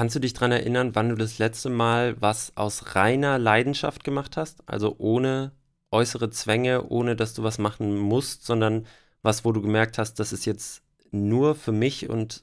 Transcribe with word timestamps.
kannst 0.00 0.16
du 0.16 0.20
dich 0.20 0.32
daran 0.32 0.52
erinnern, 0.52 0.94
wann 0.94 1.10
du 1.10 1.14
das 1.14 1.38
letzte 1.38 1.68
Mal 1.68 2.16
was 2.22 2.56
aus 2.56 2.96
reiner 2.96 3.38
Leidenschaft 3.38 4.02
gemacht 4.02 4.38
hast? 4.38 4.66
Also 4.66 4.94
ohne 4.96 5.52
äußere 5.90 6.30
Zwänge, 6.30 6.88
ohne 6.88 7.16
dass 7.16 7.34
du 7.34 7.42
was 7.42 7.58
machen 7.58 7.98
musst, 7.98 8.46
sondern 8.46 8.86
was, 9.20 9.44
wo 9.44 9.52
du 9.52 9.60
gemerkt 9.60 9.98
hast, 9.98 10.14
das 10.14 10.32
ist 10.32 10.46
jetzt 10.46 10.80
nur 11.10 11.54
für 11.54 11.72
mich 11.72 12.08
und 12.08 12.40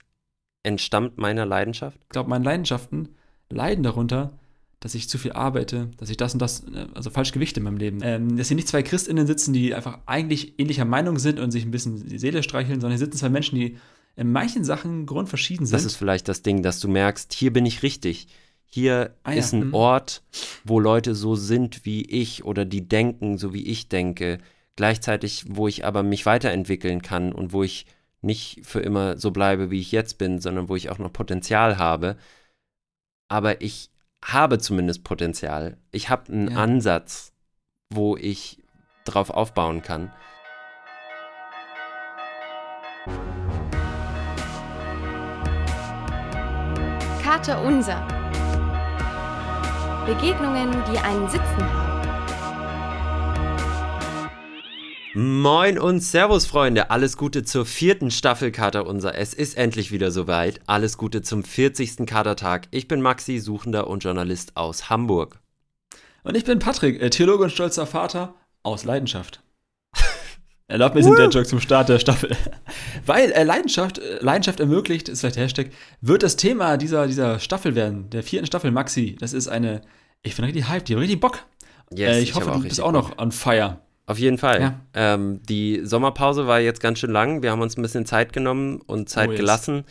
entstammt 0.62 1.18
meiner 1.18 1.48
Leidenschaft? 1.48 1.98
Ich 2.04 2.10
glaube, 2.10 2.30
meine 2.30 2.46
Leidenschaften 2.46 3.16
leiden 3.50 3.84
darunter, 3.84 4.34
dass 4.80 4.94
ich 4.94 5.10
zu 5.10 5.18
viel 5.18 5.32
arbeite, 5.32 5.90
dass 5.98 6.12
ich 6.12 6.18
das 6.18 6.34
und 6.34 6.40
das, 6.44 6.60
äh, 6.72 6.86
also 6.94 7.10
falsch 7.10 7.32
gewichte 7.32 7.60
in 7.60 7.64
meinem 7.64 7.78
Leben. 7.78 8.02
Ähm, 8.04 8.38
dass 8.38 8.50
hier 8.50 8.56
nicht 8.56 8.68
zwei 8.68 8.84
ChristInnen 8.84 9.26
sitzen, 9.26 9.52
die 9.54 9.74
einfach 9.74 9.98
eigentlich 10.06 10.60
ähnlicher 10.60 10.86
Meinung 10.86 11.18
sind 11.18 11.40
und 11.40 11.50
sich 11.50 11.66
ein 11.66 11.72
bisschen 11.72 12.08
die 12.08 12.20
Seele 12.20 12.44
streicheln, 12.44 12.82
sondern 12.82 13.00
hier 13.00 13.04
sitzen 13.08 13.18
zwei 13.18 13.30
Menschen, 13.30 13.58
die 13.58 13.80
in 14.18 14.32
manchen 14.32 14.64
Sachen 14.64 15.06
grundverschieden 15.06 15.66
sind. 15.66 15.76
Das 15.76 15.86
ist 15.86 15.96
vielleicht 15.96 16.28
das 16.28 16.42
Ding, 16.42 16.64
dass 16.64 16.80
du 16.80 16.88
merkst, 16.88 17.32
hier 17.34 17.54
bin 17.54 17.66
ich 17.66 17.84
richtig. 17.84 18.28
Hier 18.66 19.16
ah, 19.24 19.32
ja. 19.32 19.38
ist 19.38 19.54
ein 19.54 19.68
mhm. 19.68 19.74
Ort, 19.74 20.24
wo 20.66 20.80
Leute 20.80 21.16
so 21.16 21.36
sind 21.36 21.86
wie 21.86 22.02
ich 22.04 22.44
oder 22.44 22.66
die 22.66 22.88
denken, 22.88 23.38
so 23.38 23.54
wie 23.54 23.66
ich 23.66 23.88
denke. 23.88 24.40
Gleichzeitig, 24.76 25.46
wo 25.48 25.68
ich 25.68 25.86
aber 25.86 26.04
mich 26.04 26.26
weiterentwickeln 26.26 27.02
kann 27.02 27.32
und 27.32 27.54
wo 27.54 27.64
ich 27.64 27.86
nicht 28.22 28.62
für 28.66 28.80
immer 28.80 29.18
so 29.18 29.32
bleibe, 29.32 29.70
wie 29.70 29.80
ich 29.80 29.92
jetzt 29.92 30.18
bin, 30.18 30.40
sondern 30.40 30.68
wo 30.68 30.76
ich 30.76 30.90
auch 30.90 30.98
noch 30.98 31.14
Potenzial 31.14 31.78
habe. 31.78 32.18
Aber 33.30 33.62
ich 33.62 33.92
habe 34.26 34.58
zumindest 34.58 35.04
Potenzial. 35.04 35.78
Ich 35.92 36.10
habe 36.10 36.34
einen 36.34 36.52
ja. 36.52 36.58
Ansatz, 36.58 37.34
wo 37.90 38.18
ich 38.18 38.64
drauf 39.06 39.30
aufbauen 39.30 39.84
kann. 39.84 40.12
Karte 47.38 47.60
Unser. 47.60 48.02
Begegnungen, 50.08 50.72
die 50.92 50.98
einen 50.98 51.30
Sitzen 51.30 51.62
haben. 51.72 52.02
Moin 55.14 55.78
und 55.78 56.00
Servus, 56.00 56.48
Freunde. 56.48 56.90
Alles 56.90 57.16
Gute 57.16 57.44
zur 57.44 57.68
vierten 57.68 58.10
Staffel 58.10 58.52
Kater 58.52 58.88
Unser. 58.88 59.14
Es 59.14 59.36
ist 59.36 59.56
endlich 59.56 59.92
wieder 59.92 60.10
soweit. 60.10 60.62
Alles 60.66 60.98
Gute 60.98 61.22
zum 61.22 61.44
40. 61.44 62.08
Katertag. 62.08 62.70
Ich 62.72 62.88
bin 62.88 63.04
Maxi, 63.04 63.38
Suchender 63.38 63.86
und 63.86 64.04
Journalist 64.04 64.58
aus 64.58 64.90
Hamburg. 64.90 65.40
Und 66.24 66.36
ich 66.36 66.44
bin 66.44 66.58
Patrick, 66.58 67.00
äh, 67.00 67.12
Theologe 67.12 67.44
und 67.44 67.52
stolzer 67.52 67.86
Vater 67.86 68.34
aus 68.64 68.84
Leidenschaft. 68.84 69.44
Erlaubt 70.70 70.96
mir 70.96 71.02
den 71.02 71.32
Joke 71.32 71.46
zum 71.46 71.62
Start 71.62 71.88
der 71.88 71.98
Staffel. 71.98 72.36
Weil 73.06 73.32
äh, 73.32 73.44
Leidenschaft, 73.44 74.00
äh, 74.00 74.20
Leidenschaft 74.20 74.60
ermöglicht, 74.60 75.08
ist 75.08 75.22
vielleicht 75.22 75.38
der 75.38 75.44
Hashtag, 75.44 75.68
wird 76.02 76.24
das 76.24 76.36
Thema 76.36 76.76
dieser, 76.76 77.08
dieser 77.08 77.40
Staffel 77.40 77.74
werden, 77.74 78.10
der 78.10 78.22
vierten 78.22 78.48
Staffel 78.48 78.72
Maxi. 78.72 79.16
Das 79.18 79.32
ist 79.32 79.48
eine, 79.48 79.82
ich 80.24 80.36
bin 80.36 80.44
richtig 80.44 80.70
hyped, 80.70 80.90
ich 80.90 80.96
habe 80.96 81.02
richtig 81.02 81.22
Bock. 81.22 81.46
Yes, 81.92 82.18
äh, 82.18 82.20
ich, 82.20 82.30
ich 82.30 82.36
hoffe, 82.36 82.52
du 82.52 82.64
bist 82.64 82.82
auch 82.82 82.92
noch 82.92 83.18
on 83.18 83.32
fire. 83.32 83.80
Auf 84.08 84.20
jeden 84.20 84.38
Fall. 84.38 84.62
Ja. 84.62 84.80
Ähm, 84.94 85.42
die 85.48 85.82
Sommerpause 85.84 86.48
war 86.48 86.60
jetzt 86.60 86.82
ganz 86.82 87.00
schön 87.00 87.12
lang. 87.12 87.44
Wir 87.44 87.52
haben 87.52 87.62
uns 87.62 87.78
ein 87.78 87.82
bisschen 87.82 88.06
Zeit 88.06 88.34
genommen 88.34 88.82
und 88.82 89.10
Zeit 89.10 89.30
oh, 89.30 89.32
yes. 89.32 89.40
gelassen, 89.40 89.84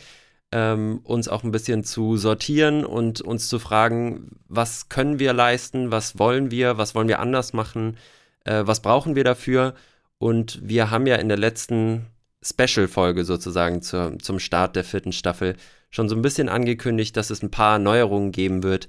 ähm, 0.51 1.01
uns 1.03 1.27
auch 1.27 1.43
ein 1.43 1.51
bisschen 1.51 1.83
zu 1.83 2.17
sortieren 2.17 2.85
und 2.85 3.21
uns 3.21 3.47
zu 3.47 3.57
fragen, 3.57 4.37
was 4.47 4.89
können 4.89 5.17
wir 5.17 5.33
leisten, 5.33 5.91
was 5.91 6.19
wollen 6.19 6.51
wir, 6.51 6.77
was 6.77 6.93
wollen 6.93 7.07
wir 7.07 7.19
anders 7.19 7.53
machen, 7.53 7.97
äh, 8.43 8.61
was 8.65 8.81
brauchen 8.81 9.15
wir 9.15 9.23
dafür. 9.23 9.73
Und 10.19 10.59
wir 10.63 10.89
haben 10.89 11.05
ja 11.07 11.15
in 11.15 11.29
der 11.29 11.37
letzten 11.37 12.07
Special-Folge 12.43 13.25
sozusagen 13.25 13.81
zur, 13.81 14.17
zum 14.19 14.39
Start 14.39 14.75
der 14.75 14.83
vierten 14.83 15.11
Staffel 15.11 15.55
schon 15.89 16.09
so 16.09 16.15
ein 16.15 16.21
bisschen 16.21 16.49
angekündigt, 16.49 17.15
dass 17.17 17.29
es 17.29 17.41
ein 17.41 17.51
paar 17.51 17.79
Neuerungen 17.79 18.31
geben 18.31 18.63
wird. 18.63 18.87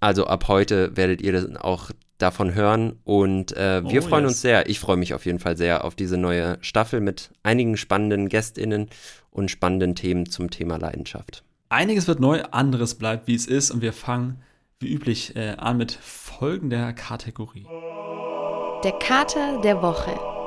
Also 0.00 0.26
ab 0.26 0.48
heute 0.48 0.96
werdet 0.96 1.20
ihr 1.20 1.32
das 1.32 1.56
auch 1.56 1.90
davon 2.18 2.54
hören. 2.54 2.98
Und 3.04 3.56
äh, 3.56 3.82
wir 3.84 4.04
oh, 4.04 4.08
freuen 4.08 4.24
yes. 4.24 4.32
uns 4.32 4.40
sehr. 4.42 4.68
Ich 4.68 4.80
freue 4.80 4.96
mich 4.96 5.14
auf 5.14 5.26
jeden 5.26 5.38
Fall 5.38 5.56
sehr 5.56 5.84
auf 5.84 5.94
diese 5.94 6.16
neue 6.16 6.58
Staffel 6.60 7.00
mit 7.00 7.30
einigen 7.42 7.76
spannenden 7.76 8.28
GästInnen 8.28 8.88
und 9.30 9.50
spannenden 9.50 9.94
Themen 9.94 10.26
zum 10.26 10.50
Thema 10.50 10.76
Leidenschaft. 10.76 11.44
Einiges 11.68 12.08
wird 12.08 12.20
neu, 12.20 12.42
anderes 12.50 12.94
bleibt, 12.96 13.26
wie 13.26 13.34
es 13.34 13.46
ist. 13.46 13.70
Und 13.70 13.82
wir 13.82 13.92
fangen 13.92 14.42
wie 14.80 14.92
üblich 14.92 15.36
äh, 15.36 15.54
an 15.58 15.76
mit 15.76 15.92
folgender 15.92 16.92
Kategorie. 16.92 17.66
Der 18.84 18.92
Kater 18.92 19.60
der 19.62 19.82
Woche. 19.82 20.37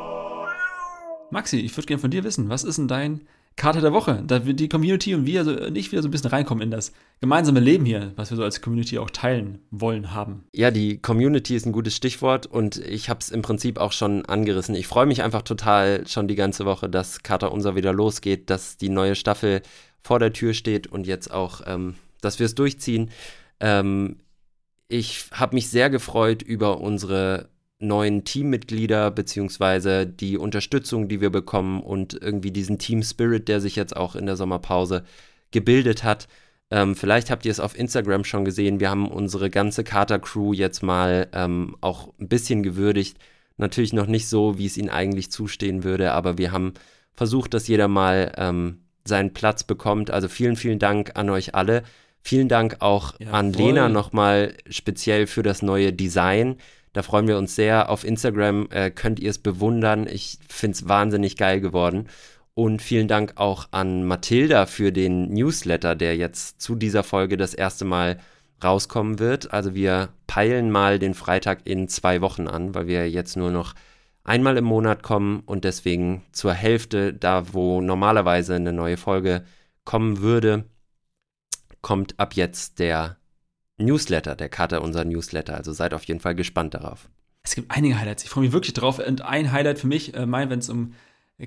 Maxi, 1.32 1.58
ich 1.58 1.76
würde 1.76 1.88
gerne 1.88 2.02
von 2.02 2.12
dir 2.12 2.24
wissen, 2.24 2.50
was 2.50 2.64
ist 2.64 2.78
denn 2.78 2.88
dein 2.88 3.22
Karte 3.58 3.82
der 3.82 3.92
Woche, 3.94 4.24
da 4.26 4.46
wir 4.46 4.54
die 4.54 4.70
Community 4.70 5.14
und 5.14 5.26
wir 5.26 5.44
so, 5.44 5.52
nicht 5.52 5.92
wieder 5.92 6.02
so 6.02 6.08
ein 6.08 6.12
bisschen 6.12 6.30
reinkommen 6.30 6.64
in 6.64 6.72
das 6.72 6.94
gemeinsame 7.20 7.60
Leben 7.60 7.86
hier, 7.86 8.14
was 8.16 8.32
wir 8.32 8.38
so 8.38 8.44
als 8.44 8.62
Community 8.62 8.98
auch 8.98 9.10
teilen 9.10 9.60
wollen 9.72 10.14
haben. 10.14 10.46
Ja, 10.56 10.72
die 10.72 10.98
Community 11.00 11.56
ist 11.56 11.66
ein 11.66 11.74
gutes 11.74 11.96
Stichwort 11.96 12.48
und 12.48 12.78
ich 12.78 13.10
habe 13.10 13.20
es 13.20 13.30
im 13.30 13.42
Prinzip 13.42 13.78
auch 13.78 13.92
schon 13.92 14.26
angerissen. 14.26 14.74
Ich 14.74 14.88
freue 14.88 15.06
mich 15.06 15.22
einfach 15.22 15.42
total 15.42 16.08
schon 16.08 16.28
die 16.28 16.36
ganze 16.36 16.66
Woche, 16.66 16.90
dass 16.90 17.24
Kater 17.24 17.52
Unser 17.52 17.76
wieder 17.76 17.94
losgeht, 17.94 18.50
dass 18.50 18.78
die 18.78 18.90
neue 18.90 19.16
Staffel 19.16 19.62
vor 20.02 20.18
der 20.18 20.34
Tür 20.34 20.54
steht 20.54 20.88
und 20.88 21.06
jetzt 21.06 21.30
auch, 21.30 21.62
ähm, 21.66 21.96
dass 22.22 22.40
wir 22.40 22.46
es 22.46 22.56
durchziehen. 22.56 23.12
Ähm, 23.60 24.18
ich 24.88 25.26
habe 25.32 25.56
mich 25.56 25.70
sehr 25.70 25.90
gefreut 25.90 26.42
über 26.42 26.82
unsere 26.82 27.51
neuen 27.82 28.24
Teammitglieder 28.24 29.12
beziehungsweise 29.12 30.06
die 30.06 30.38
Unterstützung, 30.38 31.08
die 31.08 31.22
wir 31.22 31.30
bekommen 31.30 31.82
und 31.82 32.14
irgendwie 32.22 32.52
diesen 32.52 32.78
Team 32.78 33.04
Spirit, 33.04 33.48
der 33.48 33.62
sich 33.62 33.76
jetzt 33.76 33.96
auch 33.96 34.16
in 34.16 34.26
der 34.26 34.36
Sommerpause 34.36 35.04
gebildet 35.52 36.04
hat. 36.04 36.28
Ähm, 36.70 36.96
vielleicht 36.96 37.30
habt 37.30 37.46
ihr 37.46 37.52
es 37.52 37.60
auf 37.60 37.78
Instagram 37.78 38.24
schon 38.24 38.46
gesehen. 38.46 38.80
Wir 38.80 38.90
haben 38.90 39.10
unsere 39.10 39.50
ganze 39.50 39.84
Kater-Crew 39.84 40.54
jetzt 40.54 40.82
mal 40.82 41.28
ähm, 41.34 41.76
auch 41.82 42.14
ein 42.20 42.30
bisschen 42.30 42.64
gewürdigt. 42.64 43.18
Natürlich 43.58 43.94
noch 43.94 44.08
nicht 44.08 44.28
so, 44.28 44.58
wie 44.58 44.66
es 44.66 44.78
ihnen 44.78 44.90
eigentlich 44.90 45.32
zustehen 45.32 45.84
würde, 45.84 46.14
aber 46.14 46.38
wir 46.38 46.52
haben 46.52 46.74
versucht, 47.14 47.54
dass 47.54 47.68
jeder 47.68 47.90
mal 47.90 48.32
ähm, 48.38 48.86
seinen 49.06 49.34
Platz 49.34 49.64
bekommt. 49.64 50.12
Also 50.12 50.30
vielen, 50.30 50.56
vielen 50.56 50.80
Dank 50.80 51.12
an 51.16 51.30
euch 51.30 51.56
alle. 51.56 51.84
Vielen 52.24 52.48
Dank 52.48 52.78
auch 52.80 53.16
ja, 53.20 53.32
an. 53.32 53.52
Lena 53.52 53.90
nochmal 53.90 54.56
speziell 54.70 55.28
für 55.28 55.44
das 55.44 55.62
neue 55.62 55.92
Design. 55.92 56.58
Da 56.94 57.04
freuen 57.04 57.28
wir 57.28 57.38
uns 57.38 57.56
sehr. 57.56 57.90
Auf 57.90 58.04
Instagram 58.04 58.68
äh, 58.72 58.92
könnt 58.92 59.20
ihr 59.20 59.30
es 59.30 59.40
bewundern. 59.40 60.08
Ich 60.08 60.40
finde 60.50 60.76
es 60.76 60.88
wahnsinnig 60.88 61.38
geil 61.38 61.62
geworden. 61.62 62.08
Und 62.54 62.82
vielen 62.82 63.08
Dank 63.08 63.34
auch 63.36 63.70
an 63.72 64.04
Mathilda 64.04 64.66
für 64.66 64.92
den 64.92 65.32
Newsletter, 65.32 65.96
der 65.96 66.18
jetzt 66.18 66.62
zu 66.62 66.76
dieser 66.76 67.04
Folge 67.04 67.38
das 67.38 67.54
erste 67.54 67.86
Mal 67.86 68.20
rauskommen 68.64 69.20
wird. 69.20 69.54
Also 69.54 69.74
wir 69.74 70.10
peilen 70.28 70.70
mal 70.70 71.00
den 71.00 71.14
Freitag 71.14 71.62
in 71.66 71.88
zwei 71.88 72.22
Wochen 72.22 72.48
an, 72.48 72.76
weil 72.76 72.88
wir 72.88 73.10
jetzt 73.10 73.38
nur 73.38 73.52
noch 73.52 73.74
einmal 74.24 74.58
im 74.58 74.66
Monat 74.66 75.02
kommen 75.02 75.42
und 75.46 75.64
deswegen 75.64 76.24
zur 76.32 76.54
Hälfte, 76.54 77.14
da 77.14 77.54
wo 77.54 77.82
normalerweise 77.82 78.56
eine 78.56 78.74
neue 78.74 78.98
Folge 78.98 79.44
kommen 79.84 80.20
würde, 80.22 80.66
kommt 81.82 82.20
ab 82.20 82.36
jetzt 82.36 82.80
der 82.80 83.18
Newsletter, 83.82 84.36
der 84.36 84.50
Kater 84.50 84.82
unser 84.82 85.06
Newsletter. 85.06 85.56
Also 85.56 85.74
seid 85.74 85.94
auf 85.94 86.04
jeden 86.04 86.20
Fall 86.20 86.36
gespannt 86.36 86.74
darauf. 86.74 87.10
Es 87.44 87.56
gibt 87.56 87.72
einige 87.72 88.00
Highlights. 88.00 88.24
Ich 88.24 88.30
freue 88.30 88.44
mich 88.44 88.54
wirklich 88.54 88.74
drauf. 88.74 89.00
Und 89.00 89.24
ein 89.24 89.52
Highlight 89.52 89.80
für 89.80 89.88
mich, 89.88 90.14
äh, 90.14 90.26
mein, 90.26 90.50
wenn 90.50 90.60
es 90.60 90.70
um 90.70 90.94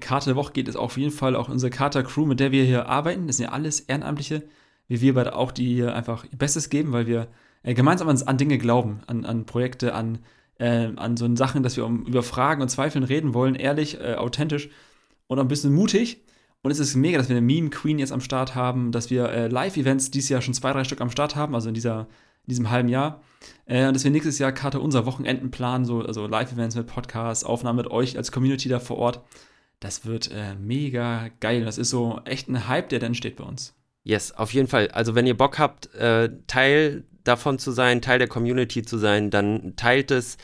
Karte 0.01 0.31
der 0.31 0.37
Woche 0.37 0.53
geht, 0.53 0.69
ist 0.69 0.77
auf 0.77 0.97
jeden 0.97 1.13
Fall 1.13 1.37
auch 1.37 1.49
unsere 1.49 1.71
Kater-Crew, 1.71 2.27
mit 2.27 2.41
der 2.41 2.53
wir 2.53 2.65
hier 2.65 2.89
arbeiten. 2.89 3.27
Das 3.27 3.37
sind 3.37 3.47
ja 3.47 3.53
alles 3.53 3.81
Ehrenamtliche, 3.81 4.43
wie 4.89 5.01
wir 5.01 5.15
beide 5.15 5.37
auch, 5.37 5.53
die 5.53 5.75
hier 5.75 5.95
einfach 5.95 6.25
ihr 6.25 6.39
Bestes 6.39 6.69
geben, 6.69 6.93
weil 6.93 7.07
wir 7.07 7.29
äh, 7.63 7.75
gemeinsam 7.75 8.09
an, 8.09 8.21
an, 8.23 8.39
Dinge 8.39 8.59
glauben, 8.59 9.01
an, 9.07 9.25
an 9.25 9.47
Projekte, 9.47 9.95
an, 9.95 10.19
äh, 10.59 10.91
an 10.97 11.17
so 11.17 11.35
Sachen, 11.37 11.63
dass 11.63 11.77
wir 11.77 11.87
um, 11.87 12.07
über 12.07 12.23
Fragen 12.23 12.63
und 12.63 12.69
Zweifeln 12.69 13.05
reden 13.05 13.35
wollen, 13.35 13.55
ehrlich, 13.55 14.01
äh, 14.01 14.15
authentisch 14.15 14.69
und 15.29 15.39
ein 15.39 15.49
bisschen 15.49 15.73
mutig. 15.73 16.23
Und 16.63 16.71
es 16.71 16.79
ist 16.79 16.95
mega, 16.97 17.19
dass 17.19 17.29
wir 17.29 17.37
eine 17.37 17.45
Meme 17.45 17.71
Queen 17.71 17.99
jetzt 17.99 18.13
am 18.13 18.21
Start 18.21 18.55
haben, 18.55 18.91
dass 18.91 19.11
wir 19.11 19.29
äh, 19.29 19.49
Live-Events 19.49 20.11
dieses 20.11 20.31
Jahr 20.31 20.41
schon 20.41 20.55
zwei, 20.55 20.73
drei 20.73 20.85
Stück 20.85 21.01
am 21.01 21.11
Start 21.11 21.37
haben, 21.37 21.55
also 21.55 21.69
in, 21.69 21.75
dieser, 21.75 22.07
in 22.47 22.51
diesem 22.51 22.71
halben 22.71 22.89
Jahr. 22.89 23.23
Äh, 23.67 23.87
und 23.87 23.95
dass 23.95 24.05
wir 24.05 24.11
nächstes 24.11 24.39
Jahr 24.39 24.53
Karte 24.53 24.81
unser 24.81 25.07
Wochenenden 25.07 25.51
planen, 25.51 25.85
so, 25.85 26.01
also 26.01 26.27
Live-Events 26.27 26.77
mit 26.77 26.87
Podcasts, 26.87 27.45
Aufnahmen 27.45 27.77
mit 27.77 27.91
euch 27.91 28.17
als 28.17 28.33
Community 28.33 28.69
da 28.69 28.81
vor 28.81 28.99
Ort. 28.99 29.21
Das 29.81 30.07
wird 30.07 30.31
äh, 30.31 30.55
mega 30.55 31.29
geil. 31.41 31.65
Das 31.65 31.79
ist 31.79 31.91
so 31.91 32.21
echt 32.25 32.49
ein 32.49 32.69
Hype, 32.69 32.89
der 32.89 33.01
dann 33.01 33.09
entsteht 33.09 33.37
bei 33.37 33.45
uns. 33.45 33.75
Yes, 34.03 34.33
auf 34.33 34.53
jeden 34.53 34.69
Fall. 34.69 34.89
Also 34.89 35.15
wenn 35.15 35.27
ihr 35.27 35.37
Bock 35.37 35.59
habt, 35.59 35.95
äh, 35.95 36.31
Teil 36.47 37.05
davon 37.25 37.59
zu 37.59 37.73
sein, 37.73 38.03
Teil 38.03 38.19
der 38.19 38.29
Community 38.29 38.83
zu 38.83 38.99
sein, 38.99 39.31
dann 39.31 39.75
teilt 39.77 40.11
es 40.11 40.37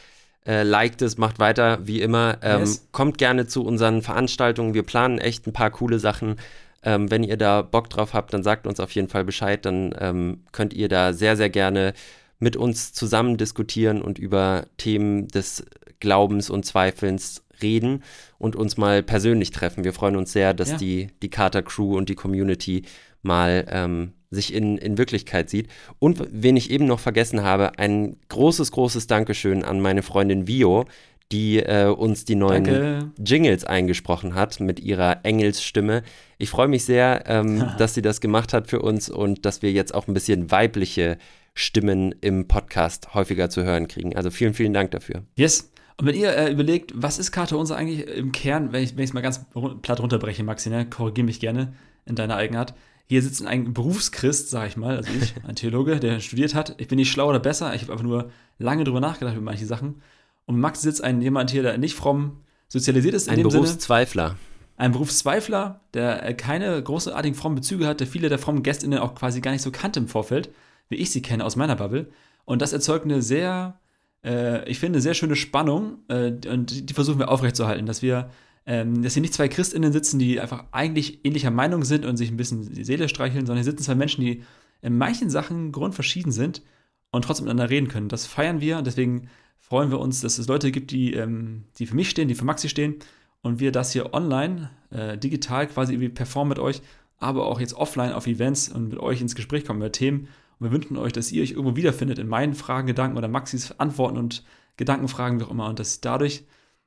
äh, 0.47 0.63
liked 0.63 1.03
es, 1.03 1.19
macht 1.19 1.39
weiter, 1.39 1.79
wie 1.87 2.01
immer. 2.01 2.39
Ähm, 2.43 2.61
yes. 2.61 2.89
Kommt 2.93 3.19
gerne 3.19 3.47
zu 3.47 3.65
unseren 3.65 4.03
Veranstaltungen. 4.03 4.75
Wir 4.75 4.83
planen 4.83 5.19
echt 5.19 5.47
ein 5.47 5.53
paar 5.53 5.71
coole 5.71 5.99
Sachen. 5.99 6.37
Ähm, 6.83 7.11
wenn 7.11 7.25
ihr 7.25 7.37
da 7.37 7.63
Bock 7.63 7.91
drauf 7.91 8.15
habt, 8.15 8.33
dann 8.33 8.43
sagt 8.43 8.67
uns 8.67 8.81
auf 8.81 8.91
jeden 8.93 9.09
Fall 9.09 9.25
Bescheid. 9.25 9.65
Dann 9.65 9.95
ähm, 9.99 10.45
könnt 10.53 10.73
ihr 10.73 10.89
da 10.89 11.13
sehr, 11.13 11.37
sehr 11.37 11.51
gerne 11.51 11.93
mit 12.39 12.57
uns 12.57 12.93
zusammen 12.93 13.37
diskutieren 13.37 14.01
und 14.03 14.19
über 14.19 14.67
Themen 14.79 15.29
des 15.29 15.65
Glaubens 16.01 16.49
und 16.49 16.65
Zweifelns 16.65 17.43
reden 17.63 18.03
und 18.39 18.57
uns 18.57 18.77
mal 18.77 19.03
persönlich 19.03 19.51
treffen. 19.51 19.85
Wir 19.85 19.93
freuen 19.93 20.17
uns 20.17 20.33
sehr, 20.33 20.55
dass 20.55 20.71
ja. 20.71 20.77
die, 20.79 21.09
die 21.23 21.29
Carter 21.29 21.63
Crew 21.63 21.97
und 21.97 22.09
die 22.09 22.15
Community 22.15 22.83
mal 23.23 23.67
ähm, 23.69 24.13
sich 24.31 24.55
in, 24.55 24.79
in 24.79 24.97
Wirklichkeit 24.97 25.51
sieht. 25.51 25.69
Und 25.99 26.23
wen 26.31 26.57
ich 26.57 26.71
eben 26.71 26.87
noch 26.87 27.01
vergessen 27.01 27.43
habe, 27.43 27.79
ein 27.79 28.17
großes, 28.29 28.73
großes 28.73 29.07
Dankeschön 29.07 29.65
an 29.65 29.81
meine 29.81 30.03
Freundin 30.03 30.47
Vio, 30.47 30.87
die 31.33 31.59
äh, 31.59 31.87
uns 31.87 32.25
die 32.25 32.35
neuen 32.35 32.65
Danke. 32.65 33.13
Jingles 33.19 33.65
eingesprochen 33.65 34.35
hat 34.35 34.61
mit 34.61 34.81
ihrer 34.81 35.25
Engelsstimme. 35.25 36.03
Ich 36.39 36.51
freue 36.51 36.69
mich 36.69 36.85
sehr, 36.85 37.25
ähm, 37.27 37.71
dass 37.79 37.95
sie 37.95 38.03
das 38.03 38.21
gemacht 38.21 38.53
hat 38.53 38.69
für 38.69 38.81
uns 38.83 39.09
und 39.09 39.45
dass 39.45 39.63
wir 39.63 39.73
jetzt 39.73 39.95
auch 39.95 40.09
ein 40.09 40.15
bisschen 40.15 40.51
weibliche 40.51 41.19
Stimmen 41.55 42.15
im 42.21 42.49
Podcast 42.49 43.15
häufiger 43.15 43.51
zu 43.51 43.65
hören 43.65 43.89
kriegen. 43.89 44.17
Also 44.17 44.31
vielen, 44.31 44.55
vielen 44.55 44.73
Dank 44.73 44.91
dafür. 44.91 45.23
Yes. 45.37 45.71
Und 45.97 46.07
wenn 46.07 46.15
ihr 46.15 46.35
äh, 46.35 46.51
überlegt, 46.51 46.93
was 46.95 47.19
ist 47.19 47.31
Karte 47.31 47.59
unser 47.59 47.77
eigentlich 47.77 48.07
im 48.07 48.33
Kern, 48.33 48.73
wenn 48.73 48.83
ich 48.83 48.97
es 48.97 49.13
mal 49.13 49.21
ganz 49.21 49.45
platt 49.83 50.01
runterbreche, 50.01 50.43
Maxi, 50.43 50.71
ne? 50.71 50.89
korrigiere 50.89 51.27
mich 51.27 51.41
gerne 51.41 51.75
in 52.07 52.15
deiner 52.15 52.37
Eigenart. 52.37 52.75
Hier 53.07 53.21
sitzt 53.21 53.45
ein 53.45 53.75
Berufschrist, 53.75 54.51
sag 54.51 54.69
ich 54.69 54.77
mal, 54.77 54.97
also 54.97 55.11
ich, 55.13 55.35
ein 55.47 55.57
Theologe, 55.57 56.01
der 56.01 56.21
studiert 56.21 56.55
hat. 56.55 56.75
Ich 56.79 56.89
bin 56.89 56.97
nicht 56.97 57.11
schlau 57.11 57.29
oder 57.29 57.41
besser, 57.41 57.75
ich 57.75 57.83
habe 57.83 57.93
einfach 57.93 58.05
nur 58.05 58.31
lange 58.59 58.85
drüber 58.85 59.01
nachgedacht 59.01 59.35
über 59.35 59.45
manche 59.45 59.67
Sachen. 59.67 60.01
Und 60.47 60.59
Max 60.59 60.83
sitzt 60.83 61.03
ein 61.03 61.21
jemand 61.23 61.51
hier, 61.51 61.63
der 61.63 61.79
nicht 61.79 61.95
fromm 61.95 62.41
sozialisiert 62.69 63.15
ist 63.15 63.27
in 63.27 63.35
Ein 63.35 63.39
dem 63.39 63.51
Sinne. 63.51 63.63
Berufszweifler. 63.65 64.37
Ein 64.77 64.93
Berufszweifler, 64.93 65.81
der 65.93 66.25
äh, 66.25 66.35
keine 66.35 66.83
großartigen 66.83 67.37
frommen 67.37 67.57
Bezüge 67.57 67.87
hat, 67.87 68.01
der 68.01 68.07
viele 68.07 68.31
der 68.31 68.39
frommen 68.39 68.63
GästInnen 68.63 68.99
auch 68.99 69.15
quasi 69.15 69.41
gar 69.43 69.51
nicht 69.51 69.63
so 69.63 69.71
kannte 69.71 70.01
im 70.01 70.09
Vorfeld, 70.09 70.51
wie 70.89 70.97
ich 70.97 71.11
sie 71.11 71.21
kenne 71.21 71.45
aus 71.45 71.57
meiner 71.57 71.77
Bubble. 71.77 72.11
Und 72.47 72.63
das 72.63 72.73
erzeugt 72.73 73.05
eine 73.05 73.21
sehr, 73.21 73.79
äh, 74.25 74.67
ich 74.69 74.79
finde, 74.79 75.01
sehr 75.01 75.15
schöne 75.15 75.37
Spannung 75.37 75.99
äh, 76.09 76.33
und 76.49 76.71
die, 76.71 76.87
die 76.87 76.95
versuchen 76.95 77.19
wir 77.19 77.29
aufrechtzuerhalten, 77.29 77.85
dass 77.85 78.01
wir, 78.01 78.31
ähm, 78.65 79.03
dass 79.03 79.13
hier 79.15 79.21
nicht 79.21 79.35
zwei 79.35 79.49
ChristInnen 79.49 79.93
sitzen, 79.93 80.19
die 80.19 80.41
einfach 80.41 80.65
eigentlich 80.73 81.25
ähnlicher 81.25 81.51
Meinung 81.51 81.85
sind 81.85 82.07
und 82.07 82.17
sich 82.17 82.31
ein 82.31 82.37
bisschen 82.37 82.73
die 82.73 82.85
Seele 82.85 83.09
streicheln, 83.09 83.45
sondern 83.47 83.63
hier 83.63 83.71
sitzen 83.71 83.85
zwei 83.85 83.95
Menschen, 83.97 84.25
die 84.25 84.45
in 84.81 84.97
manchen 84.97 85.29
Sachen 85.29 85.73
grundverschieden 85.73 86.33
sind 86.33 86.63
und 87.11 87.25
trotzdem 87.25 87.45
miteinander 87.45 87.71
reden 87.71 87.89
können. 87.89 88.09
Das 88.09 88.27
feiern 88.27 88.63
wir 88.63 88.79
und 88.79 88.87
deswegen 88.87 89.29
freuen 89.71 89.91
wir 89.91 90.01
uns, 90.01 90.21
dass 90.21 90.39
es 90.39 90.49
Leute 90.49 90.71
gibt, 90.73 90.91
die, 90.91 91.15
ähm, 91.15 91.63
die 91.79 91.87
für 91.87 91.95
mich 91.95 92.11
stehen, 92.11 92.29
die 92.29 92.35
für 92.35 92.45
Maxi 92.45 92.69
stehen 92.69 92.97
und 93.41 93.61
wir 93.61 93.73
das 93.73 93.93
hier 93.93 94.13
online, 94.13 94.69
äh, 94.91 95.17
digital 95.17 95.67
quasi 95.69 95.95
irgendwie 95.95 96.09
performen 96.11 96.49
mit 96.51 96.59
euch, 96.59 96.83
aber 97.19 97.47
auch 97.47 97.61
jetzt 97.61 97.75
offline 97.75 98.13
auf 98.13 98.27
Events 98.27 98.69
und 98.69 98.89
mit 98.89 98.99
euch 98.99 99.21
ins 99.21 99.35
Gespräch 99.37 99.65
kommen 99.65 99.79
über 99.81 99.93
Themen. 99.93 100.29
Und 100.59 100.67
wir 100.67 100.73
wünschen 100.73 100.97
euch, 100.97 101.13
dass 101.13 101.31
ihr 101.33 101.43
euch 101.43 101.53
irgendwo 101.53 101.77
wiederfindet 101.77 102.19
in 102.19 102.27
meinen 102.29 102.55
Fragen, 102.55 102.87
Gedanken 102.89 103.17
oder 103.17 103.29
Maxis 103.29 103.73
Antworten 103.79 104.19
und 104.19 104.43
Gedankenfragen, 104.77 105.39
wie 105.41 105.45
auch 105.45 105.51
immer. 105.51 105.69
Und 105.69 105.79
dass 105.79 106.01
dadurch 106.01 106.45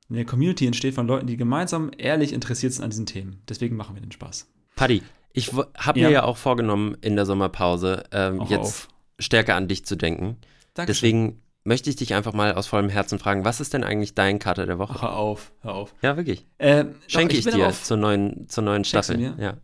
eine 0.10 0.26
Community 0.26 0.68
entsteht 0.68 0.94
von 0.94 1.08
Leuten, 1.08 1.28
die 1.28 1.38
gemeinsam 1.38 1.90
ehrlich 1.98 2.34
interessiert 2.34 2.74
sind 2.74 2.84
an 2.84 2.90
diesen 2.90 3.06
Themen. 3.06 3.42
Deswegen 3.48 3.76
machen 3.78 3.96
wir 3.96 4.02
den 4.02 4.12
Spaß. 4.12 4.52
Paddy, 4.76 5.02
ich 5.32 5.54
habe 5.54 6.00
Ja. 6.00 6.08
mir 6.08 6.14
ja 6.14 6.24
auch 6.26 6.38
vorgenommen, 6.38 6.98
in 7.02 7.16
der 7.16 7.26
Sommerpause 7.26 8.04
ähm, 8.12 8.42
jetzt 8.50 8.60
auf. 8.60 8.88
stärker 9.20 9.56
an 9.56 9.68
dich 9.68 9.86
zu 9.86 9.96
denken. 9.96 10.38
Dankeschön. 10.74 10.86
Deswegen 10.88 11.42
möchte 11.64 11.90
ich 11.90 11.96
dich 11.96 12.14
einfach 12.14 12.34
mal 12.34 12.54
aus 12.54 12.68
vollem 12.68 12.90
Herzen 12.90 13.20
fragen, 13.20 13.46
was 13.46 13.60
ist 13.60 13.74
denn 13.74 13.84
eigentlich 13.84 14.16
dein 14.16 14.40
Kater 14.40 14.66
der 14.66 14.80
Woche? 14.80 15.02
Hör 15.02 15.16
auf, 15.16 15.52
hör 15.62 15.76
auf. 15.76 15.94
Ja, 16.02 16.18
wirklich. 16.18 16.46
Äh, 16.58 16.86
Schenke 17.08 17.38
ich, 17.38 17.46
bin 17.46 17.56
dir 17.56 17.72
zur 17.72 17.98
neuen, 17.98 18.48
zur 18.50 18.64
neuen 18.64 18.84
Staffel. 18.84 19.20
Ja. 19.38 19.58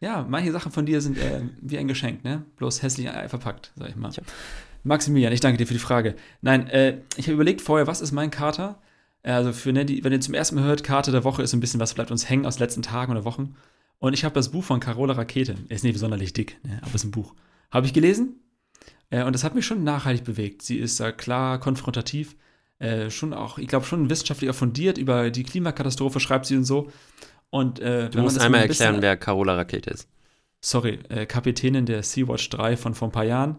Ja, 0.00 0.26
manche 0.28 0.50
Sachen 0.50 0.72
von 0.72 0.84
dir 0.84 1.00
sind 1.00 1.16
äh, 1.16 1.42
wie 1.60 1.78
ein 1.78 1.86
Geschenk, 1.86 2.24
ne? 2.24 2.44
Bloß 2.56 2.82
hässlich 2.82 3.08
verpackt, 3.28 3.70
sag 3.76 3.88
ich 3.88 3.94
mal. 3.96 4.10
Tja. 4.10 4.24
Maximilian, 4.82 5.32
ich 5.32 5.38
danke 5.40 5.58
dir 5.58 5.66
für 5.66 5.74
die 5.74 5.78
Frage. 5.78 6.16
Nein, 6.40 6.66
äh, 6.68 6.98
ich 7.16 7.26
habe 7.26 7.34
überlegt 7.34 7.60
vorher, 7.60 7.86
was 7.86 8.00
ist 8.00 8.10
mein 8.10 8.32
Kater? 8.32 8.80
Äh, 9.22 9.30
Also 9.30 9.52
für 9.52 9.72
ne, 9.72 9.84
die, 9.84 10.02
wenn 10.02 10.12
ihr 10.12 10.20
zum 10.20 10.34
ersten 10.34 10.56
Mal 10.56 10.64
hört, 10.64 10.82
Karte 10.82 11.12
der 11.12 11.22
Woche 11.22 11.42
ist 11.42 11.52
so 11.52 11.56
ein 11.56 11.60
bisschen, 11.60 11.78
was 11.78 11.94
bleibt 11.94 12.10
uns 12.10 12.28
hängen 12.28 12.46
aus 12.46 12.56
den 12.56 12.64
letzten 12.64 12.82
Tagen 12.82 13.12
oder 13.12 13.24
Wochen. 13.24 13.54
Und 14.00 14.14
ich 14.14 14.24
habe 14.24 14.34
das 14.34 14.50
Buch 14.50 14.64
von 14.64 14.80
Carola 14.80 15.14
Rakete. 15.14 15.54
Ist 15.68 15.84
nicht 15.84 15.96
sonderlich 15.98 16.32
dick, 16.32 16.58
ne? 16.64 16.80
aber 16.82 16.96
ist 16.96 17.04
ein 17.04 17.12
Buch. 17.12 17.34
Habe 17.70 17.86
ich 17.86 17.92
gelesen 17.92 18.40
äh, 19.12 19.22
und 19.24 19.32
das 19.34 19.44
hat 19.44 19.54
mich 19.54 19.66
schon 19.66 19.84
nachhaltig 19.84 20.24
bewegt. 20.24 20.62
Sie 20.62 20.78
ist 20.78 20.98
da 20.98 21.12
klar 21.12 21.60
konfrontativ, 21.60 22.34
äh, 22.78 23.10
schon 23.10 23.32
auch, 23.34 23.58
ich 23.58 23.68
glaube, 23.68 23.86
schon 23.86 24.10
wissenschaftlich 24.10 24.50
auch 24.50 24.54
fundiert 24.54 24.98
über 24.98 25.30
die 25.30 25.44
Klimakatastrophe, 25.44 26.18
schreibt 26.20 26.46
sie 26.46 26.56
und 26.56 26.64
so. 26.64 26.90
Und, 27.50 27.78
äh, 27.80 28.08
Du 28.10 28.20
musst 28.22 28.40
einmal 28.40 28.62
erklären, 28.62 29.02
wer 29.02 29.16
Carola 29.16 29.54
Rakete 29.54 29.90
ist. 29.90 30.08
sorry, 30.60 30.98
äh, 31.08 31.26
Kapitänin 31.26 31.86
der 31.86 32.02
Sea-Watch 32.02 32.48
3 32.50 32.76
von 32.76 32.94
vor 32.94 33.08
ein 33.08 33.12
paar 33.12 33.24
Jahren, 33.24 33.58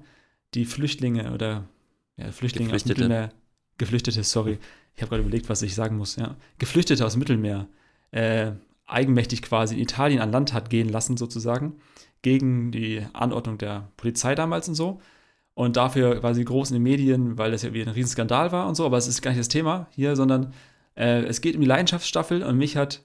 die 0.55 0.65
Flüchtlinge 0.65 1.33
oder 1.33 1.65
ja, 2.17 2.31
Flüchtlinge 2.31 2.73
aus 2.73 2.83
dem 2.83 2.89
Geflüchtete. 2.89 3.01
Mittelmeer, 3.09 3.29
Geflüchtete, 3.77 4.23
sorry, 4.23 4.57
ich 4.95 5.01
habe 5.01 5.09
gerade 5.09 5.23
überlegt, 5.23 5.49
was 5.49 5.61
ich 5.61 5.75
sagen 5.75 5.97
muss, 5.97 6.15
ja, 6.15 6.35
Geflüchtete 6.59 7.05
aus 7.05 7.13
dem 7.13 7.19
Mittelmeer, 7.19 7.67
äh, 8.11 8.51
eigenmächtig 8.85 9.41
quasi 9.41 9.75
in 9.75 9.81
Italien 9.81 10.21
an 10.21 10.31
Land 10.31 10.53
hat 10.53 10.69
gehen 10.69 10.89
lassen 10.89 11.17
sozusagen, 11.17 11.75
gegen 12.21 12.71
die 12.71 13.05
Anordnung 13.13 13.57
der 13.57 13.89
Polizei 13.97 14.35
damals 14.35 14.67
und 14.69 14.75
so. 14.75 15.01
Und 15.55 15.77
dafür 15.77 16.23
war 16.23 16.33
sie 16.33 16.45
groß 16.45 16.71
in 16.71 16.75
den 16.75 16.83
Medien, 16.83 17.37
weil 17.37 17.51
das 17.51 17.61
ja 17.61 17.73
wie 17.73 17.81
ein 17.81 17.89
Riesenskandal 17.89 18.51
war 18.51 18.67
und 18.67 18.75
so, 18.75 18.85
aber 18.85 18.97
es 18.97 19.07
ist 19.07 19.21
gar 19.21 19.31
nicht 19.31 19.39
das 19.39 19.49
Thema 19.49 19.87
hier, 19.91 20.15
sondern 20.15 20.53
äh, 20.95 21.23
es 21.25 21.41
geht 21.41 21.55
um 21.55 21.61
die 21.61 21.67
Leidenschaftsstaffel 21.67 22.41
und 22.43 22.57
mich 22.57 22.75
hat 22.75 23.01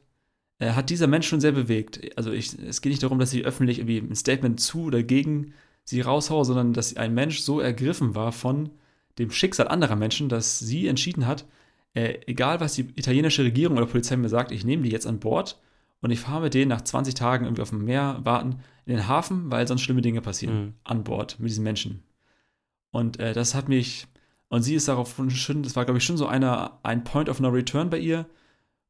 äh, 0.59 0.71
hat 0.73 0.89
dieser 0.91 1.07
Mensch 1.07 1.29
schon 1.29 1.41
sehr 1.41 1.53
bewegt. 1.53 2.01
Also 2.17 2.33
ich, 2.33 2.59
es 2.59 2.81
geht 2.81 2.91
nicht 2.91 3.03
darum, 3.03 3.19
dass 3.19 3.33
ich 3.33 3.45
öffentlich 3.45 3.79
irgendwie 3.79 3.99
ein 3.99 4.15
Statement 4.17 4.61
zu 4.61 4.85
oder 4.85 5.03
gegen 5.03 5.53
sie 5.85 6.01
raushaue, 6.01 6.45
sondern 6.45 6.73
dass 6.73 6.97
ein 6.97 7.15
Mensch 7.15 7.41
so 7.41 7.61
ergriffen 7.61 8.15
war 8.15 8.33
von 8.33 8.71
dem 9.19 9.31
Schicksal 9.31 9.69
anderer 9.69 9.97
Menschen, 9.97 10.29
dass 10.29 10.59
sie 10.59 10.87
entschieden 10.89 11.27
hat, 11.27 11.45
äh, 11.95 12.19
egal 12.27 12.61
was 12.61 12.75
die 12.75 12.87
italienische 12.97 13.45
Regierung 13.45 13.77
oder 13.77 13.87
Polizei 13.87 14.17
mir 14.17 14.29
sagt, 14.29 14.53
ich 14.53 14.65
nehme 14.65 14.83
die 14.85 14.91
jetzt 14.91 15.07
an 15.07 15.19
Bord 15.21 15.61
und 16.01 16.11
ich 16.11 16.21
fahre 16.21 16.43
mit 16.43 16.55
denen 16.55 16.69
nach 16.71 16.83
20 16.83 17.15
Tagen 17.15 17.45
irgendwie 17.45 17.63
auf 17.63 17.71
dem 17.71 17.85
Meer 17.85 18.21
warten 18.25 18.57
in 18.87 18.97
den 18.97 19.07
Hafen, 19.09 19.51
weil 19.51 19.67
sonst 19.69 19.83
schlimme 19.83 20.03
Dinge 20.03 20.21
passieren 20.23 20.61
Mhm. 20.61 20.75
an 20.85 21.05
Bord 21.05 21.39
mit 21.41 21.51
diesen 21.51 21.65
Menschen. 21.65 22.03
Und 22.91 23.19
äh, 23.21 23.33
das 23.33 23.55
hat 23.55 23.69
mich, 23.69 24.07
und 24.49 24.63
sie 24.63 24.75
ist 24.75 24.89
darauf 24.89 25.17
schon, 25.29 25.63
das 25.63 25.77
war 25.77 25.85
glaube 25.85 25.99
ich 25.99 26.05
schon 26.05 26.17
so 26.17 26.27
einer, 26.27 26.79
ein 26.83 27.05
Point 27.05 27.29
of 27.29 27.41
No 27.41 27.49
Return 27.49 27.91
bei 27.91 27.99
ihr, 27.99 28.27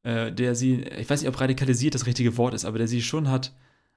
äh, 0.03 0.31
der 0.31 0.55
sie, 0.55 0.81
ich 0.83 1.09
weiß 1.09 1.21
nicht, 1.21 1.29
ob 1.29 1.39
radikalisiert 1.39 1.95
das 1.95 2.05
richtige 2.05 2.37
Wort 2.37 2.53
ist, 2.53 2.65
aber 2.65 2.77
der 2.77 2.87
sie 2.87 3.01
schon 3.01 3.29
hat 3.29 3.53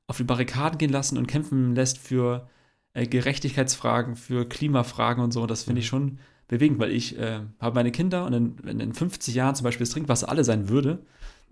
auf 0.07 0.17
die 0.17 0.25
Barrikaden 0.25 0.79
gehen 0.79 0.91
lassen 0.91 1.17
und 1.17 1.27
kämpfen 1.27 1.75
lässt 1.75 1.99
für 1.99 2.49
äh, 2.95 3.07
Gerechtigkeitsfragen, 3.07 4.17
für 4.17 4.49
Klimafragen 4.49 5.23
und 5.23 5.33
so. 5.33 5.43
Und 5.43 5.51
das 5.51 5.63
finde 5.65 5.81
ich 5.81 5.87
schon 5.87 6.19
bewegend, 6.49 6.79
weil 6.79 6.91
ich 6.91 7.19
äh, 7.19 7.41
habe 7.61 7.75
meine 7.75 7.93
Kinder 7.93 8.27
und 8.27 8.33
in, 8.33 8.57
wenn 8.63 8.81
in 8.81 8.93
50 8.93 9.35
Jahren 9.35 9.55
zum 9.55 9.65
Beispiel 9.65 9.87
das 9.87 9.95
Trinkwasser 9.95 10.29
alle 10.29 10.45
sein 10.45 10.69
würde, 10.69 11.05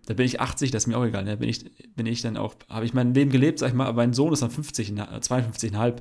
da 0.06 0.14
bin 0.14 0.26
ich 0.26 0.40
80, 0.40 0.70
das 0.70 0.84
ist 0.84 0.86
mir 0.88 0.98
auch 0.98 1.04
egal. 1.04 1.24
Da 1.24 1.36
bin 1.36 1.48
ich, 1.48 1.64
bin 1.94 2.06
ich 2.06 2.22
dann 2.22 2.36
auch, 2.36 2.54
habe 2.68 2.84
ich 2.84 2.94
mein 2.94 3.14
Leben 3.14 3.30
gelebt, 3.30 3.58
sag 3.58 3.68
ich 3.68 3.74
mal, 3.74 3.86
aber 3.86 4.02
mein 4.02 4.12
Sohn 4.12 4.32
ist 4.32 4.42
dann 4.42 4.50
50, 4.50 4.90
äh, 4.90 5.02
52,5. 5.20 5.96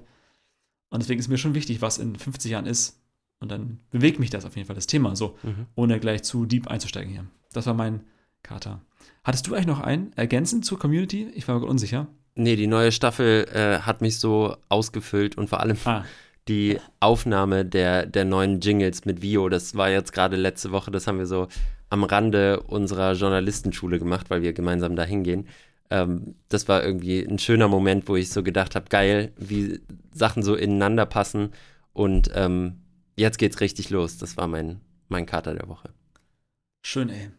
Und 0.90 1.02
deswegen 1.02 1.20
ist 1.20 1.28
mir 1.28 1.38
schon 1.38 1.54
wichtig, 1.56 1.82
was 1.82 1.98
in 1.98 2.16
50 2.16 2.52
Jahren 2.52 2.66
ist. 2.66 3.00
Und 3.42 3.52
dann 3.52 3.80
bewegt 3.92 4.20
mich 4.20 4.30
das 4.30 4.44
auf 4.46 4.56
jeden 4.56 4.68
Fall, 4.68 4.76
das 4.76 4.88
Thema, 4.88 5.16
so, 5.16 5.38
Mhm. 5.44 5.66
ohne 5.76 6.00
gleich 6.00 6.24
zu 6.24 6.46
deep 6.46 6.68
einzusteigen 6.68 7.12
hier. 7.12 7.26
Das 7.54 7.66
war 7.68 7.74
mein 7.74 8.02
Kater. 8.44 8.82
Hattest 9.24 9.48
du 9.48 9.54
eigentlich 9.54 9.68
noch 9.68 9.80
einen 9.82 10.12
ergänzend 10.16 10.66
zur 10.66 10.80
Community? 10.80 11.28
Ich 11.36 11.48
war 11.48 11.60
mir 11.60 11.66
unsicher. 11.66 12.08
Nee, 12.36 12.56
die 12.56 12.68
neue 12.68 12.92
Staffel 12.92 13.46
äh, 13.54 13.80
hat 13.80 14.02
mich 14.02 14.20
so 14.20 14.56
ausgefüllt 14.70 15.38
und 15.38 15.50
vor 15.50 15.60
allem 15.62 15.78
Ah, 15.86 16.06
die 16.48 16.80
Aufnahme 17.00 17.66
der, 17.66 18.06
der 18.06 18.26
neuen 18.26 18.60
Jingles 18.60 19.06
mit 19.06 19.22
Vio, 19.22 19.50
das 19.50 19.76
war 19.76 19.90
jetzt 19.90 20.14
gerade 20.14 20.36
letzte 20.36 20.72
Woche, 20.72 20.90
das 20.90 21.06
haben 21.06 21.20
wir 21.20 21.26
so 21.28 21.48
am 21.90 22.04
Rande 22.04 22.62
unserer 22.62 23.14
Journalistenschule 23.14 24.00
gemacht, 24.00 24.30
weil 24.30 24.42
wir 24.42 24.54
gemeinsam 24.54 24.96
da 24.96 25.04
hingehen. 25.04 25.48
Ähm, 25.90 26.36
das 26.50 26.68
war 26.68 26.84
irgendwie 26.84 27.22
ein 27.22 27.40
schöner 27.40 27.68
Moment, 27.68 28.08
wo 28.08 28.16
ich 28.16 28.30
so 28.30 28.44
gedacht 28.44 28.76
habe, 28.76 28.90
geil, 28.90 29.34
wie 29.38 29.82
Sachen 30.12 30.44
so 30.44 30.56
ineinander 30.56 31.06
passen 31.06 31.52
und 31.94 32.30
ähm, 32.34 32.82
jetzt 33.16 33.40
geht's 33.40 33.62
richtig 33.62 33.90
los. 33.90 34.18
Das 34.18 34.38
war 34.38 34.48
mein, 34.48 34.82
mein 35.08 35.26
Kater 35.26 35.54
der 35.54 35.68
Woche. 35.68 35.90
schön, 36.82 37.10
ey. 37.10 37.32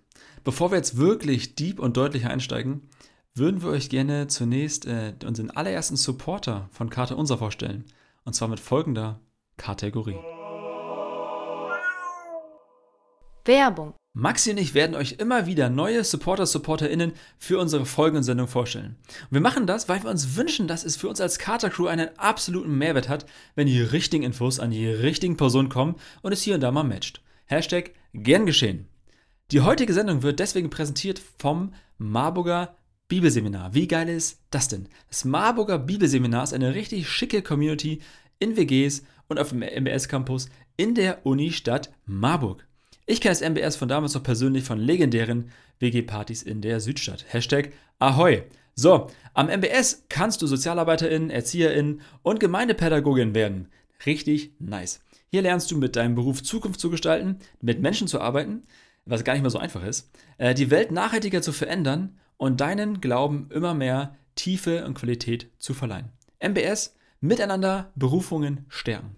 Bevor 0.43 0.71
wir 0.71 0.77
jetzt 0.77 0.97
wirklich 0.97 1.55
deep 1.55 1.79
und 1.79 1.97
deutlich 1.97 2.27
einsteigen, 2.27 2.89
würden 3.35 3.63
wir 3.63 3.71
euch 3.71 3.89
gerne 3.89 4.27
zunächst 4.27 4.87
äh, 4.87 5.15
unseren 5.25 5.51
allerersten 5.51 5.97
Supporter 5.97 6.69
von 6.73 6.91
Karte 6.91 7.17
Unser 7.17 7.39
vorstellen. 7.39 7.85
Und 8.25 8.35
zwar 8.35 8.49
mit 8.49 8.61
folgender 8.61 9.21
Kategorie. 9.57 10.19
Werbung. 13.45 13.95
Maxi 14.13 14.51
und 14.51 14.59
ich 14.59 14.75
werden 14.75 14.97
euch 14.97 15.17
immer 15.19 15.47
wieder 15.47 15.71
neue 15.71 16.03
Supporter, 16.03 16.45
SupporterInnen 16.45 17.13
für 17.39 17.61
unsere 17.61 17.87
Folgen 17.87 18.17
und 18.17 18.23
Sendung 18.25 18.49
vorstellen. 18.49 18.97
Und 19.07 19.31
wir 19.31 19.41
machen 19.41 19.69
das, 19.69 19.89
weil 19.89 20.03
wir 20.03 20.11
uns 20.11 20.35
wünschen, 20.35 20.67
dass 20.67 20.85
es 20.85 20.97
für 20.97 21.09
uns 21.09 21.21
als 21.21 21.39
Kater-Crew 21.39 21.87
einen 21.87 22.19
absoluten 22.19 22.77
Mehrwert 22.77 23.09
hat, 23.09 23.25
wenn 23.55 23.69
die 23.69 23.81
richtigen 23.81 24.25
Infos 24.25 24.59
an 24.59 24.73
die 24.73 24.89
richtigen 24.89 25.37
Personen 25.37 25.69
kommen 25.69 25.95
und 26.23 26.33
es 26.33 26.43
hier 26.43 26.57
und 26.57 26.61
da 26.61 26.73
mal 26.73 26.83
matcht. 26.83 27.23
Hashtag 27.47 27.93
gern 28.13 28.47
geschehen. 28.47 28.89
Die 29.53 29.61
heutige 29.61 29.95
Sendung 29.95 30.25
wird 30.25 30.41
deswegen 30.41 30.71
präsentiert 30.71 31.21
vom 31.39 31.73
Marburger 31.97 32.77
Bibelseminar. 33.07 33.75
Wie 33.75 33.87
geil 33.87 34.09
ist 34.09 34.41
das 34.51 34.67
denn? 34.67 34.89
Das 35.09 35.25
Marburger 35.25 35.79
Bibelseminar 35.79 36.43
ist 36.43 36.53
eine 36.53 36.75
richtig 36.75 37.09
schicke 37.09 37.43
Community 37.43 38.01
in 38.41 38.57
WGs 38.57 39.05
und 39.29 39.39
auf 39.39 39.51
dem 39.51 39.63
MBS-Campus 39.63 40.49
in 40.77 40.97
der 40.97 41.25
Unistadt 41.25 41.93
Marburg. 42.07 42.67
Ich 43.11 43.21
kenne 43.21 43.33
das 43.33 43.41
MBS 43.41 43.75
von 43.75 43.89
damals 43.89 44.15
noch 44.15 44.23
persönlich 44.23 44.63
von 44.63 44.79
legendären 44.79 45.51
WG-Partys 45.81 46.45
in 46.45 46.61
der 46.61 46.79
Südstadt. 46.79 47.25
Hashtag 47.29 47.73
Ahoi. 47.99 48.45
So, 48.77 49.09
am 49.35 49.49
MBS 49.49 50.05
kannst 50.09 50.41
du 50.43 50.47
Sozialarbeiterin, 50.47 51.29
Erzieherin 51.29 52.03
und 52.23 52.39
Gemeindepädagogin 52.39 53.35
werden. 53.35 53.67
Richtig 54.07 54.53
nice. 54.61 55.01
Hier 55.29 55.43
lernst 55.43 55.73
du 55.73 55.77
mit 55.77 55.97
deinem 55.97 56.15
Beruf 56.15 56.45
Zukunft 56.45 56.79
zu 56.79 56.89
gestalten, 56.89 57.41
mit 57.61 57.83
Menschen 57.83 58.07
zu 58.07 58.21
arbeiten, 58.21 58.63
was 59.07 59.25
gar 59.25 59.33
nicht 59.33 59.43
mal 59.43 59.51
so 59.51 59.59
einfach 59.59 59.83
ist, 59.83 60.09
äh, 60.39 60.55
die 60.55 60.71
Welt 60.71 60.93
nachhaltiger 60.93 61.43
zu 61.43 61.51
verändern 61.51 62.17
und 62.37 62.61
deinen 62.61 63.01
Glauben 63.01 63.49
immer 63.51 63.75
mehr 63.75 64.15
Tiefe 64.37 64.85
und 64.85 64.95
Qualität 64.95 65.51
zu 65.59 65.75
verleihen. 65.75 66.13
MBS, 66.39 66.95
miteinander 67.21 67.91
Berufungen 67.97 68.67
stärken. 68.69 69.17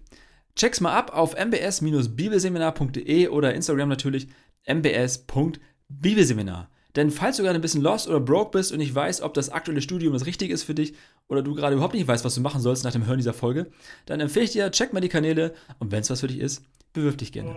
Check's 0.55 0.81
mal 0.81 0.93
ab 0.93 1.15
auf 1.15 1.35
mbs-bibelseminar.de 1.35 3.29
oder 3.29 3.53
Instagram 3.53 3.87
natürlich 3.89 4.27
mbs.bibelseminar. 4.65 6.69
Denn 6.95 7.09
falls 7.09 7.37
du 7.37 7.43
gerade 7.43 7.57
ein 7.57 7.61
bisschen 7.61 7.81
lost 7.81 8.07
oder 8.07 8.19
broke 8.19 8.51
bist 8.51 8.71
und 8.71 8.77
nicht 8.77 8.93
weißt, 8.93 9.23
ob 9.23 9.33
das 9.33 9.49
aktuelle 9.49 9.81
Studium 9.81 10.13
das 10.13 10.27
Richtige 10.27 10.53
ist 10.53 10.61
für 10.61 10.75
dich 10.75 10.93
oder 11.27 11.41
du 11.41 11.55
gerade 11.55 11.73
überhaupt 11.73 11.95
nicht 11.95 12.07
weißt, 12.07 12.23
was 12.23 12.35
du 12.35 12.41
machen 12.41 12.61
sollst 12.61 12.83
nach 12.83 12.91
dem 12.91 13.07
Hören 13.07 13.17
dieser 13.17 13.33
Folge, 13.33 13.71
dann 14.05 14.19
empfehle 14.19 14.45
ich 14.45 14.51
dir, 14.51 14.69
check 14.69 14.93
mal 14.93 14.99
die 14.99 15.09
Kanäle 15.09 15.55
und 15.79 15.91
wenn 15.91 16.01
es 16.01 16.11
was 16.11 16.19
für 16.19 16.27
dich 16.27 16.39
ist, 16.39 16.63
bewirf 16.93 17.17
dich 17.17 17.31
gerne. 17.31 17.55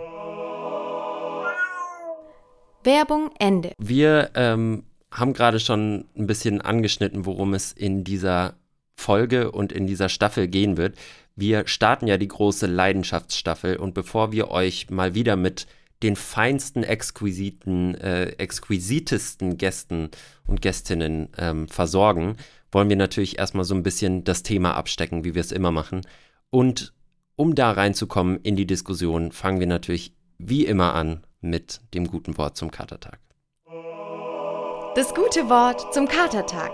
Werbung 2.83 3.31
Ende. 3.39 3.73
Wir 3.79 4.31
ähm, 4.35 4.85
haben 5.11 5.35
gerade 5.35 5.61
schon 5.61 6.07
ein 6.17 6.27
bisschen 6.27 6.63
angeschnitten, 6.63 7.27
worum 7.27 7.53
es 7.53 7.73
in 7.73 8.05
dieser 8.05 8.55
Folge 8.95 9.53
und 9.53 9.73
in 9.73 9.87
dieser 9.87 10.09
Staffel 10.09 10.49
gehen 10.49 10.79
wird. 10.79 10.97
Wir 11.39 11.69
starten 11.69 12.07
ja 12.07 12.17
die 12.17 12.29
große 12.29 12.67
Leidenschaftsstaffel 12.67 13.77
und 13.77 13.93
bevor 13.93 14.33
wir 14.33 14.51
euch 14.51 14.89
mal 14.89 15.15
wieder 15.15 15.37
mit 15.37 15.67
den 16.03 16.17
feinsten, 16.17 16.83
exquisiten, 16.83 17.95
äh, 17.95 18.29
exquisitesten 18.39 19.59
Gästen 19.59 20.11
und 20.47 20.63
Gästinnen 20.63 21.29
ähm, 21.37 21.69
versorgen, 21.69 22.39
wollen 22.73 22.89
wir 22.89 22.97
natürlich 22.97 23.39
erstmal 23.39 23.65
so 23.65 23.75
ein 23.75 23.83
bisschen 23.83 24.25
das 24.25 24.43
Thema 24.43 24.75
abstecken, 24.77 25.25
wie 25.25 25.35
wir 25.35 25.41
es 25.43 25.53
immer 25.53 25.71
machen. 25.71 26.01
Und 26.49 26.95
um 27.37 27.55
da 27.55 27.71
reinzukommen 27.71 28.41
in 28.43 28.57
die 28.57 28.67
Diskussion, 28.67 29.31
fangen 29.31 29.61
wir 29.61 29.67
natürlich 29.67 30.15
wie 30.39 30.65
immer 30.65 30.95
an 30.95 31.23
mit 31.43 31.81
dem 31.93 32.07
guten 32.07 32.39
Wort 32.39 32.57
zum 32.57 32.71
Katertag. 32.71 33.21
Das 34.95 35.15
gute 35.15 35.51
Wort 35.51 35.93
zum 35.93 36.09
Katertag. 36.09 36.73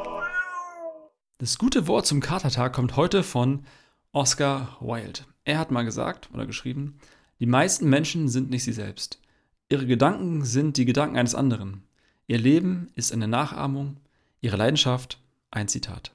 Das 1.38 1.58
gute 1.58 1.88
Wort 1.88 2.06
zum 2.06 2.20
Katertag 2.20 2.72
kommt 2.72 2.94
heute 2.94 3.24
von 3.24 3.64
Oscar 4.12 4.76
Wilde. 4.80 5.20
Er 5.44 5.58
hat 5.58 5.70
mal 5.70 5.84
gesagt 5.84 6.28
oder 6.32 6.46
geschrieben, 6.46 6.98
die 7.40 7.46
meisten 7.46 7.88
Menschen 7.88 8.28
sind 8.28 8.50
nicht 8.50 8.62
sie 8.62 8.72
selbst. 8.72 9.20
Ihre 9.68 9.86
Gedanken 9.86 10.44
sind 10.44 10.76
die 10.76 10.84
Gedanken 10.84 11.16
eines 11.16 11.34
anderen. 11.34 11.82
Ihr 12.26 12.38
Leben 12.38 12.90
ist 12.94 13.12
eine 13.12 13.26
Nachahmung, 13.26 13.96
ihre 14.40 14.56
Leidenschaft 14.56 15.18
ein 15.50 15.66
Zitat. 15.66 16.14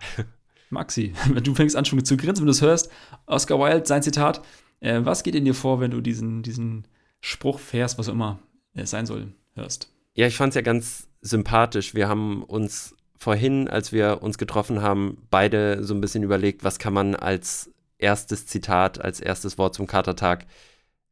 Maxi, 0.70 1.14
du 1.42 1.54
fängst 1.54 1.76
an 1.76 1.86
schon 1.86 2.04
zu 2.04 2.16
grinsen, 2.16 2.42
wenn 2.42 2.46
du 2.46 2.52
es 2.52 2.62
hörst. 2.62 2.90
Oscar 3.26 3.58
Wilde, 3.58 3.86
sein 3.86 4.02
Zitat. 4.02 4.44
Äh, 4.80 5.04
was 5.04 5.22
geht 5.22 5.34
in 5.34 5.46
dir 5.46 5.54
vor, 5.54 5.80
wenn 5.80 5.90
du 5.90 6.02
diesen, 6.02 6.42
diesen 6.42 6.86
Spruch, 7.20 7.58
Vers, 7.58 7.96
was 7.96 8.08
auch 8.08 8.12
immer 8.12 8.38
es 8.74 8.90
sein 8.90 9.06
soll, 9.06 9.32
hörst? 9.54 9.90
Ja, 10.14 10.26
ich 10.26 10.36
fand 10.36 10.50
es 10.50 10.56
ja 10.56 10.62
ganz 10.62 11.08
sympathisch. 11.22 11.94
Wir 11.94 12.08
haben 12.08 12.42
uns 12.42 12.94
vorhin, 13.24 13.68
als 13.68 13.90
wir 13.90 14.22
uns 14.22 14.36
getroffen 14.36 14.82
haben, 14.82 15.16
beide 15.30 15.82
so 15.82 15.94
ein 15.94 16.00
bisschen 16.02 16.22
überlegt, 16.22 16.62
was 16.62 16.78
kann 16.78 16.92
man 16.92 17.14
als 17.14 17.70
erstes 17.96 18.46
Zitat, 18.46 19.00
als 19.00 19.18
erstes 19.18 19.56
Wort 19.56 19.74
zum 19.74 19.86
Katertag 19.86 20.44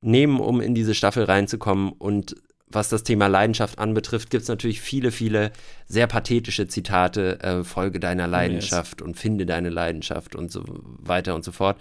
nehmen, 0.03 0.39
um 0.39 0.61
in 0.61 0.75
diese 0.75 0.95
Staffel 0.95 1.25
reinzukommen. 1.25 1.91
Und 1.91 2.37
was 2.67 2.91
das 2.91 3.03
Thema 3.03 3.29
Leidenschaft 3.29 3.79
anbetrifft, 3.79 4.29
gibt 4.29 4.43
es 4.43 4.49
natürlich 4.49 4.83
viele, 4.83 5.11
viele 5.11 5.53
sehr 5.87 6.07
pathetische 6.07 6.69
Zitate, 6.69 7.41
äh, 7.41 7.65
Folge 7.65 7.99
deiner 7.99 8.27
Leidenschaft 8.27 9.01
yes. 9.01 9.07
und 9.07 9.19
finde 9.19 9.47
deine 9.47 9.71
Leidenschaft 9.71 10.37
und 10.37 10.53
so 10.53 10.65
weiter 10.67 11.35
und 11.35 11.45
so 11.45 11.53
fort. 11.53 11.81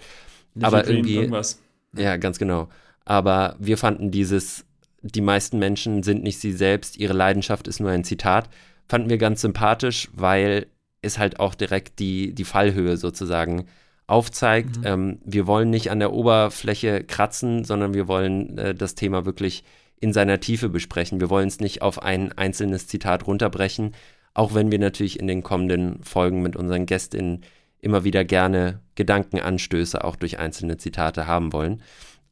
Little 0.54 0.66
Aber 0.66 0.88
irgendwie, 0.88 1.16
irgendwas. 1.16 1.60
ja, 1.94 2.16
ganz 2.16 2.38
genau. 2.38 2.70
Aber 3.04 3.56
wir 3.58 3.76
fanden 3.76 4.10
dieses, 4.10 4.64
die 5.02 5.20
meisten 5.20 5.58
Menschen 5.58 6.02
sind 6.02 6.22
nicht 6.22 6.40
sie 6.40 6.52
selbst, 6.52 6.96
ihre 6.96 7.12
Leidenschaft 7.12 7.68
ist 7.68 7.80
nur 7.80 7.90
ein 7.90 8.04
Zitat, 8.04 8.48
fanden 8.92 9.08
wir 9.08 9.16
ganz 9.16 9.40
sympathisch, 9.40 10.10
weil 10.12 10.66
es 11.00 11.18
halt 11.18 11.40
auch 11.40 11.54
direkt 11.54 11.98
die, 11.98 12.34
die 12.34 12.44
Fallhöhe 12.44 12.98
sozusagen 12.98 13.64
aufzeigt. 14.06 14.80
Mhm. 14.80 14.84
Ähm, 14.84 15.18
wir 15.24 15.46
wollen 15.46 15.70
nicht 15.70 15.90
an 15.90 15.98
der 15.98 16.12
Oberfläche 16.12 17.02
kratzen, 17.02 17.64
sondern 17.64 17.94
wir 17.94 18.06
wollen 18.06 18.58
äh, 18.58 18.74
das 18.74 18.94
Thema 18.94 19.24
wirklich 19.24 19.64
in 19.98 20.12
seiner 20.12 20.40
Tiefe 20.40 20.68
besprechen. 20.68 21.22
Wir 21.22 21.30
wollen 21.30 21.48
es 21.48 21.58
nicht 21.58 21.80
auf 21.80 22.02
ein 22.02 22.36
einzelnes 22.36 22.86
Zitat 22.86 23.26
runterbrechen, 23.26 23.92
auch 24.34 24.52
wenn 24.52 24.70
wir 24.70 24.78
natürlich 24.78 25.18
in 25.18 25.26
den 25.26 25.42
kommenden 25.42 26.02
Folgen 26.02 26.42
mit 26.42 26.54
unseren 26.54 26.84
Gästinnen 26.84 27.44
immer 27.80 28.04
wieder 28.04 28.26
gerne 28.26 28.80
Gedankenanstöße 28.96 30.04
auch 30.04 30.16
durch 30.16 30.38
einzelne 30.38 30.76
Zitate 30.76 31.26
haben 31.26 31.54
wollen. 31.54 31.80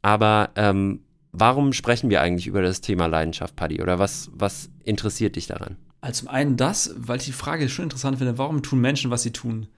Aber 0.02 0.50
ähm, 0.57 1.05
warum 1.33 1.73
sprechen 1.73 2.11
wir 2.11 2.21
eigentlich 2.21 2.49
über 2.49 2.61
das 2.61 2.83
Thema 2.83 3.07
Leidenschaft, 3.07 3.57
Paddy? 3.57 3.81
Oder 3.81 3.99
was, 3.99 4.31
was 4.35 4.69
interessiert 4.85 5.37
dich 5.37 5.47
daran? 5.47 5.79
Also 6.00 6.21
zum 6.21 6.28
einen 6.28 6.57
das, 6.57 6.95
weil 6.97 7.19
ich 7.19 7.26
die 7.26 7.33
Frage 7.33 7.69
schon 7.69 7.85
interessant 7.85 8.19
finde, 8.19 8.38
warum 8.38 8.62
tun 8.62 8.80
Menschen, 8.80 9.11
was 9.11 9.23
sie 9.23 9.33
tun? 9.33 9.69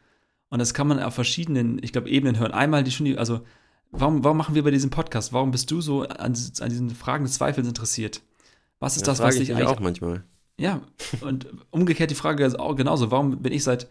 Und 0.48 0.58
das 0.58 0.74
kann 0.74 0.86
man 0.86 1.00
auf 1.00 1.14
verschiedenen, 1.14 1.82
ich 1.82 1.92
glaube, 1.92 2.10
Ebenen 2.10 2.38
hören. 2.38 2.52
Einmal 2.52 2.84
die 2.84 2.90
schon, 2.90 3.16
also 3.18 3.40
warum, 3.90 4.22
warum 4.22 4.36
machen 4.36 4.54
wir 4.54 4.62
bei 4.62 4.70
diesem 4.70 4.90
Podcast? 4.90 5.32
Warum 5.32 5.50
bist 5.50 5.70
du 5.70 5.80
so 5.80 6.02
an, 6.02 6.34
an 6.60 6.68
diesen 6.68 6.90
Fragen 6.90 7.24
des 7.24 7.34
Zweifels 7.34 7.66
interessiert? 7.66 8.22
Was 8.78 8.96
ist 8.96 9.02
Ja, 9.02 9.12
das, 9.12 9.20
was 9.20 9.34
ich 9.36 9.48
dich 9.48 9.54
eigentlich 9.54 9.68
auch 9.68 9.80
manchmal. 9.80 10.24
Ja, 10.58 10.82
und 11.22 11.46
umgekehrt 11.70 12.10
die 12.10 12.16
Frage 12.16 12.44
ist 12.44 12.58
auch 12.58 12.76
genauso. 12.76 13.10
Warum 13.10 13.42
bin 13.42 13.52
ich 13.52 13.64
seit 13.64 13.88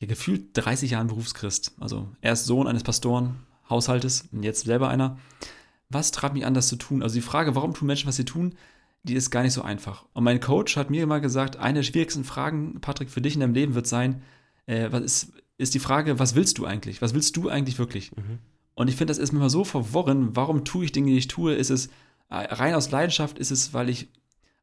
ja, 0.00 0.06
gefühlt 0.06 0.48
30 0.54 0.90
Jahren 0.90 1.06
Berufschrist? 1.06 1.74
Also 1.78 2.08
erst 2.20 2.46
Sohn 2.46 2.66
eines 2.66 2.82
Pastoren, 2.82 3.36
Haushaltes 3.68 4.28
und 4.32 4.42
jetzt 4.42 4.64
selber 4.64 4.88
einer. 4.88 5.18
Was 5.88 6.10
treibt 6.10 6.34
mich 6.34 6.46
an, 6.46 6.54
das 6.54 6.68
zu 6.68 6.76
tun? 6.76 7.02
Also 7.02 7.14
die 7.14 7.20
Frage, 7.20 7.54
warum 7.54 7.74
tun 7.74 7.86
Menschen, 7.86 8.08
was 8.08 8.16
sie 8.16 8.24
tun, 8.24 8.54
die 9.02 9.14
ist 9.14 9.30
gar 9.30 9.42
nicht 9.42 9.52
so 9.52 9.62
einfach. 9.62 10.04
Und 10.12 10.24
mein 10.24 10.40
Coach 10.40 10.76
hat 10.76 10.90
mir 10.90 11.02
immer 11.02 11.20
gesagt, 11.20 11.56
eine 11.56 11.78
der 11.78 11.82
schwierigsten 11.84 12.24
Fragen, 12.24 12.80
Patrick, 12.80 13.10
für 13.10 13.20
dich 13.20 13.34
in 13.34 13.40
deinem 13.40 13.54
Leben 13.54 13.74
wird 13.74 13.86
sein, 13.86 14.22
äh, 14.66 14.88
was 14.90 15.02
ist, 15.02 15.32
ist 15.58 15.74
die 15.74 15.78
Frage, 15.78 16.18
was 16.18 16.34
willst 16.34 16.58
du 16.58 16.66
eigentlich? 16.66 17.02
Was 17.02 17.14
willst 17.14 17.36
du 17.36 17.48
eigentlich 17.48 17.78
wirklich? 17.78 18.14
Mhm. 18.16 18.38
Und 18.74 18.88
ich 18.88 18.96
finde, 18.96 19.10
das 19.10 19.18
ist 19.18 19.32
mir 19.32 19.38
immer 19.38 19.50
so 19.50 19.64
verworren. 19.64 20.36
Warum 20.36 20.64
tue 20.64 20.84
ich 20.84 20.92
Dinge, 20.92 21.10
die 21.10 21.18
ich 21.18 21.28
tue? 21.28 21.54
Ist 21.54 21.70
es 21.70 21.86
äh, 22.28 22.36
rein 22.36 22.74
aus 22.74 22.90
Leidenschaft? 22.90 23.38
Ist 23.38 23.50
es, 23.50 23.74
weil 23.74 23.88
ich 23.88 24.08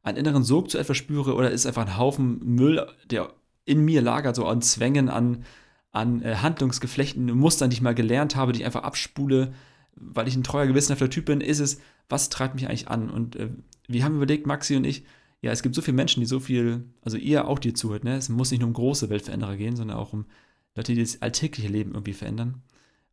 einen 0.02 0.18
inneren 0.18 0.44
Sog 0.44 0.70
zu 0.70 0.78
etwas 0.78 0.96
spüre? 0.96 1.34
Oder 1.34 1.50
ist 1.50 1.62
es 1.62 1.66
einfach 1.66 1.86
ein 1.86 1.96
Haufen 1.96 2.40
Müll, 2.44 2.86
der 3.10 3.32
in 3.64 3.84
mir 3.84 4.02
lagert, 4.02 4.36
so 4.36 4.46
an 4.46 4.62
Zwängen, 4.62 5.08
an, 5.08 5.44
an 5.92 6.22
äh, 6.22 6.36
Handlungsgeflechten, 6.36 7.26
Mustern, 7.26 7.70
die 7.70 7.74
ich 7.74 7.82
mal 7.82 7.94
gelernt 7.94 8.34
habe, 8.34 8.52
die 8.52 8.60
ich 8.60 8.66
einfach 8.66 8.82
abspule, 8.82 9.52
weil 9.94 10.28
ich 10.28 10.36
ein 10.36 10.44
treuer, 10.44 10.66
gewissenhafter 10.66 11.10
Typ 11.10 11.26
bin? 11.26 11.40
Ist 11.40 11.60
es, 11.60 11.80
was 12.08 12.30
treibt 12.30 12.54
mich 12.54 12.66
eigentlich 12.66 12.88
an? 12.88 13.10
Und 13.10 13.36
äh, 13.36 13.50
wir 13.88 14.04
haben 14.04 14.16
überlegt, 14.16 14.46
Maxi 14.46 14.76
und 14.76 14.84
ich, 14.84 15.04
ja, 15.40 15.50
es 15.50 15.62
gibt 15.62 15.74
so 15.74 15.82
viele 15.82 15.96
Menschen, 15.96 16.20
die 16.20 16.26
so 16.26 16.40
viel, 16.40 16.84
also 17.02 17.16
ihr 17.16 17.48
auch, 17.48 17.58
die 17.58 17.72
zuhört, 17.72 18.04
ne? 18.04 18.16
Es 18.16 18.28
muss 18.28 18.50
nicht 18.50 18.60
nur 18.60 18.68
um 18.68 18.74
große 18.74 19.08
Weltveränderer 19.08 19.56
gehen, 19.56 19.76
sondern 19.76 19.96
auch 19.96 20.12
um 20.12 20.26
Leute, 20.74 20.94
die 20.94 21.00
das 21.00 21.22
alltägliche 21.22 21.68
Leben 21.68 21.92
irgendwie 21.92 22.12
verändern. 22.12 22.62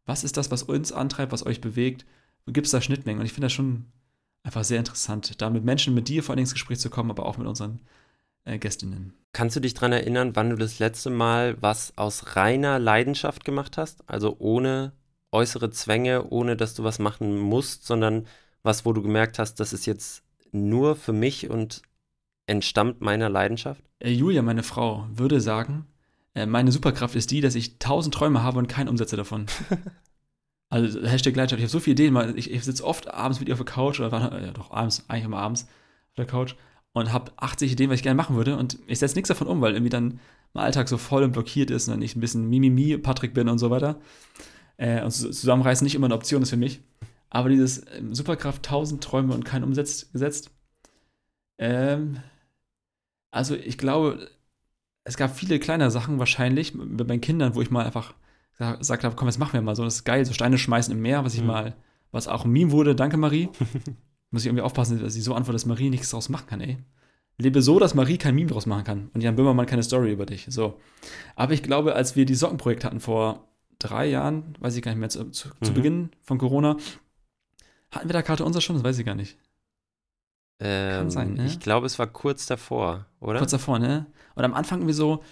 Was 0.06 0.24
ist 0.24 0.38
das, 0.38 0.52
was 0.52 0.64
uns 0.64 0.92
antreibt, 0.92 1.32
was 1.32 1.46
euch 1.46 1.62
bewegt? 1.62 2.06
Gibt 2.48 2.68
es 2.68 2.72
da 2.72 2.82
Schnittmengen? 2.82 3.20
Und 3.20 3.26
ich 3.26 3.34
finde 3.34 3.46
das 3.46 3.54
schon 3.54 3.86
einfach 4.44 4.64
sehr 4.64 4.80
interessant, 4.80 5.42
da 5.42 5.50
mit 5.50 5.64
Menschen, 5.64 5.96
mit 5.96 6.08
dir 6.08 6.22
vor 6.22 6.34
allem 6.34 6.42
ins 6.42 6.54
Gespräch 6.54 6.80
zu 6.80 6.90
kommen, 6.90 7.10
aber 7.10 7.26
auch 7.26 7.38
mit 7.38 7.48
unseren 7.48 7.80
äh, 8.44 8.60
Gästinnen. 8.60 9.14
Kannst 9.34 9.56
du 9.56 9.60
dich 9.60 9.74
daran 9.74 9.92
erinnern, 9.92 10.36
wann 10.36 10.52
du 10.52 10.56
das 10.56 10.80
letzte 10.80 11.10
Mal 11.10 11.58
was 11.62 11.98
aus 11.98 12.36
reiner 12.36 12.80
Leidenschaft 12.80 13.44
gemacht 13.44 13.78
hast? 13.78 14.08
Also 14.08 14.36
ohne 14.40 14.94
äußere 15.32 15.72
Zwänge, 15.72 16.30
ohne 16.30 16.56
dass 16.56 16.76
du 16.76 16.84
was 16.84 17.00
machen 17.00 17.38
musst, 17.38 17.86
sondern 17.86 18.28
was, 18.64 18.86
wo 18.86 18.94
du 18.94 19.02
gemerkt 19.02 19.40
hast, 19.40 19.60
das 19.60 19.74
ist 19.74 19.86
jetzt 19.86 20.24
nur 20.56 20.96
für 20.96 21.14
mich 21.14 21.50
und 21.50 21.82
entstammt 22.48 23.02
meiner 23.02 23.30
Leidenschaft? 23.30 23.84
Äh, 24.00 24.12
Julia, 24.12 24.42
meine 24.42 24.64
Frau, 24.64 25.08
würde 25.14 25.42
sagen, 25.42 25.86
äh, 26.34 26.46
meine 26.46 26.72
Superkraft 26.72 27.16
ist 27.16 27.32
die, 27.32 27.42
dass 27.42 27.56
ich 27.56 27.80
tausend 27.80 28.14
Träume 28.14 28.44
habe 28.44 28.60
und 28.60 28.68
keinen 28.68 28.90
umsetze 28.90 29.16
davon. 29.16 29.46
also 30.70 31.02
Hashtag 31.02 31.36
Leidenschaft. 31.36 31.60
Ich 31.60 31.66
habe 31.66 31.72
so 31.72 31.80
viele 31.80 31.94
Ideen. 31.94 32.38
Ich, 32.38 32.52
ich 32.52 32.64
sitze 32.64 32.84
oft 32.84 33.14
abends 33.14 33.40
mit 33.40 33.50
ihr 33.50 33.54
auf 33.56 33.60
der 33.60 33.66
Couch, 33.66 34.00
oder 34.00 34.42
ja, 34.44 34.52
doch 34.52 34.72
abends, 34.72 35.06
eigentlich 35.08 35.26
immer 35.26 35.40
abends 35.40 35.64
auf 35.64 36.16
der 36.18 36.26
Couch 36.26 36.56
und 36.94 37.12
habe 37.12 37.32
80 37.38 37.74
Ideen, 37.74 37.90
was 37.90 37.98
ich 37.98 38.04
gerne 38.04 38.16
machen 38.16 38.36
würde. 38.36 38.58
Und 38.58 38.80
ich 38.88 39.00
setze 39.00 39.16
nichts 39.16 39.28
davon 39.28 39.48
um, 39.48 39.62
weil 39.62 39.74
irgendwie 39.74 39.90
dann 39.90 40.20
mein 40.54 40.66
Alltag 40.66 40.88
so 40.88 40.98
voll 40.98 41.24
und 41.24 41.34
blockiert 41.34 41.70
ist 41.70 41.88
und 41.88 41.94
dann 41.96 42.02
ich 42.02 42.16
ein 42.16 42.22
bisschen 42.22 42.50
Mimimi 42.50 42.98
Patrick 42.98 43.34
bin 43.34 43.50
und 43.50 43.58
so 43.58 43.70
weiter. 43.70 44.00
Äh, 44.78 45.04
und 45.04 45.12
zu- 45.12 45.30
zusammenreißen 45.30 45.84
nicht 45.84 45.96
immer 45.96 46.06
eine 46.06 46.16
Option 46.16 46.42
ist 46.42 46.52
für 46.52 46.58
mich. 46.58 46.82
Aber 47.36 47.50
dieses 47.50 47.86
ähm, 47.98 48.16
Superkraft, 48.16 48.64
tausend 48.64 49.04
Träume 49.04 49.34
und 49.34 49.44
keinen 49.44 49.66
umsetzt, 49.66 50.14
gesetzt. 50.14 50.52
Ähm, 51.58 52.20
also 53.32 53.56
ich 53.56 53.78
glaube, 53.78 54.30
es 55.04 55.18
gab 55.18 55.36
viele 55.36 55.60
kleine 55.60 55.92
Sachen 55.92 56.18
wahrscheinlich 56.18 56.74
mit 56.74 57.06
meinen 57.08 57.20
Kindern, 57.20 57.54
wo 57.56 57.62
ich 57.62 57.72
mal 57.72 57.86
einfach 57.86 58.14
sa- 58.58 58.76
gesagt 58.76 59.04
habe, 59.04 59.16
komm, 59.18 59.28
jetzt 59.28 59.38
machen 59.38 59.52
wir 59.54 59.62
mal 59.62 59.76
so, 59.76 59.84
das 59.84 59.96
ist 59.96 60.04
geil, 60.06 60.26
so 60.26 60.32
Steine 60.32 60.58
schmeißen 60.58 60.94
im 60.94 61.02
Meer, 61.02 61.26
was 61.26 61.34
ich 61.34 61.42
Mhm. 61.42 61.48
mal, 61.48 61.76
was 62.12 62.30
auch 62.30 62.46
ein 62.46 62.52
Meme 62.52 62.72
wurde, 62.72 62.96
danke 62.96 63.18
Marie. 63.18 63.50
Muss 64.32 64.44
ich 64.44 64.48
irgendwie 64.48 64.64
aufpassen, 64.64 65.00
dass 65.02 65.16
ich 65.18 65.24
so 65.26 65.34
antworte, 65.34 65.56
dass 65.56 65.66
Marie 65.66 65.90
nichts 65.90 66.10
draus 66.12 66.30
machen 66.30 66.48
kann, 66.48 66.62
ey. 66.62 66.78
lebe 67.38 67.62
so, 67.62 67.80
dass 67.80 67.96
Marie 67.96 68.18
kein 68.18 68.36
Meme 68.36 68.50
draus 68.50 68.66
machen 68.66 68.86
kann 68.86 69.10
und 69.14 69.20
Jan 69.22 69.36
Böhmermann 69.36 69.66
keine 69.66 69.84
Story 69.84 70.12
über 70.14 70.26
dich. 70.26 70.46
So. 70.50 70.80
Aber 71.36 71.52
ich 71.54 71.64
glaube, 71.64 71.96
als 71.96 72.16
wir 72.16 72.26
die 72.26 72.36
Sockenprojekt 72.36 72.86
hatten 72.86 73.02
vor 73.02 73.50
drei 73.78 74.06
Jahren, 74.08 74.56
weiß 74.62 74.78
ich 74.78 74.82
gar 74.82 74.92
nicht 74.92 75.00
mehr, 75.02 75.10
zu, 75.10 75.30
zu, 75.32 75.50
mhm. 75.50 75.66
zu 75.66 75.74
Beginn 75.74 76.10
von 76.22 76.38
Corona, 76.38 76.78
hatten 77.92 78.10
wir 78.10 78.14
da 78.14 78.22
Karte 78.22 78.46
unser 78.46 78.62
schon? 78.62 78.76
Das 78.76 78.84
weiß 78.84 79.00
ich 79.00 79.06
gar 79.06 79.16
nicht. 79.16 79.38
Ähm, 80.60 80.98
Kann 80.98 81.12
sein, 81.12 81.34
ne? 81.34 81.46
Ich 81.46 81.60
glaube, 81.60 81.86
es 81.86 82.00
war 82.00 82.08
kurz 82.08 82.46
davor, 82.46 83.06
oder? 83.20 83.40
Kurz 83.40 83.52
davor, 83.52 83.80
ne? 83.80 84.06
Und 84.36 84.44
am 84.46 84.54
Anfang 84.54 84.80
irgendwie 84.80 84.94
so, 84.94 85.24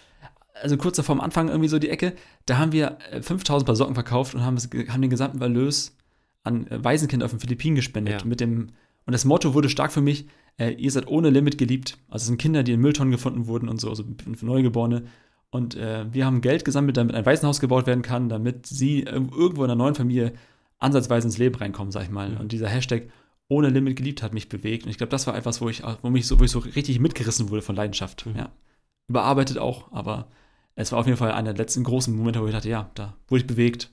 also 0.62 0.78
kurz 0.78 0.98
davor 0.98 1.16
am 1.16 1.22
Anfang 1.22 1.48
irgendwie 1.48 1.70
so 1.70 1.80
die 1.80 1.90
Ecke, 1.90 2.14
da 2.46 2.58
haben 2.58 2.72
wir 2.72 2.98
5000 3.22 3.64
äh, 3.64 3.66
Paar 3.66 3.76
Socken 3.76 3.94
verkauft 3.94 4.36
und 4.36 4.44
haben, 4.44 4.58
haben 4.58 5.02
den 5.02 5.10
gesamten 5.10 5.42
Erlös 5.42 5.96
an 6.44 6.68
äh, 6.68 6.84
Waisenkinder 6.84 7.26
auf 7.26 7.32
den 7.32 7.40
Philippinen 7.40 7.76
gespendet. 7.76 8.22
Ja. 8.22 8.28
Mit 8.28 8.42
dem, 8.42 8.70
und 9.06 9.14
das 9.14 9.26
Motto 9.26 9.54
wurde 9.54 9.70
stark 9.70 9.92
für 9.92 10.02
mich, 10.02 10.28
äh, 10.58 10.72
ihr 10.74 10.92
seid 10.92 11.08
ohne 11.08 11.30
Limit 11.30 11.58
geliebt. 11.58 11.98
Also 12.10 12.24
es 12.24 12.28
sind 12.28 12.38
Kinder, 12.38 12.64
die 12.64 12.74
in 12.74 12.82
Mülltonnen 12.82 13.12
gefunden 13.12 13.48
wurden 13.48 13.70
und 13.70 13.80
so, 13.80 13.90
also 13.90 14.04
Neugeborene. 14.42 15.06
Und 15.50 15.76
äh, 15.76 16.12
wir 16.12 16.26
haben 16.26 16.42
Geld 16.42 16.66
gesammelt, 16.66 16.98
damit 16.98 17.16
ein 17.16 17.26
Waisenhaus 17.26 17.60
gebaut 17.60 17.88
werden 17.88 18.02
kann, 18.02 18.28
damit 18.28 18.66
sie 18.66 19.04
irgendwo 19.04 19.64
in 19.64 19.70
einer 19.70 19.76
neuen 19.76 19.96
Familie 19.96 20.34
ansatzweise 20.84 21.28
ins 21.28 21.38
Leben 21.38 21.56
reinkommen, 21.56 21.92
sag 21.92 22.04
ich 22.04 22.10
mal. 22.10 22.30
Mhm. 22.30 22.38
Und 22.38 22.52
dieser 22.52 22.70
Hashtag 22.70 23.10
ohne 23.48 23.70
Limit 23.70 23.98
geliebt 23.98 24.24
hat 24.24 24.34
mich 24.34 24.50
bewegt. 24.50 24.86
Und 24.86 24.92
ich 24.92 24.98
glaube, 24.98 25.12
das 25.12 25.28
war 25.28 25.36
etwas, 25.36 25.62
wo 25.62 25.70
ich, 25.70 25.84
wo 26.02 26.10
mich 26.10 26.28
so, 26.28 26.40
wo 26.40 26.44
ich 26.44 26.52
so 26.52 26.60
richtig 26.60 27.00
mitgerissen 27.00 27.50
wurde 27.50 27.62
von 27.62 27.76
Leidenschaft. 27.76 28.26
Mhm. 28.26 28.36
Ja. 28.36 28.52
Überarbeitet 29.08 29.58
auch, 29.58 29.92
aber 29.92 30.28
es 30.76 30.92
war 30.92 31.00
auf 31.00 31.06
jeden 31.06 31.18
Fall 31.18 31.32
einer 31.32 31.54
der 31.54 31.64
letzten 31.64 31.84
großen 31.84 32.16
Momente, 32.16 32.42
wo 32.42 32.48
ich 32.48 32.54
dachte, 32.54 32.70
ja, 32.70 32.90
da 32.96 33.16
wurde 33.28 33.42
ich 33.42 33.48
bewegt 33.48 33.92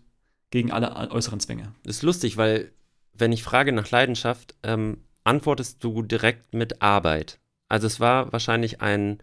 gegen 0.51 0.71
alle 0.71 1.11
äußeren 1.11 1.41
Zwänge. 1.41 1.75
Das 1.85 1.97
ist 1.97 2.03
lustig, 2.03 2.37
weil 2.37 2.73
wenn 3.13 3.33
ich 3.33 3.43
frage 3.43 3.73
nach 3.73 3.91
Leidenschaft, 3.91 4.55
ähm, 4.63 4.99
antwortest 5.25 5.83
du 5.85 6.03
direkt 6.03 6.55
mit 6.55 6.81
Arbeit. 6.81 7.39
Also 7.69 7.87
es 7.87 8.01
war 8.01 8.33
wahrscheinlich 8.33 8.81
ein 8.81 9.23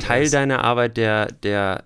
Teil 0.00 0.22
yes. 0.22 0.32
deiner 0.32 0.64
Arbeit, 0.64 0.96
der, 0.96 1.26
der 1.26 1.84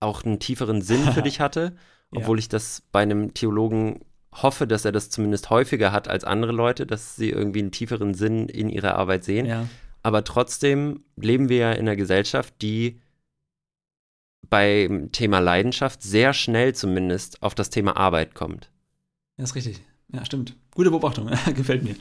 auch 0.00 0.24
einen 0.24 0.38
tieferen 0.38 0.82
Sinn 0.82 1.02
für 1.12 1.22
dich 1.22 1.40
hatte, 1.40 1.76
obwohl 2.10 2.38
ja. 2.38 2.40
ich 2.40 2.48
das 2.48 2.82
bei 2.92 3.00
einem 3.00 3.34
Theologen 3.34 4.04
hoffe, 4.32 4.66
dass 4.66 4.84
er 4.84 4.92
das 4.92 5.10
zumindest 5.10 5.50
häufiger 5.50 5.92
hat 5.92 6.08
als 6.08 6.24
andere 6.24 6.52
Leute, 6.52 6.86
dass 6.86 7.16
sie 7.16 7.30
irgendwie 7.30 7.60
einen 7.60 7.72
tieferen 7.72 8.14
Sinn 8.14 8.48
in 8.48 8.68
ihrer 8.68 8.94
Arbeit 8.96 9.24
sehen. 9.24 9.46
Ja. 9.46 9.68
Aber 10.02 10.24
trotzdem 10.24 11.04
leben 11.16 11.48
wir 11.48 11.56
ja 11.58 11.72
in 11.72 11.80
einer 11.80 11.96
Gesellschaft, 11.96 12.54
die 12.62 13.00
beim 14.48 15.12
Thema 15.12 15.40
Leidenschaft 15.40 16.02
sehr 16.02 16.32
schnell 16.32 16.74
zumindest 16.74 17.42
auf 17.42 17.54
das 17.54 17.70
Thema 17.70 17.96
Arbeit 17.96 18.34
kommt. 18.34 18.70
Ja, 19.36 19.44
ist 19.44 19.54
richtig. 19.54 19.82
Ja, 20.12 20.24
stimmt. 20.24 20.56
Gute 20.74 20.90
Beobachtung. 20.90 21.26
Gefällt 21.54 21.82
mir. 21.82 21.96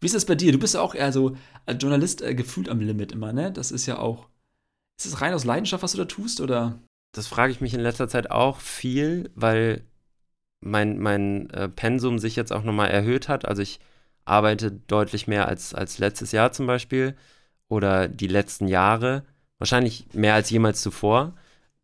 Wie 0.00 0.06
ist 0.06 0.14
das 0.14 0.26
bei 0.26 0.34
dir? 0.34 0.52
Du 0.52 0.58
bist 0.58 0.74
ja 0.74 0.80
auch 0.80 0.94
eher 0.94 1.12
so 1.12 1.36
als 1.66 1.82
Journalist 1.82 2.22
äh, 2.22 2.34
gefühlt 2.34 2.68
am 2.68 2.80
Limit 2.80 3.12
immer, 3.12 3.32
ne? 3.32 3.50
Das 3.50 3.72
ist 3.72 3.86
ja 3.86 3.98
auch. 3.98 4.28
Ist 4.98 5.06
es 5.06 5.20
rein 5.20 5.34
aus 5.34 5.44
Leidenschaft, 5.44 5.82
was 5.82 5.92
du 5.92 5.98
da 5.98 6.04
tust, 6.04 6.40
oder? 6.40 6.78
Das 7.12 7.26
frage 7.26 7.52
ich 7.52 7.60
mich 7.60 7.74
in 7.74 7.80
letzter 7.80 8.08
Zeit 8.08 8.30
auch 8.30 8.60
viel, 8.60 9.30
weil 9.34 9.82
mein, 10.64 10.98
mein 10.98 11.50
äh, 11.50 11.68
Pensum 11.68 12.18
sich 12.18 12.36
jetzt 12.36 12.52
auch 12.52 12.64
nochmal 12.64 12.90
erhöht 12.90 13.28
hat. 13.28 13.46
Also 13.46 13.62
ich 13.62 13.80
arbeite 14.24 14.70
deutlich 14.72 15.26
mehr 15.26 15.46
als, 15.46 15.74
als 15.74 15.98
letztes 15.98 16.32
Jahr 16.32 16.52
zum 16.52 16.66
Beispiel 16.66 17.14
oder 17.68 18.08
die 18.08 18.26
letzten 18.26 18.68
Jahre. 18.68 19.24
Wahrscheinlich 19.58 20.06
mehr 20.12 20.34
als 20.34 20.50
jemals 20.50 20.80
zuvor, 20.82 21.34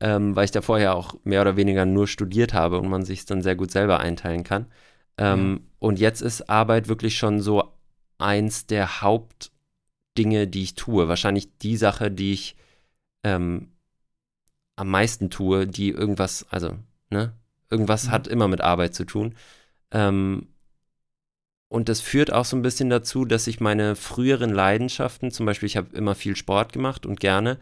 ähm, 0.00 0.34
weil 0.34 0.46
ich 0.46 0.50
da 0.50 0.62
vorher 0.62 0.94
auch 0.96 1.14
mehr 1.24 1.42
oder 1.42 1.56
weniger 1.56 1.84
nur 1.84 2.08
studiert 2.08 2.54
habe 2.54 2.78
und 2.78 2.88
man 2.88 3.04
sich 3.04 3.20
es 3.20 3.26
dann 3.26 3.42
sehr 3.42 3.56
gut 3.56 3.70
selber 3.70 4.00
einteilen 4.00 4.44
kann. 4.44 4.66
Ähm, 5.18 5.60
ja. 5.60 5.68
Und 5.78 5.98
jetzt 5.98 6.22
ist 6.22 6.48
Arbeit 6.48 6.88
wirklich 6.88 7.16
schon 7.16 7.40
so 7.40 7.72
eins 8.18 8.66
der 8.66 9.02
Hauptdinge, 9.02 10.46
die 10.46 10.62
ich 10.62 10.74
tue. 10.74 11.08
Wahrscheinlich 11.08 11.58
die 11.58 11.76
Sache, 11.76 12.10
die 12.10 12.32
ich 12.32 12.56
ähm, 13.24 13.68
am 14.76 14.88
meisten 14.88 15.30
tue, 15.30 15.66
die 15.66 15.90
irgendwas, 15.90 16.46
also, 16.50 16.76
ne, 17.10 17.34
Irgendwas 17.70 18.06
mhm. 18.06 18.10
hat 18.10 18.28
immer 18.28 18.48
mit 18.48 18.60
Arbeit 18.60 18.94
zu 18.94 19.04
tun. 19.04 19.34
Ähm, 19.92 20.48
und 21.68 21.88
das 21.88 22.00
führt 22.00 22.32
auch 22.32 22.44
so 22.44 22.56
ein 22.56 22.62
bisschen 22.62 22.90
dazu, 22.90 23.24
dass 23.24 23.46
ich 23.46 23.60
meine 23.60 23.94
früheren 23.94 24.50
Leidenschaften, 24.50 25.30
zum 25.30 25.46
Beispiel 25.46 25.68
ich 25.68 25.76
habe 25.76 25.96
immer 25.96 26.16
viel 26.16 26.34
Sport 26.34 26.72
gemacht 26.72 27.06
und 27.06 27.20
gerne, 27.20 27.58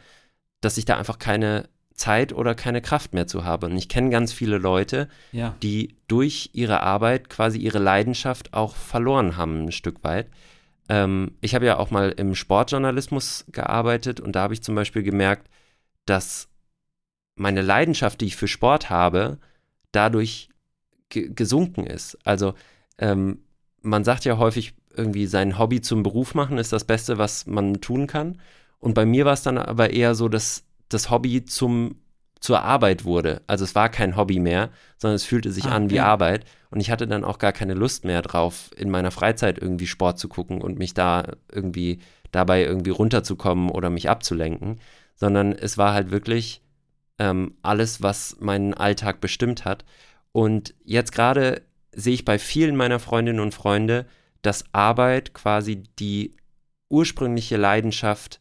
dass 0.62 0.78
ich 0.78 0.86
da 0.86 0.96
einfach 0.96 1.18
keine 1.18 1.68
Zeit 1.98 2.32
oder 2.32 2.54
keine 2.54 2.80
Kraft 2.80 3.12
mehr 3.12 3.26
zu 3.26 3.44
habe. 3.44 3.66
Und 3.66 3.76
ich 3.76 3.88
kenne 3.88 4.08
ganz 4.08 4.32
viele 4.32 4.56
Leute, 4.56 5.08
ja. 5.32 5.54
die 5.62 5.96
durch 6.06 6.50
ihre 6.54 6.80
Arbeit 6.80 7.28
quasi 7.28 7.58
ihre 7.58 7.78
Leidenschaft 7.78 8.54
auch 8.54 8.76
verloren 8.76 9.36
haben, 9.36 9.66
ein 9.66 9.72
Stück 9.72 10.02
weit. 10.04 10.28
Ähm, 10.88 11.32
ich 11.42 11.54
habe 11.54 11.66
ja 11.66 11.76
auch 11.76 11.90
mal 11.90 12.10
im 12.12 12.34
Sportjournalismus 12.34 13.44
gearbeitet 13.52 14.20
und 14.20 14.32
da 14.32 14.42
habe 14.42 14.54
ich 14.54 14.62
zum 14.62 14.74
Beispiel 14.74 15.02
gemerkt, 15.02 15.50
dass 16.06 16.48
meine 17.34 17.60
Leidenschaft, 17.62 18.20
die 18.20 18.26
ich 18.26 18.36
für 18.36 18.48
Sport 18.48 18.88
habe, 18.88 19.38
dadurch 19.92 20.48
gesunken 21.08 21.86
ist. 21.86 22.18
Also 22.24 22.54
ähm, 22.98 23.40
man 23.82 24.04
sagt 24.04 24.24
ja 24.24 24.38
häufig, 24.38 24.74
irgendwie 24.94 25.26
sein 25.26 25.58
Hobby 25.58 25.80
zum 25.80 26.02
Beruf 26.02 26.34
machen 26.34 26.58
ist 26.58 26.72
das 26.72 26.84
Beste, 26.84 27.18
was 27.18 27.46
man 27.46 27.80
tun 27.80 28.06
kann. 28.06 28.40
Und 28.80 28.94
bei 28.94 29.06
mir 29.06 29.24
war 29.24 29.32
es 29.32 29.42
dann 29.42 29.58
aber 29.58 29.90
eher 29.90 30.14
so, 30.14 30.28
dass 30.28 30.64
das 30.88 31.10
Hobby 31.10 31.44
zum, 31.44 31.96
zur 32.40 32.62
Arbeit 32.62 33.04
wurde. 33.04 33.42
Also 33.46 33.64
es 33.64 33.74
war 33.74 33.88
kein 33.88 34.16
Hobby 34.16 34.38
mehr, 34.38 34.70
sondern 34.96 35.16
es 35.16 35.24
fühlte 35.24 35.52
sich 35.52 35.66
ah, 35.66 35.76
an 35.76 35.90
wie 35.90 35.96
ja. 35.96 36.06
Arbeit. 36.06 36.44
Und 36.70 36.80
ich 36.80 36.90
hatte 36.90 37.06
dann 37.06 37.24
auch 37.24 37.38
gar 37.38 37.52
keine 37.52 37.74
Lust 37.74 38.04
mehr 38.04 38.22
drauf, 38.22 38.70
in 38.76 38.90
meiner 38.90 39.10
Freizeit 39.10 39.58
irgendwie 39.58 39.86
Sport 39.86 40.18
zu 40.18 40.28
gucken 40.28 40.60
und 40.60 40.78
mich 40.78 40.94
da 40.94 41.24
irgendwie 41.50 42.00
dabei 42.30 42.64
irgendwie 42.64 42.90
runterzukommen 42.90 43.70
oder 43.70 43.90
mich 43.90 44.10
abzulenken. 44.10 44.80
Sondern 45.14 45.52
es 45.52 45.78
war 45.78 45.94
halt 45.94 46.10
wirklich 46.10 46.62
ähm, 47.18 47.54
alles, 47.62 48.02
was 48.02 48.36
meinen 48.40 48.74
Alltag 48.74 49.20
bestimmt 49.20 49.64
hat. 49.64 49.84
Und 50.32 50.74
jetzt 50.84 51.12
gerade 51.12 51.62
sehe 51.92 52.14
ich 52.14 52.24
bei 52.24 52.38
vielen 52.38 52.76
meiner 52.76 53.00
Freundinnen 53.00 53.40
und 53.40 53.54
Freunde, 53.54 54.06
dass 54.42 54.64
Arbeit 54.72 55.34
quasi 55.34 55.82
die 55.98 56.36
ursprüngliche 56.88 57.56
Leidenschaft 57.56 58.40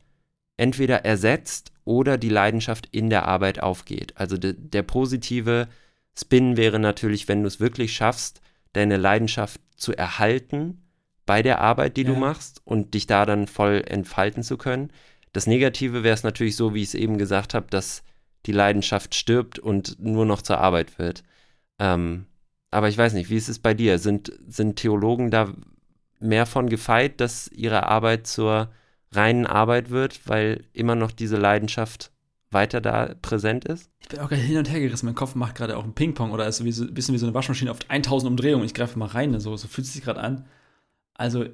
entweder 0.57 1.05
ersetzt 1.05 1.71
oder 1.85 2.17
die 2.17 2.29
Leidenschaft 2.29 2.87
in 2.91 3.09
der 3.09 3.27
Arbeit 3.27 3.61
aufgeht. 3.61 4.13
Also 4.15 4.37
de, 4.37 4.53
der 4.57 4.83
positive 4.83 5.67
Spin 6.17 6.57
wäre 6.57 6.79
natürlich, 6.79 7.27
wenn 7.27 7.41
du 7.41 7.47
es 7.47 7.59
wirklich 7.59 7.93
schaffst, 7.93 8.41
deine 8.73 8.97
Leidenschaft 8.97 9.61
zu 9.75 9.95
erhalten 9.95 10.81
bei 11.25 11.41
der 11.43 11.61
Arbeit, 11.61 11.97
die 11.97 12.03
ja. 12.03 12.09
du 12.09 12.15
machst 12.15 12.61
und 12.65 12.93
dich 12.93 13.07
da 13.07 13.25
dann 13.25 13.47
voll 13.47 13.83
entfalten 13.85 14.43
zu 14.43 14.57
können. 14.57 14.91
Das 15.33 15.47
Negative 15.47 16.03
wäre 16.03 16.15
es 16.15 16.23
natürlich 16.23 16.55
so, 16.55 16.73
wie 16.73 16.81
ich 16.81 16.89
es 16.89 16.95
eben 16.95 17.17
gesagt 17.17 17.53
habe, 17.53 17.67
dass 17.69 18.03
die 18.47 18.53
Leidenschaft 18.53 19.13
stirbt 19.13 19.59
und 19.59 19.99
nur 19.99 20.25
noch 20.25 20.41
zur 20.41 20.59
Arbeit 20.59 20.97
wird. 20.97 21.23
Ähm, 21.79 22.25
aber 22.71 22.89
ich 22.89 22.97
weiß 22.97 23.13
nicht, 23.13 23.29
wie 23.29 23.37
ist 23.37 23.49
es 23.49 23.59
bei 23.59 23.73
dir? 23.73 23.99
Sind, 23.99 24.31
sind 24.47 24.77
Theologen 24.77 25.31
da 25.31 25.53
mehr 26.19 26.45
von 26.45 26.69
gefeit, 26.69 27.21
dass 27.21 27.47
ihre 27.49 27.83
Arbeit 27.83 28.27
zur 28.27 28.69
reinen 29.11 29.45
Arbeit 29.45 29.89
wird, 29.89 30.27
weil 30.27 30.63
immer 30.73 30.95
noch 30.95 31.11
diese 31.11 31.37
Leidenschaft 31.37 32.11
weiter 32.49 32.81
da 32.81 33.13
präsent 33.21 33.65
ist? 33.65 33.89
Ich 33.99 34.07
bin 34.07 34.19
auch 34.19 34.29
gerade 34.29 34.41
hin 34.41 34.57
und 34.57 34.69
her 34.69 34.79
gerissen. 34.79 35.05
Mein 35.05 35.15
Kopf 35.15 35.35
macht 35.35 35.55
gerade 35.55 35.77
auch 35.77 35.83
ein 35.83 35.93
Ping-Pong 35.93 36.31
oder 36.31 36.47
ist 36.47 36.57
so 36.57 36.63
ein 36.63 36.93
bisschen 36.93 37.13
wie 37.13 37.19
so 37.19 37.25
eine 37.25 37.33
Waschmaschine 37.33 37.71
auf 37.71 37.79
1000 37.87 38.29
Umdrehungen. 38.29 38.65
Ich 38.65 38.73
greife 38.73 38.97
mal 38.97 39.07
rein, 39.07 39.39
so, 39.39 39.55
so 39.55 39.67
fühlt 39.67 39.87
es 39.87 39.93
sich 39.93 40.03
gerade 40.03 40.21
an. 40.21 40.45
Also, 41.13 41.45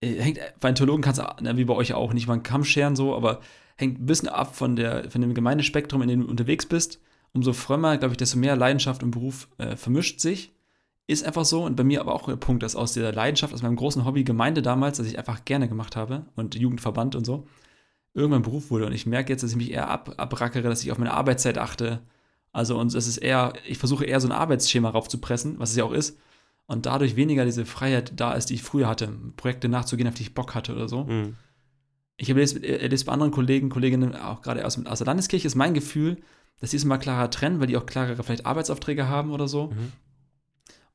äh, 0.00 0.20
hängt, 0.20 0.40
bei 0.60 0.72
Theologen 0.72 1.02
kannst 1.02 1.20
du, 1.20 1.56
wie 1.56 1.64
bei 1.64 1.74
euch 1.74 1.94
auch, 1.94 2.12
nicht 2.12 2.26
mal 2.26 2.34
einen 2.34 2.42
Kamm 2.42 2.64
scheren, 2.64 2.96
so, 2.96 3.14
aber 3.14 3.40
hängt 3.78 4.00
ein 4.00 4.06
bisschen 4.06 4.28
ab 4.28 4.56
von, 4.56 4.76
der, 4.76 5.10
von 5.10 5.20
dem 5.20 5.34
Gemeindespektrum, 5.34 6.02
in 6.02 6.08
dem 6.08 6.20
du 6.22 6.28
unterwegs 6.28 6.66
bist. 6.66 7.00
Umso 7.32 7.52
frömmer, 7.52 7.96
glaube 7.96 8.12
ich, 8.12 8.18
desto 8.18 8.36
mehr 8.38 8.56
Leidenschaft 8.56 9.02
und 9.02 9.12
Beruf 9.12 9.48
äh, 9.58 9.76
vermischt 9.76 10.20
sich. 10.20 10.52
Ist 11.06 11.24
einfach 11.24 11.44
so. 11.44 11.64
Und 11.64 11.76
bei 11.76 11.84
mir 11.84 12.00
aber 12.00 12.12
auch 12.12 12.26
der 12.26 12.36
Punkt, 12.36 12.62
dass 12.62 12.74
aus 12.74 12.92
der 12.92 13.12
Leidenschaft, 13.12 13.54
aus 13.54 13.62
meinem 13.62 13.76
großen 13.76 14.04
Hobby 14.04 14.24
Gemeinde 14.24 14.62
damals, 14.62 14.98
das 14.98 15.06
ich 15.06 15.16
einfach 15.16 15.44
gerne 15.44 15.68
gemacht 15.68 15.94
habe 15.94 16.26
und 16.34 16.56
Jugendverband 16.56 17.14
und 17.14 17.24
so, 17.24 17.46
irgendwann 18.14 18.42
Beruf 18.42 18.70
wurde. 18.70 18.86
Und 18.86 18.92
ich 18.92 19.06
merke 19.06 19.32
jetzt, 19.32 19.42
dass 19.42 19.52
ich 19.52 19.56
mich 19.56 19.70
eher 19.70 19.88
ab, 19.88 20.14
abrackere, 20.16 20.68
dass 20.68 20.82
ich 20.82 20.90
auf 20.90 20.98
meine 20.98 21.14
Arbeitszeit 21.14 21.56
achte. 21.56 22.00
Also, 22.52 22.78
und 22.78 22.92
es 22.92 23.06
ist 23.06 23.18
eher, 23.18 23.52
ich 23.66 23.78
versuche 23.78 24.04
eher 24.04 24.20
so 24.20 24.26
ein 24.26 24.32
Arbeitsschema 24.32 24.90
raufzupressen, 24.90 25.60
was 25.60 25.70
es 25.70 25.76
ja 25.76 25.84
auch 25.84 25.92
ist. 25.92 26.18
Und 26.66 26.86
dadurch 26.86 27.14
weniger 27.14 27.44
diese 27.44 27.64
Freiheit 27.64 28.12
da 28.16 28.32
ist, 28.32 28.46
die 28.46 28.54
ich 28.54 28.62
früher 28.62 28.88
hatte, 28.88 29.08
Projekte 29.36 29.68
nachzugehen, 29.68 30.08
auf 30.08 30.14
die 30.14 30.24
ich 30.24 30.34
Bock 30.34 30.54
hatte 30.56 30.74
oder 30.74 30.88
so. 30.88 31.04
Mhm 31.04 31.36
ich 32.20 32.30
habe 32.30 32.40
erlebt 32.40 33.06
bei 33.06 33.12
anderen 33.12 33.30
Kollegen, 33.30 33.70
Kolleginnen, 33.70 34.14
auch 34.16 34.42
gerade 34.42 34.66
aus, 34.66 34.84
aus 34.84 34.98
der 34.98 35.06
Landeskirche, 35.06 35.46
ist 35.46 35.54
mein 35.54 35.72
Gefühl, 35.72 36.18
dass 36.60 36.70
die 36.70 36.76
es 36.76 36.84
mal 36.84 36.98
klarer 36.98 37.30
trennen, 37.30 37.60
weil 37.60 37.68
die 37.68 37.76
auch 37.76 37.86
klarere 37.86 38.22
vielleicht 38.24 38.44
Arbeitsaufträge 38.44 39.08
haben 39.08 39.30
oder 39.30 39.46
so. 39.46 39.68
Mhm. 39.68 39.92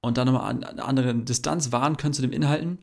Und 0.01 0.17
dann 0.17 0.27
nochmal 0.27 0.49
eine 0.49 0.83
andere 0.83 1.15
Distanz 1.15 1.71
wahren 1.71 1.95
können 1.95 2.13
zu 2.13 2.21
den 2.21 2.33
Inhalten. 2.33 2.79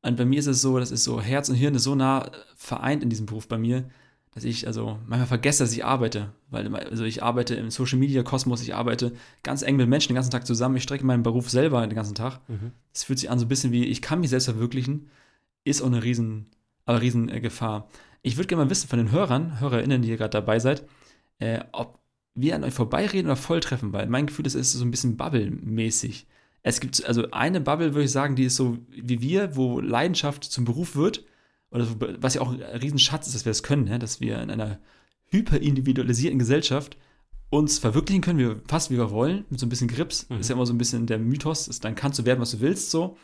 Und 0.00 0.16
bei 0.16 0.24
mir 0.24 0.38
ist 0.38 0.46
es 0.46 0.62
so, 0.62 0.78
das 0.78 0.90
ist 0.90 1.04
so, 1.04 1.20
Herz 1.20 1.50
und 1.50 1.54
Hirn 1.54 1.74
ist 1.74 1.82
so 1.82 1.94
nah 1.94 2.30
vereint 2.56 3.02
in 3.02 3.10
diesem 3.10 3.26
Beruf 3.26 3.46
bei 3.46 3.58
mir, 3.58 3.90
dass 4.34 4.44
ich 4.44 4.66
also 4.66 4.98
manchmal 5.06 5.26
vergesse, 5.26 5.62
dass 5.62 5.74
ich 5.74 5.84
arbeite. 5.84 6.32
Weil 6.48 6.74
also 6.74 7.04
ich 7.04 7.22
arbeite 7.22 7.54
im 7.56 7.70
Social 7.70 7.98
Media 7.98 8.22
Kosmos, 8.22 8.62
ich 8.62 8.74
arbeite 8.74 9.12
ganz 9.42 9.60
eng 9.60 9.76
mit 9.76 9.86
Menschen 9.86 10.08
den 10.08 10.14
ganzen 10.14 10.30
Tag 10.30 10.46
zusammen, 10.46 10.76
ich 10.76 10.82
strecke 10.82 11.04
meinen 11.04 11.22
Beruf 11.22 11.50
selber 11.50 11.86
den 11.86 11.94
ganzen 11.94 12.14
Tag. 12.14 12.40
Es 12.48 13.02
mhm. 13.02 13.06
fühlt 13.06 13.18
sich 13.18 13.30
an 13.30 13.38
so 13.38 13.44
ein 13.44 13.48
bisschen 13.48 13.70
wie, 13.70 13.84
ich 13.84 14.00
kann 14.00 14.20
mich 14.20 14.30
selbst 14.30 14.46
verwirklichen, 14.46 15.10
ist 15.64 15.82
auch 15.82 15.86
eine 15.86 16.02
riesen 16.02 16.46
aber 16.84 17.00
Riesengefahr. 17.00 17.88
Ich 18.22 18.36
würde 18.36 18.48
gerne 18.48 18.64
mal 18.64 18.70
wissen 18.70 18.88
von 18.88 18.98
den 18.98 19.10
Hörern, 19.10 19.60
HörerInnen, 19.60 20.02
die 20.02 20.10
ihr 20.10 20.16
gerade 20.16 20.30
dabei 20.30 20.58
seid, 20.58 20.86
äh, 21.38 21.60
ob 21.72 21.98
wir 22.34 22.54
an 22.54 22.64
euch 22.64 22.74
vorbeireden 22.74 23.26
oder 23.26 23.36
volltreffen, 23.36 23.92
weil 23.92 24.06
mein 24.06 24.26
Gefühl 24.26 24.46
ist, 24.46 24.54
es 24.54 24.68
ist 24.68 24.78
so 24.80 24.84
ein 24.84 24.90
bisschen 24.90 25.16
Bubble-mäßig. 25.16 26.26
Es 26.62 26.80
gibt 26.80 27.04
also 27.04 27.30
eine 27.32 27.60
Bubble, 27.60 27.94
würde 27.94 28.04
ich 28.04 28.12
sagen, 28.12 28.36
die 28.36 28.44
ist 28.44 28.56
so 28.56 28.78
wie 28.88 29.20
wir, 29.20 29.56
wo 29.56 29.80
Leidenschaft 29.80 30.44
zum 30.44 30.64
Beruf 30.64 30.96
wird, 30.96 31.24
oder 31.70 31.84
so, 31.84 31.96
was 31.98 32.34
ja 32.34 32.42
auch 32.42 32.52
ein 32.52 32.62
Riesenschatz 32.62 33.26
ist, 33.26 33.34
dass 33.34 33.44
wir 33.44 33.50
das 33.50 33.62
können, 33.62 33.84
ne? 33.84 33.98
dass 33.98 34.20
wir 34.20 34.40
in 34.40 34.50
einer 34.50 34.78
hyperindividualisierten 35.30 36.38
Gesellschaft 36.38 36.96
uns 37.48 37.78
verwirklichen 37.78 38.22
können, 38.22 38.38
wir, 38.38 38.60
fast 38.66 38.90
wie 38.90 38.98
wir 38.98 39.10
wollen, 39.10 39.44
mit 39.50 39.58
so 39.58 39.66
ein 39.66 39.68
bisschen 39.68 39.88
Grips. 39.88 40.28
Mhm. 40.28 40.38
Ist 40.38 40.48
ja 40.48 40.54
immer 40.54 40.66
so 40.66 40.72
ein 40.72 40.78
bisschen 40.78 41.06
der 41.06 41.18
Mythos, 41.18 41.68
ist, 41.68 41.84
dann 41.84 41.94
kannst 41.94 42.18
du 42.18 42.24
werden, 42.24 42.40
was 42.40 42.52
du 42.52 42.60
willst, 42.60 42.90
so. 42.90 43.16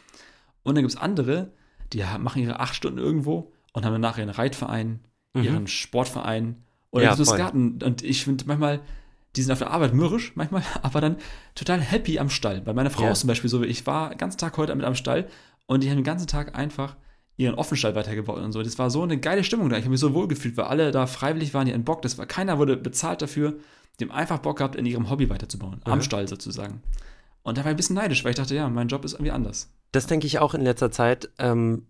Und 0.62 0.74
dann 0.74 0.82
gibt 0.82 0.94
es 0.94 1.00
andere, 1.00 1.52
die 1.92 2.05
machen 2.18 2.42
ihre 2.42 2.61
acht 2.61 2.74
Stunden 2.74 2.98
irgendwo 2.98 3.53
und 3.72 3.85
haben 3.85 3.92
dann 3.92 4.01
nachher 4.01 4.24
ihren 4.24 4.31
Reitverein, 4.31 5.01
mhm. 5.35 5.42
ihren 5.42 5.66
Sportverein 5.66 6.62
oder 6.90 7.05
ja, 7.05 7.16
das 7.16 7.37
Garten. 7.37 7.83
Und 7.83 8.03
ich 8.03 8.24
finde 8.24 8.44
manchmal, 8.46 8.81
die 9.37 9.42
sind 9.42 9.53
auf 9.53 9.59
der 9.59 9.70
Arbeit 9.70 9.94
mürrisch 9.94 10.33
manchmal, 10.35 10.62
aber 10.83 11.01
dann 11.01 11.16
total 11.55 11.81
happy 11.81 12.18
am 12.18 12.31
Stall. 12.31 12.61
Bei 12.61 12.72
meiner 12.72 12.90
Frau 12.90 13.05
ja. 13.05 13.14
zum 13.14 13.29
Beispiel 13.29 13.51
so, 13.51 13.62
ich 13.62 13.87
war 13.87 14.11
den 14.11 14.18
ganzen 14.18 14.38
Tag 14.38 14.57
heute 14.57 14.74
mit 14.74 14.85
am 14.85 14.94
Stall 14.94 15.29
und 15.66 15.83
die 15.83 15.90
haben 15.90 15.96
den 15.98 16.05
ganzen 16.05 16.27
Tag 16.27 16.57
einfach 16.57 16.96
ihren 17.37 17.55
Offenstall 17.55 17.94
weitergebaut 17.94 18.42
und 18.42 18.53
so. 18.53 18.62
Das 18.62 18.79
war 18.79 18.90
so 18.90 19.03
eine 19.03 19.18
geile 19.18 19.44
Stimmung 19.44 19.68
da. 19.68 19.77
Ich 19.77 19.85
habe 19.85 19.90
mich 19.90 20.01
so 20.01 20.12
wohl 20.12 20.27
gefühlt, 20.27 20.57
weil 20.57 20.64
alle 20.64 20.90
da 20.90 21.07
freiwillig 21.07 21.55
waren, 21.55 21.66
die 21.66 21.72
einen 21.72 21.85
Bock. 21.85 22.03
Das 22.03 22.18
war, 22.18 22.27
keiner 22.27 22.59
wurde 22.59 22.77
bezahlt 22.77 23.22
dafür. 23.22 23.59
Die 23.98 24.05
haben 24.05 24.11
einfach 24.11 24.38
Bock 24.38 24.59
gehabt, 24.59 24.77
in 24.77 24.87
ihrem 24.87 25.09
Hobby 25.09 25.31
weiterzubauen. 25.31 25.81
Mhm. 25.87 25.92
Am 25.92 26.03
Stall 26.03 26.27
sozusagen. 26.27 26.83
Und 27.42 27.57
da 27.57 27.64
war 27.64 27.70
ich 27.70 27.74
ein 27.74 27.77
bisschen 27.77 27.96
neidisch, 27.96 28.24
weil 28.24 28.31
ich 28.31 28.37
dachte, 28.37 28.55
ja, 28.55 28.68
mein 28.68 28.88
Job 28.88 29.05
ist 29.05 29.14
irgendwie 29.14 29.33
anders. 29.33 29.70
Das 29.92 30.07
denke 30.07 30.27
ich 30.27 30.38
auch 30.38 30.55
in 30.55 30.62
letzter 30.62 30.90
Zeit. 30.90 31.31
Ähm, 31.38 31.87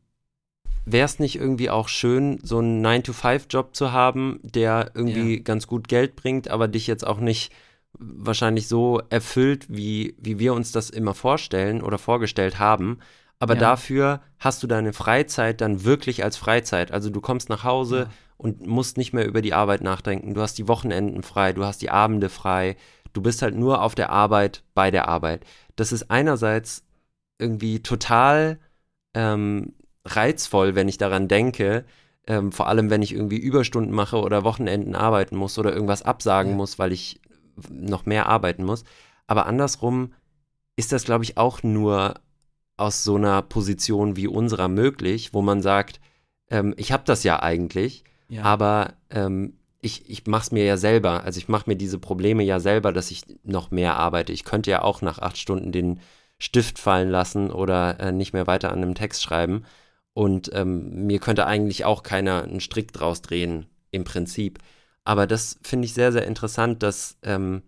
Wäre 0.85 1.05
es 1.05 1.19
nicht 1.19 1.37
irgendwie 1.37 1.69
auch 1.69 1.89
schön, 1.89 2.39
so 2.43 2.59
einen 2.59 2.85
9-to-5-Job 2.85 3.75
zu 3.75 3.93
haben, 3.93 4.41
der 4.43 4.93
irgendwie 4.95 5.37
ja. 5.37 5.43
ganz 5.43 5.67
gut 5.67 5.87
Geld 5.87 6.17
bringt, 6.17 6.49
aber 6.49 6.67
dich 6.67 6.87
jetzt 6.87 7.07
auch 7.07 7.19
nicht 7.19 7.53
wahrscheinlich 7.93 8.69
so 8.69 9.03
erfüllt, 9.11 9.67
wie, 9.69 10.15
wie 10.19 10.39
wir 10.39 10.55
uns 10.55 10.73
das 10.73 10.89
immer 10.89 11.15
vorstellen 11.15 11.83
oder 11.83 11.99
vorgestellt 11.99 12.59
haben. 12.59 12.99
Aber 13.39 13.55
ja. 13.55 13.61
dafür 13.61 14.21
hast 14.39 14.63
du 14.63 14.67
deine 14.67 14.93
Freizeit 14.93 15.61
dann 15.61 15.85
wirklich 15.85 16.25
als 16.25 16.37
Freizeit. 16.37 16.91
Also 16.91 17.11
du 17.11 17.21
kommst 17.21 17.49
nach 17.49 17.65
Hause 17.65 17.99
ja. 17.99 18.11
und 18.37 18.67
musst 18.67 18.97
nicht 18.97 19.13
mehr 19.13 19.27
über 19.27 19.43
die 19.43 19.55
Arbeit 19.55 19.83
nachdenken. 19.83 20.35
Du 20.35 20.41
hast 20.41 20.59
die 20.59 20.69
Wochenenden 20.69 21.23
frei, 21.23 21.53
du 21.53 21.65
hast 21.65 21.83
die 21.83 21.91
Abende 21.91 22.31
frei. 22.31 22.77
Du 23.19 23.23
bist 23.23 23.43
halt 23.43 23.57
nur 23.57 23.83
auf 23.83 23.97
der 23.97 24.11
Arbeit 24.11 24.63
bei 24.75 24.93
der 24.93 25.09
Arbeit. 25.09 25.45
Das 25.75 25.91
ist 25.91 26.09
einerseits 26.09 26.85
irgendwie 27.41 27.83
total 27.83 28.61
ähm, 29.13 29.73
reizvoll, 30.05 30.77
wenn 30.77 30.87
ich 30.87 30.99
daran 30.99 31.27
denke, 31.27 31.85
ähm, 32.29 32.53
vor 32.53 32.69
allem 32.69 32.91
wenn 32.91 33.03
ich 33.03 33.13
irgendwie 33.13 33.39
Überstunden 33.39 33.93
mache 33.93 34.21
oder 34.21 34.45
Wochenenden 34.45 34.95
arbeiten 34.95 35.35
muss 35.35 35.59
oder 35.59 35.73
irgendwas 35.73 36.03
absagen 36.03 36.53
ja. 36.53 36.57
muss, 36.59 36.79
weil 36.79 36.93
ich 36.93 37.21
noch 37.69 38.07
mehr 38.07 38.27
arbeiten 38.27 38.63
muss. 38.63 38.85
Aber 39.27 39.47
andersrum 39.47 40.13
ist 40.77 40.93
das, 40.93 41.03
glaube 41.03 41.25
ich, 41.25 41.37
auch 41.37 41.65
nur 41.65 42.21
aus 42.77 43.03
so 43.03 43.17
einer 43.17 43.43
Position 43.43 44.15
wie 44.15 44.29
unserer 44.29 44.69
möglich, 44.69 45.35
wo 45.35 45.43
man 45.43 45.61
sagt, 45.61 45.99
ähm, 46.51 46.73
ich 46.77 46.93
habe 46.93 47.03
das 47.05 47.25
ja 47.25 47.43
eigentlich, 47.43 48.05
ja. 48.29 48.45
aber 48.45 48.95
ähm, 49.11 49.55
ich, 49.81 50.09
ich 50.11 50.27
mache 50.27 50.43
es 50.43 50.53
mir 50.53 50.65
ja 50.65 50.77
selber. 50.77 51.25
Also 51.25 51.39
ich 51.39 51.49
mache 51.49 51.71
mir 51.71 51.77
diese 51.77 51.99
Probleme 51.99 52.43
ja 52.43 52.61
selber, 52.61 52.93
dass 52.93 53.11
ich 53.11 53.23
noch 53.45 53.71
mehr 53.71 53.97
arbeite. 53.97 54.33
Ich 54.33 54.45
könnte 54.45 54.71
ja 54.71 54.83
auch 54.83 55.03
nach 55.03 55.19
acht 55.19 55.39
Stunden 55.39 55.73
den 55.73 56.01
Stift 56.39 56.79
fallen 56.79 57.11
lassen 57.11 57.51
oder 57.51 57.99
äh, 58.01 58.13
nicht 58.13 58.33
mehr 58.33 58.47
weiter 58.47 58.71
an 58.73 58.83
einem 58.83 58.95
Text 58.95 59.23
schreiben. 59.23 59.65
Und 60.15 60.51
ähm, 60.53 61.07
mir 61.07 61.21
könnte 61.21 61.47
eigentlich 61.47 61.85
auch 61.85 62.03
keiner 62.03 62.43
einen 62.43 62.61
Strick 62.61 62.93
draus 62.93 63.23
drehen, 63.23 63.67
im 63.91 64.05
Prinzip. 64.05 64.59
Aber 65.05 65.27
das 65.27 65.59
finde 65.63 65.87
ich 65.87 65.95
sehr, 65.95 66.13
sehr 66.13 66.27
interessant, 66.27 66.83
dass 66.83 67.17
ähm, 67.23 67.63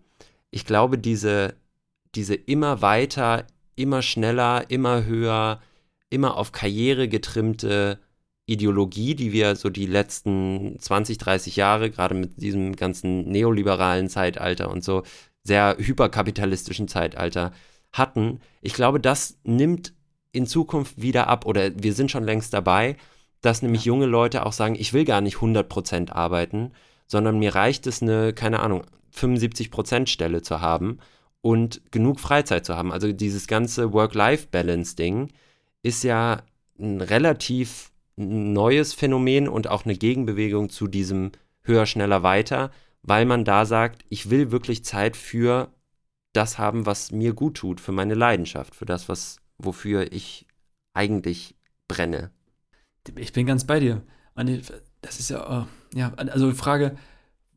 ich 0.51 0.65
glaube, 0.65 0.97
diese, 0.97 1.55
diese 2.13 2.35
immer 2.35 2.81
weiter, 2.81 3.45
immer 3.75 4.01
schneller, 4.01 4.69
immer 4.69 5.05
höher, 5.05 5.61
immer 6.09 6.35
auf 6.37 6.51
Karriere 6.51 7.07
getrimmte 7.07 7.99
Ideologie, 8.51 9.15
die 9.15 9.31
wir 9.31 9.55
so 9.55 9.69
die 9.69 9.85
letzten 9.85 10.77
20, 10.79 11.17
30 11.17 11.55
Jahre, 11.55 11.89
gerade 11.89 12.15
mit 12.15 12.41
diesem 12.41 12.75
ganzen 12.75 13.29
neoliberalen 13.29 14.09
Zeitalter 14.09 14.69
und 14.69 14.83
so 14.83 15.03
sehr 15.43 15.77
hyperkapitalistischen 15.79 16.87
Zeitalter 16.87 17.51
hatten, 17.91 18.39
ich 18.61 18.73
glaube, 18.73 18.99
das 18.99 19.37
nimmt 19.43 19.93
in 20.31 20.47
Zukunft 20.47 21.01
wieder 21.01 21.27
ab 21.27 21.45
oder 21.45 21.71
wir 21.75 21.93
sind 21.93 22.11
schon 22.11 22.23
längst 22.23 22.53
dabei, 22.53 22.95
dass 23.41 23.61
nämlich 23.61 23.85
junge 23.85 24.05
Leute 24.05 24.45
auch 24.45 24.53
sagen, 24.53 24.75
ich 24.75 24.93
will 24.93 25.03
gar 25.03 25.21
nicht 25.21 25.37
100% 25.37 26.11
arbeiten, 26.11 26.71
sondern 27.07 27.39
mir 27.39 27.55
reicht 27.55 27.87
es 27.87 28.01
eine, 28.01 28.33
keine 28.33 28.61
Ahnung, 28.61 28.83
75% 29.13 30.07
Stelle 30.07 30.41
zu 30.41 30.61
haben 30.61 30.99
und 31.41 31.81
genug 31.91 32.19
Freizeit 32.19 32.65
zu 32.65 32.77
haben. 32.77 32.91
Also 32.91 33.11
dieses 33.11 33.47
ganze 33.47 33.91
Work-Life-Balance-Ding 33.93 35.29
ist 35.83 36.03
ja 36.03 36.43
ein 36.79 37.01
relativ 37.01 37.90
neues 38.15 38.93
Phänomen 38.93 39.47
und 39.47 39.67
auch 39.67 39.85
eine 39.85 39.95
Gegenbewegung 39.95 40.69
zu 40.69 40.87
diesem 40.87 41.31
höher, 41.63 41.85
schneller, 41.85 42.23
weiter, 42.23 42.71
weil 43.03 43.25
man 43.25 43.45
da 43.45 43.65
sagt, 43.65 44.03
ich 44.09 44.29
will 44.29 44.51
wirklich 44.51 44.83
Zeit 44.83 45.15
für 45.17 45.71
das 46.33 46.57
haben, 46.57 46.85
was 46.85 47.11
mir 47.11 47.33
gut 47.33 47.55
tut, 47.55 47.81
für 47.81 47.91
meine 47.91 48.13
Leidenschaft, 48.13 48.75
für 48.75 48.85
das, 48.85 49.09
was, 49.09 49.37
wofür 49.57 50.11
ich 50.11 50.45
eigentlich 50.93 51.55
brenne. 51.87 52.31
Ich 53.15 53.33
bin 53.33 53.45
ganz 53.45 53.65
bei 53.65 53.79
dir. 53.79 54.03
Das 55.01 55.19
ist 55.19 55.29
ja, 55.29 55.61
äh, 55.61 55.97
ja, 55.97 56.13
also 56.15 56.49
die 56.49 56.55
Frage, 56.55 56.95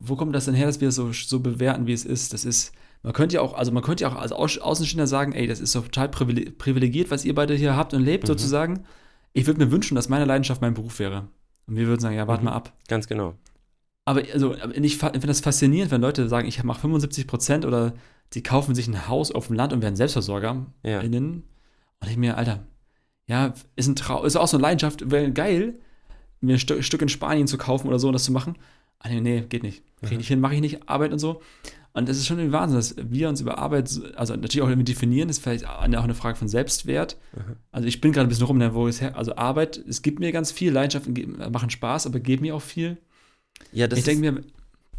wo 0.00 0.16
kommt 0.16 0.34
das 0.34 0.46
denn 0.46 0.54
her, 0.54 0.66
dass 0.66 0.80
wir 0.80 0.90
so, 0.90 1.12
so 1.12 1.40
bewerten, 1.40 1.86
wie 1.86 1.92
es 1.92 2.04
ist? 2.04 2.32
Das 2.32 2.44
ist, 2.44 2.72
man 3.02 3.12
könnte 3.12 3.36
ja 3.36 3.42
auch, 3.42 3.54
also 3.54 3.70
man 3.70 3.82
könnte 3.82 4.02
ja 4.02 4.10
auch 4.10 4.16
als 4.16 4.32
Außenstehender 4.32 5.06
sagen, 5.06 5.32
ey, 5.32 5.46
das 5.46 5.60
ist 5.60 5.74
doch 5.74 5.84
total 5.84 6.08
privilegiert, 6.08 7.10
was 7.10 7.24
ihr 7.24 7.34
beide 7.34 7.54
hier 7.54 7.76
habt 7.76 7.94
und 7.94 8.02
lebt, 8.02 8.24
mhm. 8.24 8.28
sozusagen. 8.28 8.84
Ich 9.34 9.46
würde 9.46 9.62
mir 9.62 9.70
wünschen, 9.70 9.94
dass 9.94 10.08
meine 10.08 10.24
Leidenschaft 10.24 10.62
mein 10.62 10.74
Beruf 10.74 10.98
wäre. 10.98 11.28
Und 11.66 11.76
wir 11.76 11.86
würden 11.86 12.00
sagen, 12.00 12.16
ja, 12.16 12.26
warte 12.26 12.42
mhm. 12.42 12.46
mal 12.46 12.54
ab. 12.54 12.72
Ganz 12.88 13.06
genau. 13.06 13.34
Aber 14.06 14.22
also, 14.32 14.54
ich 14.74 14.98
finde 14.98 15.26
das 15.26 15.40
faszinierend, 15.40 15.90
wenn 15.90 16.00
Leute 16.00 16.28
sagen, 16.28 16.46
ich 16.46 16.62
mache 16.62 16.80
75 16.80 17.26
Prozent 17.26 17.64
oder 17.66 17.94
die 18.32 18.42
kaufen 18.42 18.74
sich 18.74 18.86
ein 18.86 19.08
Haus 19.08 19.30
auf 19.32 19.48
dem 19.48 19.56
Land 19.56 19.72
und 19.72 19.82
werden 19.82 19.96
Selbstversorger. 19.96 20.66
Ja. 20.82 21.00
Innen. 21.00 21.44
Und 22.00 22.10
ich 22.10 22.16
mir, 22.16 22.36
Alter, 22.36 22.60
ja, 23.26 23.54
ist 23.76 23.88
ein 23.88 23.96
Traum, 23.96 24.24
ist 24.24 24.36
auch 24.36 24.46
so 24.46 24.56
eine 24.56 24.62
Leidenschaft, 24.62 25.10
wäre 25.10 25.32
geil, 25.32 25.74
mir 26.40 26.56
ein 26.56 26.58
St 26.58 26.84
Stück 26.84 27.02
in 27.02 27.08
Spanien 27.08 27.46
zu 27.46 27.56
kaufen 27.56 27.88
oder 27.88 27.98
so 27.98 28.08
und 28.08 28.12
das 28.12 28.24
zu 28.24 28.32
machen. 28.32 28.56
Ah, 29.04 29.10
nee, 29.10 29.20
nee, 29.20 29.44
geht 29.48 29.62
nicht. 29.62 29.82
Krieg 30.00 30.12
ich 30.12 30.18
nicht 30.18 30.28
hin, 30.28 30.40
mache 30.40 30.54
ich 30.54 30.60
nicht, 30.60 30.88
Arbeit 30.88 31.12
und 31.12 31.18
so. 31.18 31.40
Und 31.92 32.08
es 32.08 32.16
ist 32.16 32.26
schon 32.26 32.40
ein 32.40 32.50
Wahnsinn, 32.50 32.76
dass 32.76 32.96
wir 32.98 33.28
uns 33.28 33.40
über 33.40 33.58
Arbeit, 33.58 33.88
also 34.16 34.34
natürlich 34.34 34.62
auch 34.62 34.68
irgendwie 34.68 34.92
definieren, 34.92 35.28
ist 35.28 35.38
vielleicht 35.38 35.68
auch 35.68 35.80
eine 35.80 36.14
Frage 36.14 36.36
von 36.36 36.48
Selbstwert. 36.48 37.16
Mhm. 37.32 37.56
Also 37.70 37.86
ich 37.86 38.00
bin 38.00 38.12
gerade 38.12 38.26
ein 38.26 38.28
bisschen 38.28 38.46
rum, 38.46 38.58
ne, 38.58 38.74
wo 38.74 38.88
es 38.88 39.00
her, 39.00 39.16
also 39.16 39.36
Arbeit, 39.36 39.76
es 39.76 40.02
gibt 40.02 40.18
mir 40.18 40.32
ganz 40.32 40.50
viel, 40.50 40.72
Leidenschaften 40.72 41.36
machen 41.52 41.70
Spaß, 41.70 42.06
aber 42.06 42.18
geben 42.18 42.42
mir 42.42 42.56
auch 42.56 42.62
viel. 42.62 42.98
Ja, 43.72 43.86
das, 43.86 44.00
ich 44.00 44.08
ist, 44.08 44.18
mir, 44.18 44.40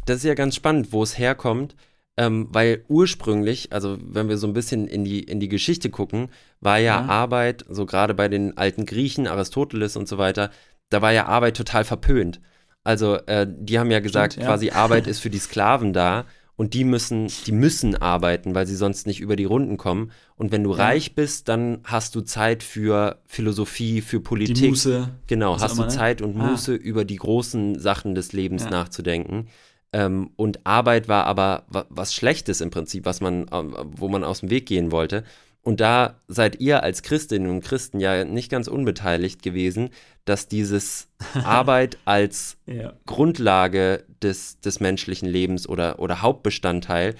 das 0.06 0.18
ist 0.18 0.24
ja 0.24 0.34
ganz 0.34 0.54
spannend, 0.54 0.92
wo 0.92 1.02
es 1.02 1.18
herkommt. 1.18 1.76
Ähm, 2.18 2.48
weil 2.50 2.82
ursprünglich, 2.88 3.74
also 3.74 3.98
wenn 4.00 4.30
wir 4.30 4.38
so 4.38 4.46
ein 4.46 4.54
bisschen 4.54 4.88
in 4.88 5.04
die, 5.04 5.20
in 5.20 5.38
die 5.38 5.50
Geschichte 5.50 5.90
gucken, 5.90 6.30
war 6.62 6.78
ja, 6.78 7.02
ja. 7.02 7.04
Arbeit, 7.04 7.66
so 7.68 7.84
gerade 7.84 8.14
bei 8.14 8.28
den 8.28 8.56
alten 8.56 8.86
Griechen, 8.86 9.26
Aristoteles 9.26 9.96
und 9.96 10.08
so 10.08 10.16
weiter, 10.16 10.50
da 10.88 11.02
war 11.02 11.12
ja 11.12 11.26
Arbeit 11.26 11.58
total 11.58 11.84
verpönt. 11.84 12.40
Also 12.86 13.16
äh, 13.26 13.46
die 13.48 13.78
haben 13.78 13.90
ja 13.90 14.00
gesagt, 14.00 14.34
Stimmt, 14.34 14.44
ja. 14.44 14.50
quasi 14.50 14.70
Arbeit 14.70 15.06
ist 15.08 15.20
für 15.20 15.30
die 15.30 15.38
Sklaven 15.38 15.92
da 15.92 16.24
und 16.56 16.72
die 16.72 16.84
müssen, 16.84 17.30
die 17.44 17.52
müssen 17.52 17.96
arbeiten, 17.96 18.54
weil 18.54 18.66
sie 18.66 18.76
sonst 18.76 19.06
nicht 19.06 19.20
über 19.20 19.36
die 19.36 19.44
Runden 19.44 19.76
kommen. 19.76 20.12
Und 20.36 20.52
wenn 20.52 20.64
du 20.64 20.70
ja. 20.70 20.84
reich 20.84 21.14
bist, 21.14 21.48
dann 21.48 21.80
hast 21.84 22.14
du 22.14 22.22
Zeit 22.22 22.62
für 22.62 23.18
Philosophie, 23.26 24.00
für 24.00 24.20
Politik. 24.20 24.56
Die 24.56 24.68
Muße. 24.68 25.08
Genau, 25.26 25.60
hast 25.60 25.76
du 25.76 25.82
ne? 25.82 25.88
Zeit 25.88 26.22
und 26.22 26.40
ah. 26.40 26.46
Muße, 26.46 26.74
über 26.74 27.04
die 27.04 27.16
großen 27.16 27.78
Sachen 27.78 28.14
des 28.14 28.32
Lebens 28.32 28.64
ja. 28.64 28.70
nachzudenken. 28.70 29.48
Ähm, 29.92 30.30
und 30.36 30.64
Arbeit 30.64 31.08
war 31.08 31.24
aber 31.24 31.64
was 31.90 32.14
Schlechtes 32.14 32.60
im 32.60 32.70
Prinzip, 32.70 33.04
was 33.04 33.20
man, 33.20 33.48
äh, 33.48 33.62
wo 33.96 34.08
man 34.08 34.24
aus 34.24 34.40
dem 34.40 34.50
Weg 34.50 34.66
gehen 34.66 34.92
wollte. 34.92 35.24
Und 35.62 35.80
da 35.80 36.20
seid 36.28 36.60
ihr 36.60 36.84
als 36.84 37.02
Christinnen 37.02 37.50
und 37.50 37.60
Christen 37.60 37.98
ja 37.98 38.24
nicht 38.24 38.50
ganz 38.50 38.68
unbeteiligt 38.68 39.42
gewesen, 39.42 39.90
dass 40.26 40.48
dieses 40.48 41.08
Arbeit 41.44 41.96
als 42.04 42.58
ja. 42.66 42.92
Grundlage 43.06 44.04
des, 44.22 44.60
des 44.60 44.80
menschlichen 44.80 45.28
Lebens 45.28 45.66
oder, 45.66 45.98
oder 45.98 46.20
Hauptbestandteil, 46.20 47.14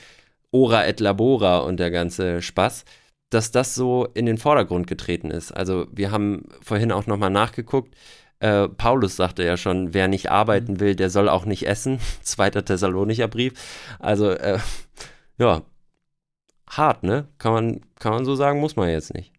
ora 0.51 0.87
et 0.87 1.01
labora 1.01 1.59
und 1.59 1.79
der 1.79 1.91
ganze 1.91 2.43
Spaß, 2.43 2.85
dass 3.31 3.51
das 3.51 3.75
so 3.75 4.07
in 4.15 4.27
den 4.27 4.39
Vordergrund 4.39 4.87
getreten 4.87 5.31
ist. 5.31 5.53
Also 5.53 5.87
wir 5.91 6.11
haben 6.11 6.45
vorhin 6.61 6.93
auch 6.93 7.07
nochmal 7.07 7.31
nachgeguckt, 7.31 7.95
äh, 8.39 8.69
Paulus 8.69 9.17
sagte 9.17 9.45
ja 9.45 9.57
schon, 9.57 9.95
wer 9.95 10.09
nicht 10.09 10.31
arbeiten 10.31 10.75
mhm. 10.75 10.81
will, 10.81 10.95
der 10.95 11.11
soll 11.11 11.29
auch 11.29 11.47
nicht 11.47 11.67
essen. 11.67 12.01
Zweiter 12.23 12.65
Thessalonicher 12.65 13.29
Brief. 13.29 13.55
Also, 13.99 14.31
äh, 14.31 14.59
ja, 15.39 15.63
hart, 16.69 17.03
ne? 17.03 17.29
Kann 17.39 17.53
man, 17.53 17.81
kann 17.99 18.13
man 18.13 18.25
so 18.25 18.35
sagen, 18.35 18.61
muss 18.61 18.77
man 18.77 18.89
jetzt 18.89 19.15
nicht. 19.15 19.33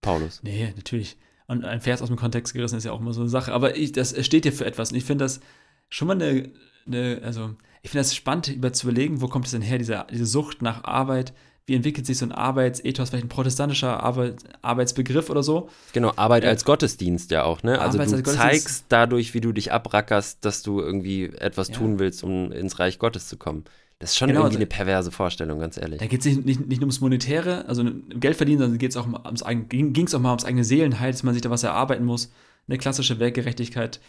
Paulus. 0.00 0.42
Nee, 0.42 0.72
natürlich. 0.74 1.18
Und 1.50 1.64
ein 1.64 1.80
Vers 1.80 2.00
aus 2.00 2.06
dem 2.06 2.16
Kontext 2.16 2.54
gerissen 2.54 2.78
ist 2.78 2.84
ja 2.84 2.92
auch 2.92 3.00
immer 3.00 3.12
so 3.12 3.22
eine 3.22 3.28
Sache. 3.28 3.52
Aber 3.52 3.76
ich, 3.76 3.90
das 3.90 4.14
steht 4.24 4.44
dir 4.44 4.52
für 4.52 4.64
etwas. 4.64 4.92
Und 4.92 4.98
ich 4.98 5.04
finde 5.04 5.24
das 5.24 5.40
schon 5.88 6.06
mal 6.06 6.14
eine, 6.14 6.48
eine 6.86 7.20
also 7.24 7.56
ich 7.82 7.90
finde 7.90 8.04
das 8.04 8.14
spannend, 8.14 8.46
über 8.46 8.72
zu 8.72 8.86
überlegen, 8.86 9.20
wo 9.20 9.26
kommt 9.26 9.46
es 9.46 9.50
denn 9.50 9.60
her, 9.60 9.76
diese, 9.76 10.06
diese 10.12 10.26
Sucht 10.26 10.62
nach 10.62 10.84
Arbeit, 10.84 11.32
wie 11.66 11.74
entwickelt 11.74 12.06
sich 12.06 12.18
so 12.18 12.26
ein 12.26 12.30
Arbeitsethos, 12.30 13.10
vielleicht 13.10 13.24
ein 13.24 13.30
protestantischer 13.30 14.00
Arbeit, 14.00 14.44
Arbeitsbegriff 14.62 15.28
oder 15.28 15.42
so. 15.42 15.68
Genau, 15.92 16.12
Arbeit 16.14 16.44
als 16.44 16.64
Gottesdienst 16.64 17.32
ja 17.32 17.42
auch, 17.42 17.64
ne? 17.64 17.80
Also 17.80 17.98
du 17.98 18.22
zeigst 18.22 18.84
dadurch, 18.88 19.34
wie 19.34 19.40
du 19.40 19.50
dich 19.50 19.72
abrackerst, 19.72 20.44
dass 20.44 20.62
du 20.62 20.78
irgendwie 20.78 21.24
etwas 21.24 21.66
ja. 21.68 21.74
tun 21.74 21.98
willst, 21.98 22.22
um 22.22 22.52
ins 22.52 22.78
Reich 22.78 23.00
Gottes 23.00 23.26
zu 23.26 23.36
kommen. 23.36 23.64
Das 24.00 24.12
ist 24.12 24.16
schon 24.16 24.28
genau, 24.28 24.40
irgendwie 24.40 24.56
eine 24.56 24.66
perverse 24.66 25.10
Vorstellung, 25.10 25.60
ganz 25.60 25.76
ehrlich. 25.76 26.00
Da 26.00 26.06
geht 26.06 26.20
es 26.20 26.26
nicht, 26.26 26.44
nicht, 26.46 26.66
nicht, 26.66 26.80
ums 26.80 27.00
Monetäre, 27.00 27.68
also 27.68 27.84
Geld 28.08 28.34
verdienen, 28.34 28.58
sondern 28.58 28.78
geht's 28.78 28.96
auch 28.96 29.06
ums 29.06 29.44
ging 29.68 30.06
es 30.06 30.14
auch 30.14 30.20
mal 30.20 30.30
ums 30.30 30.46
eigene 30.46 30.64
Seelenheil, 30.64 31.12
dass 31.12 31.22
man 31.22 31.34
sich 31.34 31.42
da 31.42 31.50
was 31.50 31.62
erarbeiten 31.62 32.04
muss. 32.04 32.32
Eine 32.66 32.78
klassische 32.78 33.20
Weltgerechtigkeit. 33.20 34.00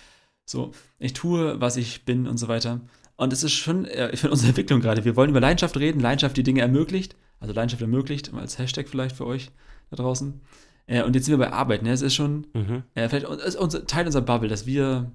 So, 0.45 0.71
ich 0.97 1.11
tue, 1.11 1.59
was 1.59 1.75
ich 1.75 2.05
bin 2.05 2.25
und 2.25 2.37
so 2.37 2.47
weiter. 2.47 2.79
Und 3.17 3.33
es 3.33 3.43
ist 3.43 3.51
schon, 3.51 3.85
ich 3.85 4.19
finde 4.19 4.31
unsere 4.31 4.49
Entwicklung 4.49 4.79
gerade. 4.79 5.03
Wir 5.03 5.17
wollen 5.17 5.29
über 5.29 5.41
Leidenschaft 5.41 5.77
reden, 5.77 5.99
Leidenschaft, 5.99 6.37
die 6.37 6.43
Dinge 6.43 6.61
ermöglicht. 6.61 7.17
Also 7.41 7.53
Leidenschaft 7.53 7.81
ermöglicht, 7.81 8.33
als 8.33 8.57
Hashtag 8.57 8.87
vielleicht 8.87 9.17
für 9.17 9.25
euch 9.25 9.51
da 9.89 9.97
draußen. 9.97 10.39
Äh, 10.87 11.03
und 11.03 11.15
jetzt 11.15 11.25
sind 11.25 11.37
wir 11.37 11.45
bei 11.45 11.51
Arbeit, 11.51 11.83
ne? 11.83 11.91
Es 11.91 12.01
ist 12.01 12.15
schon, 12.15 12.47
mhm. 12.53 12.83
äh, 12.95 13.09
vielleicht 13.09 13.27
ist 13.27 13.57
unser, 13.57 13.85
Teil 13.85 14.05
unserer 14.05 14.23
Bubble, 14.23 14.47
dass 14.47 14.65
wir 14.65 15.11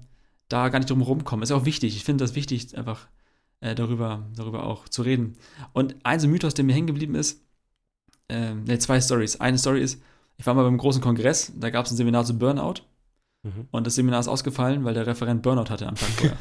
da 0.49 0.69
gar 0.69 0.79
nicht 0.79 0.89
drum 0.89 1.01
rumkommen. 1.01 1.43
Ist 1.43 1.51
auch 1.51 1.65
wichtig. 1.65 1.95
Ich 1.95 2.03
finde 2.03 2.23
das 2.23 2.35
wichtig, 2.35 2.77
einfach 2.77 3.07
äh, 3.61 3.75
darüber, 3.75 4.27
darüber 4.35 4.63
auch 4.63 4.87
zu 4.89 5.01
reden. 5.01 5.37
Und 5.73 5.95
ein 6.03 6.19
so 6.19 6.27
Mythos, 6.27 6.53
der 6.53 6.65
mir 6.65 6.73
hängen 6.73 6.87
geblieben 6.87 7.15
ist, 7.15 7.43
äh, 8.29 8.53
ne, 8.53 8.79
zwei 8.79 9.01
Stories. 9.01 9.39
Eine 9.39 9.57
Story 9.57 9.81
ist, 9.81 10.01
ich 10.37 10.45
war 10.45 10.53
mal 10.53 10.63
beim 10.63 10.77
großen 10.77 11.01
Kongress, 11.01 11.51
da 11.55 11.69
gab 11.69 11.85
es 11.85 11.91
ein 11.91 11.97
Seminar 11.97 12.25
zu 12.25 12.37
Burnout. 12.37 12.81
Mhm. 13.43 13.67
Und 13.71 13.87
das 13.87 13.95
Seminar 13.95 14.19
ist 14.19 14.27
ausgefallen, 14.27 14.83
weil 14.83 14.93
der 14.93 15.07
Referent 15.07 15.41
Burnout 15.41 15.69
hatte 15.69 15.87
am 15.87 15.95
Tag 15.95 16.09
vorher. 16.09 16.37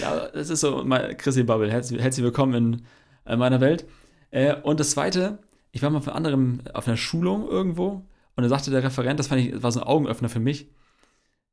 ja, 0.00 0.28
das 0.28 0.50
ist 0.50 0.60
so 0.60 0.84
mal 0.84 1.14
Chrissy 1.16 1.42
Bubble. 1.42 1.70
Herzlich, 1.70 2.00
herzlich 2.00 2.24
willkommen 2.24 2.54
in, 2.54 2.86
in 3.32 3.38
meiner 3.38 3.60
Welt. 3.60 3.86
Äh, 4.30 4.56
und 4.56 4.80
das 4.80 4.90
zweite, 4.90 5.38
ich 5.72 5.82
war 5.82 5.90
mal 5.90 6.00
von 6.00 6.12
anderem 6.12 6.60
auf 6.74 6.86
einer 6.86 6.96
Schulung 6.96 7.48
irgendwo 7.48 8.04
und 8.36 8.42
da 8.42 8.48
sagte 8.48 8.70
der 8.70 8.82
Referent, 8.82 9.18
das 9.18 9.28
fand 9.28 9.40
ich, 9.42 9.52
das 9.52 9.62
war 9.62 9.72
so 9.72 9.80
ein 9.80 9.86
Augenöffner 9.86 10.28
für 10.28 10.40
mich. 10.40 10.70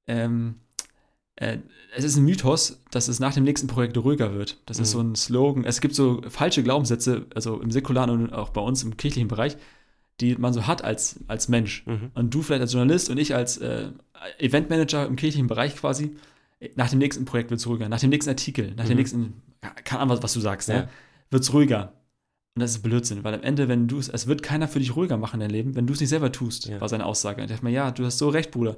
Ähm, 0.08 0.62
äh, 1.38 1.60
es 1.96 2.04
ist 2.04 2.18
ein 2.18 2.26
Mythos, 2.26 2.82
dass 2.92 3.08
es 3.08 3.20
nach 3.20 3.34
dem 3.34 3.44
nächsten 3.44 3.68
Projekt 3.68 3.98
ruhiger 3.98 4.34
wird. 4.34 4.58
Das 4.66 4.78
mhm. 4.78 4.84
ist 4.84 4.92
so 4.92 5.02
ein 5.02 5.16
Slogan. 5.16 5.64
Es 5.64 5.82
gibt 5.82 5.96
so 5.96 6.22
falsche 6.28 6.64
Glaubenssätze, 6.64 7.26
also 7.34 7.62
im 7.62 7.72
säkularen 7.72 8.10
und 8.10 8.34
auch 8.34 8.50
bei 8.50 8.62
uns 8.62 8.84
im 8.84 8.98
kirchlichen 8.98 9.28
Bereich, 9.28 9.58
die 10.20 10.36
man 10.36 10.54
so 10.54 10.68
hat 10.68 10.84
als, 10.84 11.20
als 11.28 11.48
Mensch. 11.48 11.86
Mhm. 11.86 12.12
Und 12.14 12.34
du 12.34 12.42
vielleicht 12.42 12.62
als 12.62 12.74
Journalist 12.74 13.10
und 13.10 13.18
ich 13.18 13.36
als 13.36 13.58
äh, 13.58 13.90
Eventmanager 14.40 15.06
im 15.06 15.16
kirchlichen 15.16 15.48
Bereich 15.48 15.76
quasi. 15.76 16.16
Nach 16.76 16.90
dem 16.90 17.00
nächsten 17.00 17.26
Projekt 17.26 17.52
wird 17.52 17.60
es 17.60 17.68
ruhiger. 17.68 17.88
Nach 17.88 18.00
dem 18.00 18.10
nächsten 18.10 18.32
Artikel, 18.32 18.74
nach 18.76 18.86
mhm. 18.86 18.90
dem 18.90 18.98
nächsten, 18.98 19.42
keine 19.84 20.02
Ahnung, 20.02 20.18
was 20.22 20.34
du 20.34 20.40
sagst, 20.40 20.70
ne? 20.70 20.76
ja. 20.76 20.82
ne? 20.82 20.90
wird 21.30 21.44
es 21.44 21.54
ruhiger. 21.54 21.94
Und 22.56 22.62
das 22.62 22.72
ist 22.72 22.82
Blödsinn, 22.82 23.24
weil 23.24 23.36
am 23.36 23.44
Ende, 23.44 23.68
wenn 23.68 23.88
du 23.88 24.00
es, 24.00 24.10
es 24.10 24.26
wird 24.26 24.42
keiner 24.42 24.68
für 24.68 24.80
dich 24.80 24.96
ruhiger 24.96 25.18
machen 25.18 25.36
in 25.36 25.42
deinem 25.42 25.52
Leben, 25.52 25.76
wenn 25.76 25.86
du 25.86 25.94
es 25.94 26.00
nicht 26.00 26.10
selber 26.10 26.32
tust, 26.32 26.66
ja. 26.66 26.82
war 26.82 26.90
seine 26.90 27.06
Aussage. 27.06 27.42
Und 27.42 27.46
ich 27.46 27.52
dachte 27.52 27.64
mir, 27.64 27.72
ja, 27.72 27.92
du 27.92 28.04
hast 28.04 28.18
so 28.18 28.30
recht, 28.30 28.50
Bruder. 28.50 28.78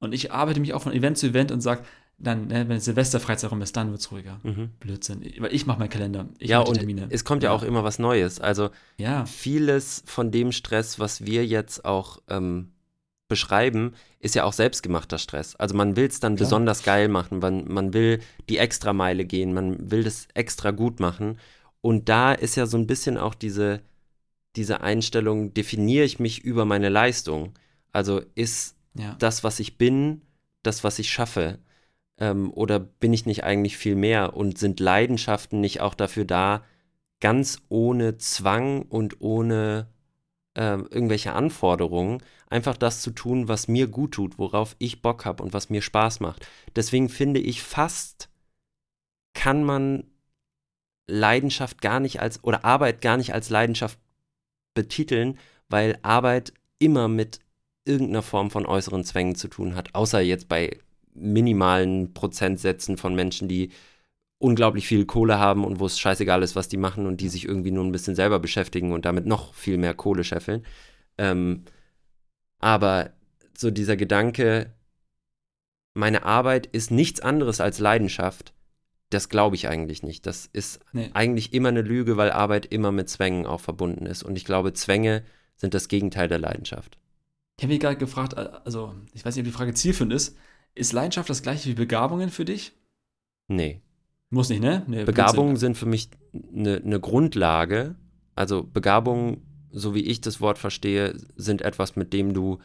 Und 0.00 0.12
ich 0.12 0.32
arbeite 0.32 0.60
mich 0.60 0.74
auch 0.74 0.82
von 0.82 0.92
Event 0.92 1.18
zu 1.18 1.28
Event 1.28 1.50
und 1.50 1.60
sage, 1.60 1.82
dann, 2.18 2.48
ne, 2.48 2.68
wenn 2.68 2.80
Silvesterfreizeit 2.80 3.50
rum 3.50 3.62
ist, 3.62 3.76
dann 3.76 3.90
wird 3.90 4.00
es 4.00 4.10
ruhiger. 4.10 4.40
Mhm. 4.42 4.70
Blödsinn. 4.80 5.22
Weil 5.38 5.54
ich 5.54 5.66
mache 5.66 5.78
meinen 5.78 5.88
Kalender. 5.88 6.28
Ich 6.38 6.50
ja, 6.50 6.60
und 6.60 6.74
Termine. 6.74 7.06
es 7.10 7.24
kommt 7.24 7.44
ja. 7.44 7.50
ja. 7.50 7.56
auch 7.56 7.62
immer 7.62 7.84
was 7.84 8.00
Neues. 8.00 8.40
Also 8.40 8.70
ja. 8.96 9.24
vieles 9.24 10.02
von 10.04 10.32
dem 10.32 10.50
Stress, 10.50 10.98
was 10.98 11.26
wir 11.26 11.46
jetzt 11.46 11.84
auch 11.84 12.20
ähm, 12.28 12.72
beschreiben, 13.28 13.94
ist 14.18 14.34
ja 14.34 14.44
auch 14.44 14.52
selbstgemachter 14.52 15.18
Stress. 15.18 15.54
Also 15.54 15.76
man 15.76 15.94
will 15.94 16.06
es 16.06 16.18
dann 16.18 16.34
Klar. 16.34 16.46
besonders 16.46 16.82
geil 16.82 17.08
machen, 17.08 17.38
man, 17.38 17.68
man 17.68 17.92
will 17.92 18.20
die 18.48 18.58
Extrameile 18.58 19.24
gehen, 19.24 19.52
man 19.52 19.90
will 19.90 20.02
das 20.02 20.26
extra 20.34 20.72
gut 20.72 20.98
machen. 20.98 21.38
Und 21.80 22.08
da 22.08 22.32
ist 22.32 22.56
ja 22.56 22.66
so 22.66 22.76
ein 22.76 22.88
bisschen 22.88 23.16
auch 23.16 23.34
diese, 23.34 23.80
diese 24.56 24.80
Einstellung, 24.80 25.54
definiere 25.54 26.04
ich 26.04 26.18
mich 26.18 26.42
über 26.42 26.64
meine 26.64 26.88
Leistung. 26.88 27.52
Also 27.92 28.22
ist 28.34 28.74
ja. 28.98 29.16
das, 29.18 29.44
was 29.44 29.60
ich 29.60 29.78
bin, 29.78 30.22
das, 30.62 30.84
was 30.84 30.98
ich 30.98 31.10
schaffe? 31.10 31.58
Ähm, 32.18 32.52
oder 32.52 32.78
bin 32.78 33.12
ich 33.12 33.26
nicht 33.26 33.44
eigentlich 33.44 33.76
viel 33.76 33.94
mehr? 33.94 34.36
Und 34.36 34.58
sind 34.58 34.80
Leidenschaften 34.80 35.60
nicht 35.60 35.80
auch 35.80 35.94
dafür 35.94 36.24
da, 36.24 36.64
ganz 37.20 37.62
ohne 37.68 38.18
Zwang 38.18 38.82
und 38.82 39.20
ohne 39.20 39.88
äh, 40.54 40.76
irgendwelche 40.76 41.32
Anforderungen, 41.32 42.22
einfach 42.48 42.76
das 42.76 43.02
zu 43.02 43.10
tun, 43.10 43.48
was 43.48 43.68
mir 43.68 43.86
gut 43.86 44.12
tut, 44.12 44.38
worauf 44.38 44.76
ich 44.78 45.02
Bock 45.02 45.24
habe 45.24 45.42
und 45.42 45.52
was 45.52 45.70
mir 45.70 45.82
Spaß 45.82 46.20
macht. 46.20 46.46
Deswegen 46.74 47.08
finde 47.08 47.40
ich 47.40 47.62
fast, 47.62 48.28
kann 49.34 49.64
man 49.64 50.04
Leidenschaft 51.06 51.80
gar 51.80 52.00
nicht 52.00 52.20
als 52.20 52.42
oder 52.44 52.64
Arbeit 52.64 53.00
gar 53.00 53.16
nicht 53.16 53.32
als 53.32 53.50
Leidenschaft 53.50 53.98
betiteln, 54.74 55.38
weil 55.68 55.98
Arbeit 56.02 56.52
immer 56.78 57.08
mit 57.08 57.40
irgendeiner 57.88 58.22
Form 58.22 58.50
von 58.50 58.66
äußeren 58.66 59.04
Zwängen 59.04 59.34
zu 59.34 59.48
tun 59.48 59.74
hat, 59.74 59.94
außer 59.94 60.20
jetzt 60.20 60.48
bei 60.48 60.78
minimalen 61.14 62.14
Prozentsätzen 62.14 62.96
von 62.96 63.14
Menschen, 63.14 63.48
die 63.48 63.70
unglaublich 64.38 64.86
viel 64.86 65.04
Kohle 65.04 65.38
haben 65.38 65.64
und 65.64 65.80
wo 65.80 65.86
es 65.86 65.98
scheißegal 65.98 66.42
ist, 66.42 66.54
was 66.54 66.68
die 66.68 66.76
machen 66.76 67.06
und 67.06 67.20
die 67.20 67.28
sich 67.28 67.44
irgendwie 67.44 67.72
nur 67.72 67.84
ein 67.84 67.92
bisschen 67.92 68.14
selber 68.14 68.38
beschäftigen 68.38 68.92
und 68.92 69.04
damit 69.04 69.26
noch 69.26 69.54
viel 69.54 69.78
mehr 69.78 69.94
Kohle 69.94 70.22
scheffeln. 70.22 70.64
Ähm, 71.16 71.64
aber 72.60 73.10
so 73.56 73.70
dieser 73.70 73.96
Gedanke, 73.96 74.72
meine 75.94 76.24
Arbeit 76.24 76.66
ist 76.66 76.92
nichts 76.92 77.20
anderes 77.20 77.60
als 77.60 77.80
Leidenschaft, 77.80 78.52
das 79.10 79.28
glaube 79.28 79.56
ich 79.56 79.68
eigentlich 79.68 80.02
nicht. 80.02 80.26
Das 80.26 80.48
ist 80.52 80.80
nee. 80.92 81.10
eigentlich 81.14 81.52
immer 81.52 81.70
eine 81.70 81.82
Lüge, 81.82 82.16
weil 82.16 82.30
Arbeit 82.30 82.66
immer 82.66 82.92
mit 82.92 83.08
Zwängen 83.08 83.46
auch 83.46 83.60
verbunden 83.60 84.06
ist. 84.06 84.22
Und 84.22 84.36
ich 84.36 84.44
glaube, 84.44 84.72
Zwänge 84.74 85.24
sind 85.56 85.74
das 85.74 85.88
Gegenteil 85.88 86.28
der 86.28 86.38
Leidenschaft. 86.38 86.98
Ich 87.58 87.64
habe 87.64 87.72
mich 87.72 87.80
gerade 87.80 87.96
gefragt, 87.96 88.34
äh, 88.34 88.48
also 88.64 88.94
ich 89.12 89.24
weiß 89.24 89.34
nicht, 89.34 89.42
ob 89.42 89.52
die 89.52 89.56
Frage 89.56 89.74
zielführend 89.74 90.12
ist. 90.12 90.36
Ist 90.74 90.92
Leidenschaft 90.92 91.28
das 91.28 91.42
gleiche 91.42 91.68
wie 91.68 91.74
Begabungen 91.74 92.30
für 92.30 92.44
dich? 92.44 92.72
Nee. 93.48 93.82
Muss 94.30 94.48
nicht, 94.48 94.62
ne? 94.62 94.84
Nee, 94.86 95.04
Begabungen 95.04 95.56
sind 95.56 95.76
für 95.76 95.86
mich 95.86 96.10
eine, 96.32 96.76
eine 96.76 97.00
Grundlage. 97.00 97.96
Also 98.36 98.62
Begabungen, 98.62 99.42
so 99.72 99.94
wie 99.94 100.02
ich 100.02 100.20
das 100.20 100.40
Wort 100.40 100.58
verstehe, 100.58 101.16
sind 101.34 101.62
etwas, 101.62 101.96
mit 101.96 102.12
dem 102.12 102.32
du 102.32 102.58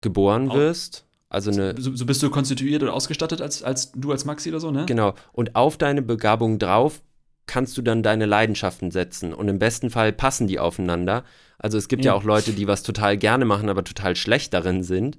geboren 0.00 0.50
wirst. 0.52 1.06
Also 1.28 1.50
eine, 1.50 1.80
so, 1.80 1.94
so, 1.94 2.06
bist 2.06 2.22
du 2.22 2.30
konstituiert 2.30 2.82
oder 2.82 2.94
ausgestattet 2.94 3.42
als, 3.42 3.62
als 3.62 3.92
du 3.92 4.10
als 4.10 4.24
Maxi 4.24 4.48
oder 4.48 4.60
so, 4.60 4.70
ne? 4.70 4.86
Genau. 4.86 5.14
Und 5.32 5.54
auf 5.54 5.76
deine 5.76 6.00
Begabung 6.00 6.58
drauf 6.58 7.02
kannst 7.48 7.76
du 7.76 7.82
dann 7.82 8.04
deine 8.04 8.26
Leidenschaften 8.26 8.92
setzen. 8.92 9.34
Und 9.34 9.48
im 9.48 9.58
besten 9.58 9.90
Fall 9.90 10.12
passen 10.12 10.46
die 10.46 10.60
aufeinander. 10.60 11.24
Also 11.58 11.76
es 11.76 11.88
gibt 11.88 12.04
ja, 12.04 12.12
ja 12.12 12.16
auch 12.16 12.22
Leute, 12.22 12.52
die 12.52 12.68
was 12.68 12.84
total 12.84 13.16
gerne 13.16 13.44
machen, 13.44 13.68
aber 13.68 13.82
total 13.82 14.14
schlecht 14.14 14.54
darin 14.54 14.84
sind. 14.84 15.18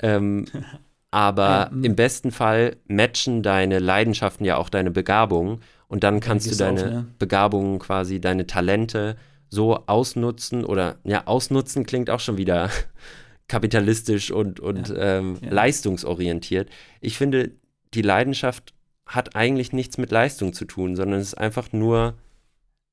Ähm, 0.00 0.44
aber 1.10 1.70
ja, 1.72 1.82
im 1.82 1.96
besten 1.96 2.30
Fall 2.30 2.76
matchen 2.86 3.42
deine 3.42 3.80
Leidenschaften 3.80 4.44
ja 4.44 4.56
auch 4.56 4.68
deine 4.68 4.92
Begabungen. 4.92 5.60
Und 5.88 6.04
dann 6.04 6.20
kannst 6.20 6.48
du 6.48 6.54
deine 6.54 6.80
auf, 6.80 6.90
ne? 6.90 7.06
Begabungen 7.18 7.80
quasi, 7.80 8.20
deine 8.20 8.46
Talente 8.46 9.16
so 9.48 9.82
ausnutzen 9.86 10.64
oder 10.64 10.98
ja, 11.02 11.26
ausnutzen 11.26 11.84
klingt 11.84 12.10
auch 12.10 12.20
schon 12.20 12.36
wieder 12.36 12.70
kapitalistisch 13.48 14.30
und, 14.30 14.60
und. 14.60 14.94
Ähm, 14.96 15.38
leistungsorientiert. 15.40 16.70
Ich 17.00 17.18
finde, 17.18 17.50
die 17.94 18.02
Leidenschaft 18.02 18.72
hat 19.10 19.34
eigentlich 19.34 19.72
nichts 19.72 19.98
mit 19.98 20.12
Leistung 20.12 20.52
zu 20.52 20.64
tun, 20.64 20.94
sondern 20.94 21.20
es 21.20 21.28
ist 21.28 21.34
einfach 21.34 21.72
nur 21.72 22.14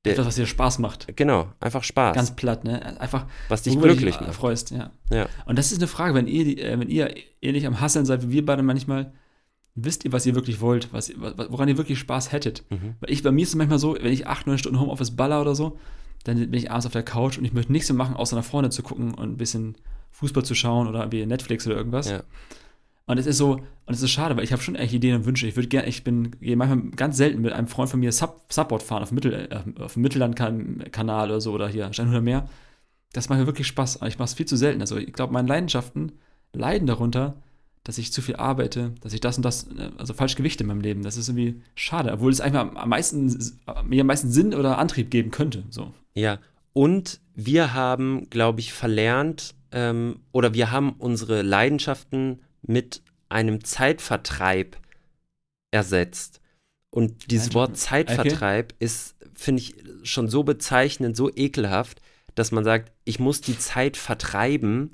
der, 0.04 0.14
etwas, 0.14 0.26
was 0.26 0.34
dir 0.34 0.46
Spaß 0.46 0.80
macht. 0.80 1.06
Genau, 1.16 1.48
einfach 1.60 1.84
Spaß. 1.84 2.14
Ganz 2.14 2.34
platt, 2.34 2.64
ne? 2.64 3.00
Einfach, 3.00 3.26
was 3.48 3.62
dich 3.62 3.78
glücklich 3.78 4.16
dich 4.16 4.26
macht. 4.26 4.34
freust, 4.34 4.72
ja. 4.72 4.90
ja. 5.10 5.28
Und 5.46 5.58
das 5.58 5.70
ist 5.70 5.78
eine 5.78 5.86
Frage, 5.86 6.14
wenn 6.14 6.26
ihr, 6.26 6.58
äh, 6.58 6.78
wenn 6.78 6.88
ihr 6.88 7.14
ähnlich 7.40 7.66
am 7.66 7.80
Hasseln 7.80 8.04
seid 8.04 8.24
wie 8.24 8.30
wir 8.30 8.46
beide 8.46 8.62
manchmal, 8.62 9.12
wisst 9.76 10.04
ihr, 10.04 10.12
was 10.12 10.26
ihr 10.26 10.34
wirklich 10.34 10.60
wollt, 10.60 10.92
was, 10.92 11.12
woran 11.16 11.68
ihr 11.68 11.78
wirklich 11.78 12.00
Spaß 12.00 12.32
hättet? 12.32 12.64
Mhm. 12.70 12.96
Weil 12.98 13.10
ich, 13.12 13.22
bei 13.22 13.30
mir 13.30 13.42
ist 13.42 13.50
es 13.50 13.54
manchmal 13.54 13.78
so, 13.78 13.94
wenn 13.94 14.12
ich 14.12 14.26
acht, 14.26 14.46
neun 14.48 14.58
Stunden 14.58 14.80
Homeoffice 14.80 15.14
baller 15.14 15.40
oder 15.40 15.54
so, 15.54 15.78
dann 16.24 16.36
bin 16.36 16.54
ich 16.54 16.70
abends 16.70 16.86
auf 16.86 16.92
der 16.92 17.04
Couch 17.04 17.38
und 17.38 17.44
ich 17.44 17.52
möchte 17.52 17.70
nichts 17.70 17.88
mehr 17.88 17.96
machen, 17.96 18.16
außer 18.16 18.34
nach 18.34 18.44
vorne 18.44 18.70
zu 18.70 18.82
gucken 18.82 19.14
und 19.14 19.30
ein 19.30 19.36
bisschen 19.36 19.76
Fußball 20.10 20.44
zu 20.44 20.56
schauen 20.56 20.88
oder 20.88 21.12
wie 21.12 21.24
Netflix 21.24 21.64
oder 21.66 21.76
irgendwas. 21.76 22.10
Ja. 22.10 22.22
Und 23.08 23.16
es 23.16 23.26
ist 23.26 23.38
so, 23.38 23.52
und 23.52 23.94
es 23.94 24.02
ist 24.02 24.10
schade, 24.10 24.36
weil 24.36 24.44
ich 24.44 24.52
habe 24.52 24.62
schon 24.62 24.74
echt 24.74 24.92
Ideen 24.92 25.16
und 25.16 25.24
Wünsche. 25.24 25.46
Ich 25.46 25.56
würde 25.56 25.68
gerne, 25.68 25.88
ich 25.88 26.04
bin 26.04 26.30
gehe 26.42 26.56
manchmal 26.56 26.90
ganz 26.90 27.16
selten 27.16 27.40
mit 27.40 27.54
einem 27.54 27.66
Freund 27.66 27.90
von 27.90 28.00
mir 28.00 28.12
Sub, 28.12 28.44
Subboard 28.50 28.82
fahren 28.82 29.02
auf 29.02 29.12
Mittel, 29.12 29.48
äh, 29.50 29.82
auf 29.82 29.94
dem 29.94 30.02
Mittellandkanal 30.02 31.30
oder 31.30 31.40
so 31.40 31.52
oder 31.52 31.68
hier 31.68 31.90
Steinhuder 31.92 32.20
Meer. 32.20 32.48
Das 33.14 33.30
macht 33.30 33.40
mir 33.40 33.46
wirklich 33.46 33.66
Spaß, 33.66 33.96
aber 33.96 34.08
ich 34.08 34.18
mache 34.18 34.26
es 34.26 34.34
viel 34.34 34.44
zu 34.44 34.56
selten. 34.56 34.82
Also 34.82 34.98
ich 34.98 35.14
glaube, 35.14 35.32
meine 35.32 35.48
Leidenschaften 35.48 36.12
leiden 36.52 36.86
darunter, 36.86 37.42
dass 37.82 37.96
ich 37.96 38.12
zu 38.12 38.20
viel 38.20 38.36
arbeite, 38.36 38.92
dass 39.00 39.14
ich 39.14 39.20
das 39.20 39.38
und 39.38 39.42
das, 39.42 39.68
äh, 39.68 39.90
also 39.96 40.12
falsch 40.12 40.36
gewichte 40.36 40.64
in 40.64 40.68
meinem 40.68 40.82
Leben. 40.82 41.02
Das 41.02 41.16
ist 41.16 41.30
irgendwie 41.30 41.62
schade, 41.74 42.12
obwohl 42.12 42.30
es 42.30 42.42
einfach 42.42 42.74
am 42.74 42.88
meisten, 42.90 43.34
mir 43.86 44.02
am 44.02 44.06
meisten 44.06 44.30
Sinn 44.30 44.52
oder 44.52 44.76
Antrieb 44.76 45.10
geben 45.10 45.30
könnte. 45.30 45.64
So. 45.70 45.94
Ja, 46.12 46.40
und 46.74 47.20
wir 47.34 47.72
haben, 47.72 48.28
glaube 48.28 48.60
ich, 48.60 48.74
verlernt, 48.74 49.54
ähm, 49.72 50.16
oder 50.30 50.52
wir 50.52 50.70
haben 50.70 50.92
unsere 50.98 51.40
Leidenschaften 51.40 52.40
mit 52.68 53.02
einem 53.28 53.64
Zeitvertreib 53.64 54.76
ersetzt. 55.70 56.40
Und 56.90 57.30
dieses 57.30 57.54
Wort 57.54 57.76
Zeitvertreib 57.76 58.72
okay. 58.72 58.84
ist, 58.84 59.16
finde 59.34 59.62
ich, 59.62 59.74
schon 60.02 60.28
so 60.28 60.42
bezeichnend, 60.42 61.16
so 61.16 61.30
ekelhaft, 61.34 62.00
dass 62.34 62.52
man 62.52 62.64
sagt, 62.64 62.92
ich 63.04 63.18
muss 63.18 63.40
die 63.40 63.58
Zeit 63.58 63.96
vertreiben, 63.96 64.92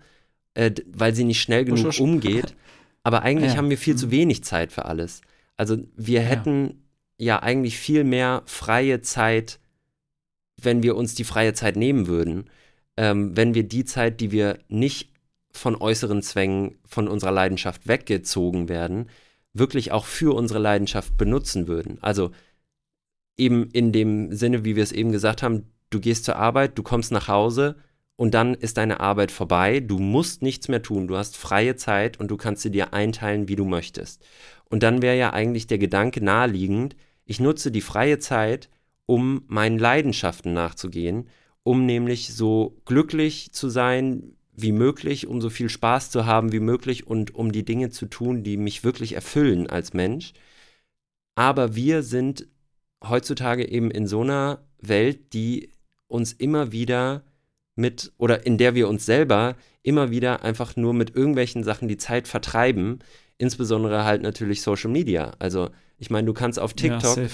äh, 0.55 0.73
weil 0.87 1.15
sie 1.15 1.25
nicht 1.25 1.41
schnell 1.41 1.65
genug 1.65 1.81
usch, 1.81 1.87
usch. 1.87 2.01
umgeht. 2.01 2.57
Aber 3.03 3.23
eigentlich 3.23 3.53
ja. 3.53 3.59
haben 3.59 3.71
wir 3.71 3.79
viel 3.79 3.97
zu 3.97 4.07
mhm. 4.07 4.13
wenig 4.13 4.45
Zeit 4.45 4.73
für 4.73 4.87
alles. 4.87 5.21
Also 5.57 5.79
wir 5.95 6.21
hätten 6.23 6.83
ja. 7.19 7.37
ja 7.37 7.43
eigentlich 7.43 7.79
viel 7.79 8.03
mehr 8.03 8.43
freie 8.47 9.03
Zeit, 9.03 9.61
wenn 10.61 10.83
wir 10.83 10.97
uns 10.97 11.15
die 11.15 11.25
freie 11.25 11.53
Zeit 11.55 11.77
nehmen 11.77 12.07
würden. 12.07 12.51
Ähm, 12.97 13.37
wenn 13.37 13.55
wir 13.55 13.65
die 13.65 13.85
Zeit, 13.85 14.21
die 14.21 14.33
wir 14.33 14.59
nicht 14.69 15.13
von 15.55 15.77
äußeren 15.77 16.23
Zwängen 16.23 16.79
von 16.85 17.09
unserer 17.09 17.33
Leidenschaft 17.33 17.87
weggezogen 17.87 18.69
werden, 18.69 19.09
wirklich 19.53 19.93
auch 19.93 20.05
für 20.05 20.35
unsere 20.35 20.59
Leidenschaft 20.59 21.17
benutzen 21.17 21.69
würden. 21.69 21.99
Also 22.03 22.33
eben 23.37 23.71
in 23.71 23.93
dem 23.93 24.33
Sinne, 24.33 24.64
wie 24.64 24.77
wir 24.77 24.83
es 24.83 24.93
eben 24.93 25.12
gesagt 25.12 25.43
haben, 25.43 25.64
du 25.90 26.01
gehst 26.01 26.25
zur 26.25 26.37
Arbeit, 26.37 26.77
du 26.77 26.83
kommst 26.83 27.12
nach 27.12 27.29
Hause 27.29 27.77
und 28.17 28.35
dann 28.35 28.55
ist 28.55 28.77
deine 28.77 29.01
Arbeit 29.01 29.31
vorbei, 29.31 29.81
du 29.81 29.99
musst 29.99 30.43
nichts 30.43 30.69
mehr 30.69 30.83
tun, 30.83 31.07
du 31.07 31.17
hast 31.17 31.37
freie 31.37 31.77
Zeit 31.77 32.19
und 32.19 32.29
du 32.31 32.37
kannst 32.37 32.62
sie 32.62 32.71
dir 32.71 32.93
einteilen, 32.93 33.49
wie 33.49 33.57
du 33.57 33.64
möchtest. 33.64 34.25
Und 34.69 34.83
dann 34.83 35.03
wäre 35.03 35.17
ja 35.17 35.33
eigentlich 35.33 35.67
der 35.67 35.79
Gedanke 35.79 36.23
naheliegend, 36.23 36.97
ich 37.25 37.40
nutze 37.40 37.71
die 37.71 37.81
freie 37.81 38.19
Zeit, 38.19 38.69
um 39.07 39.45
meinen 39.47 39.79
Leidenschaften 39.79 40.53
nachzugehen, 40.53 41.29
um 41.62 41.87
nämlich 41.87 42.35
so 42.35 42.77
glücklich 42.85 43.53
zu 43.53 43.69
sein, 43.69 44.34
wie 44.57 44.73
möglich, 44.73 45.27
um 45.27 45.40
so 45.40 45.51
viel 45.51 45.69
Spaß 45.69 46.11
zu 46.11 46.27
haben 46.27 46.53
wie 46.53 46.61
möglich 46.61 47.07
und 47.07 47.35
um 47.35 47.53
die 47.53 47.64
Dinge 47.64 47.90
zu 47.90 48.07
tun, 48.07 48.43
die 48.43 48.57
mich 48.57 48.85
wirklich 48.85 49.14
erfüllen 49.14 49.69
als 49.69 49.95
Mensch. 49.95 50.33
Aber 51.35 51.75
wir 51.75 52.03
sind 52.03 52.47
heutzutage 53.03 53.69
eben 53.69 53.90
in 53.90 54.07
so 54.07 54.23
einer 54.23 54.64
Welt, 54.81 55.33
die 55.33 55.71
uns 56.07 56.33
immer 56.33 56.73
wieder 56.73 57.25
mit 57.77 58.12
oder 58.19 58.47
in 58.47 58.57
der 58.57 58.75
wir 58.75 58.88
uns 58.88 59.05
selber 59.05 59.57
immer 59.83 60.11
wieder 60.11 60.43
einfach 60.45 60.77
nur 60.77 60.95
mit 60.95 61.14
irgendwelchen 61.14 61.64
Sachen 61.64 61.88
die 61.88 61.97
Zeit 61.97 62.29
vertreiben, 62.29 63.01
insbesondere 63.37 64.05
halt 64.05 64.23
natürlich 64.23 64.62
Social 64.62 64.90
Media. 64.90 65.33
Also 65.40 65.71
ich 65.99 66.11
meine, 66.11 66.27
du 66.27 66.33
kannst 66.33 66.59
auf 66.61 66.75
TikTok 66.75 67.17
ja, 67.17 67.29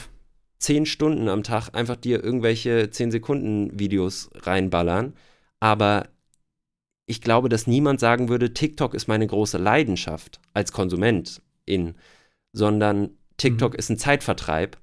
zehn 0.58 0.86
Stunden 0.86 1.28
am 1.28 1.42
Tag 1.42 1.70
einfach 1.74 1.96
dir 1.96 2.24
irgendwelche 2.24 2.90
zehn 2.90 3.10
Sekunden 3.10 3.78
Videos 3.78 4.30
reinballern, 4.34 5.14
aber 5.60 6.08
ich 7.10 7.20
glaube, 7.20 7.48
dass 7.48 7.66
niemand 7.66 7.98
sagen 7.98 8.28
würde, 8.28 8.54
TikTok 8.54 8.94
ist 8.94 9.08
meine 9.08 9.26
große 9.26 9.58
Leidenschaft 9.58 10.40
als 10.54 10.70
Konsument 10.70 11.42
in, 11.66 11.96
sondern 12.52 13.10
TikTok 13.36 13.72
mhm. 13.72 13.78
ist 13.78 13.90
ein 13.90 13.98
Zeitvertreib, 13.98 14.76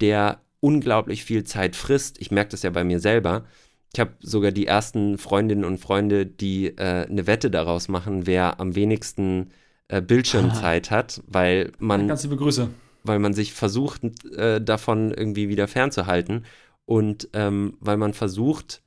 der 0.00 0.40
unglaublich 0.58 1.24
viel 1.24 1.44
Zeit 1.44 1.76
frisst. 1.76 2.20
Ich 2.20 2.32
merke 2.32 2.50
das 2.50 2.64
ja 2.64 2.70
bei 2.70 2.82
mir 2.82 2.98
selber. 2.98 3.44
Ich 3.94 4.00
habe 4.00 4.14
sogar 4.20 4.50
die 4.50 4.66
ersten 4.66 5.16
Freundinnen 5.16 5.64
und 5.64 5.78
Freunde, 5.78 6.26
die 6.26 6.76
äh, 6.76 7.06
eine 7.08 7.28
Wette 7.28 7.52
daraus 7.52 7.88
machen, 7.88 8.26
wer 8.26 8.58
am 8.58 8.74
wenigsten 8.74 9.50
äh, 9.86 10.02
Bildschirmzeit 10.02 10.90
hat, 10.90 11.22
weil 11.28 11.70
man. 11.78 12.08
Ganz 12.08 12.24
liebe 12.24 12.36
Grüße. 12.36 12.68
Weil 13.04 13.20
man 13.20 13.32
sich 13.32 13.52
versucht, 13.52 14.02
äh, 14.34 14.60
davon 14.60 15.12
irgendwie 15.12 15.48
wieder 15.48 15.68
fernzuhalten 15.68 16.44
und 16.84 17.28
ähm, 17.32 17.76
weil 17.80 17.96
man 17.96 18.12
versucht, 18.12 18.82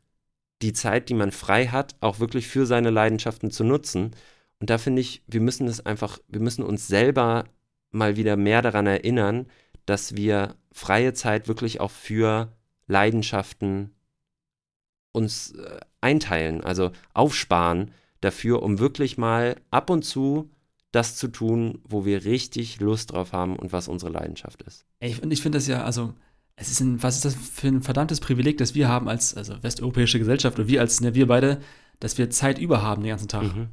die 0.63 0.73
Zeit, 0.73 1.09
die 1.09 1.13
man 1.13 1.31
frei 1.31 1.67
hat, 1.67 1.95
auch 1.99 2.19
wirklich 2.19 2.47
für 2.47 2.65
seine 2.65 2.89
Leidenschaften 2.89 3.51
zu 3.51 3.63
nutzen. 3.63 4.11
Und 4.59 4.69
da 4.69 4.77
finde 4.77 5.01
ich, 5.01 5.21
wir 5.27 5.41
müssen 5.41 5.67
es 5.67 5.85
einfach, 5.85 6.19
wir 6.27 6.39
müssen 6.39 6.63
uns 6.63 6.87
selber 6.87 7.45
mal 7.91 8.15
wieder 8.15 8.37
mehr 8.37 8.61
daran 8.61 8.87
erinnern, 8.87 9.45
dass 9.85 10.15
wir 10.15 10.55
freie 10.71 11.13
Zeit 11.13 11.47
wirklich 11.47 11.81
auch 11.81 11.91
für 11.91 12.51
Leidenschaften 12.87 13.91
uns 15.11 15.51
äh, 15.51 15.79
einteilen, 16.01 16.63
also 16.63 16.91
aufsparen 17.13 17.91
dafür, 18.21 18.63
um 18.63 18.79
wirklich 18.79 19.17
mal 19.17 19.57
ab 19.69 19.89
und 19.89 20.03
zu 20.03 20.49
das 20.91 21.15
zu 21.15 21.27
tun, 21.27 21.79
wo 21.83 22.05
wir 22.05 22.23
richtig 22.23 22.79
Lust 22.79 23.11
drauf 23.11 23.33
haben 23.33 23.55
und 23.57 23.73
was 23.73 23.87
unsere 23.87 24.11
Leidenschaft 24.11 24.61
ist. 24.61 24.85
Ey, 24.99 25.15
und 25.21 25.31
ich 25.31 25.41
finde 25.41 25.57
das 25.57 25.67
ja, 25.67 25.83
also 25.83 26.13
es 26.55 26.69
ist 26.69 26.79
ein, 26.81 27.01
was 27.01 27.15
ist 27.15 27.25
das 27.25 27.35
für 27.35 27.67
ein 27.67 27.81
verdammtes 27.81 28.19
Privileg, 28.19 28.57
das 28.57 28.75
wir 28.75 28.87
haben 28.87 29.07
als 29.07 29.35
also 29.35 29.61
westeuropäische 29.61 30.19
Gesellschaft 30.19 30.59
oder 30.59 30.67
wir 30.67 30.81
als, 30.81 31.01
ne, 31.01 31.15
wir 31.15 31.27
beide, 31.27 31.59
dass 31.99 32.17
wir 32.17 32.29
Zeit 32.29 32.59
über 32.59 32.81
haben 32.81 33.01
den 33.01 33.09
ganzen 33.09 33.27
Tag. 33.27 33.43
Mhm. 33.55 33.67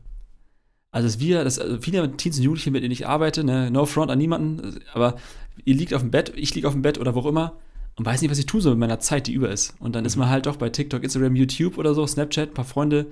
Also, 0.90 1.06
dass 1.06 1.20
wir, 1.20 1.44
dass 1.44 1.58
also 1.58 1.80
viele 1.80 2.16
Teens 2.16 2.38
und 2.38 2.44
Jugendliche, 2.44 2.70
mit 2.70 2.82
denen 2.82 2.92
ich 2.92 3.06
arbeite, 3.06 3.44
ne, 3.44 3.70
no 3.70 3.86
front 3.86 4.10
an 4.10 4.18
niemanden, 4.18 4.80
aber 4.92 5.16
ihr 5.64 5.74
liegt 5.74 5.94
auf 5.94 6.00
dem 6.00 6.10
Bett, 6.10 6.32
ich 6.34 6.54
liege 6.54 6.66
auf 6.66 6.74
dem 6.74 6.82
Bett 6.82 6.98
oder 6.98 7.14
wo 7.14 7.20
auch 7.20 7.26
immer 7.26 7.58
und 7.96 8.06
weiß 8.06 8.22
nicht, 8.22 8.30
was 8.30 8.38
ich 8.38 8.46
tun 8.46 8.60
soll 8.60 8.72
mit 8.72 8.80
meiner 8.80 8.98
Zeit, 8.98 9.26
die 9.26 9.34
über 9.34 9.50
ist. 9.50 9.74
Und 9.78 9.94
dann 9.94 10.02
mhm. 10.02 10.06
ist 10.06 10.16
man 10.16 10.30
halt 10.30 10.46
doch 10.46 10.56
bei 10.56 10.70
TikTok, 10.70 11.04
Instagram, 11.04 11.36
YouTube 11.36 11.76
oder 11.76 11.94
so, 11.94 12.06
Snapchat, 12.06 12.50
ein 12.50 12.54
paar 12.54 12.64
Freunde 12.64 13.06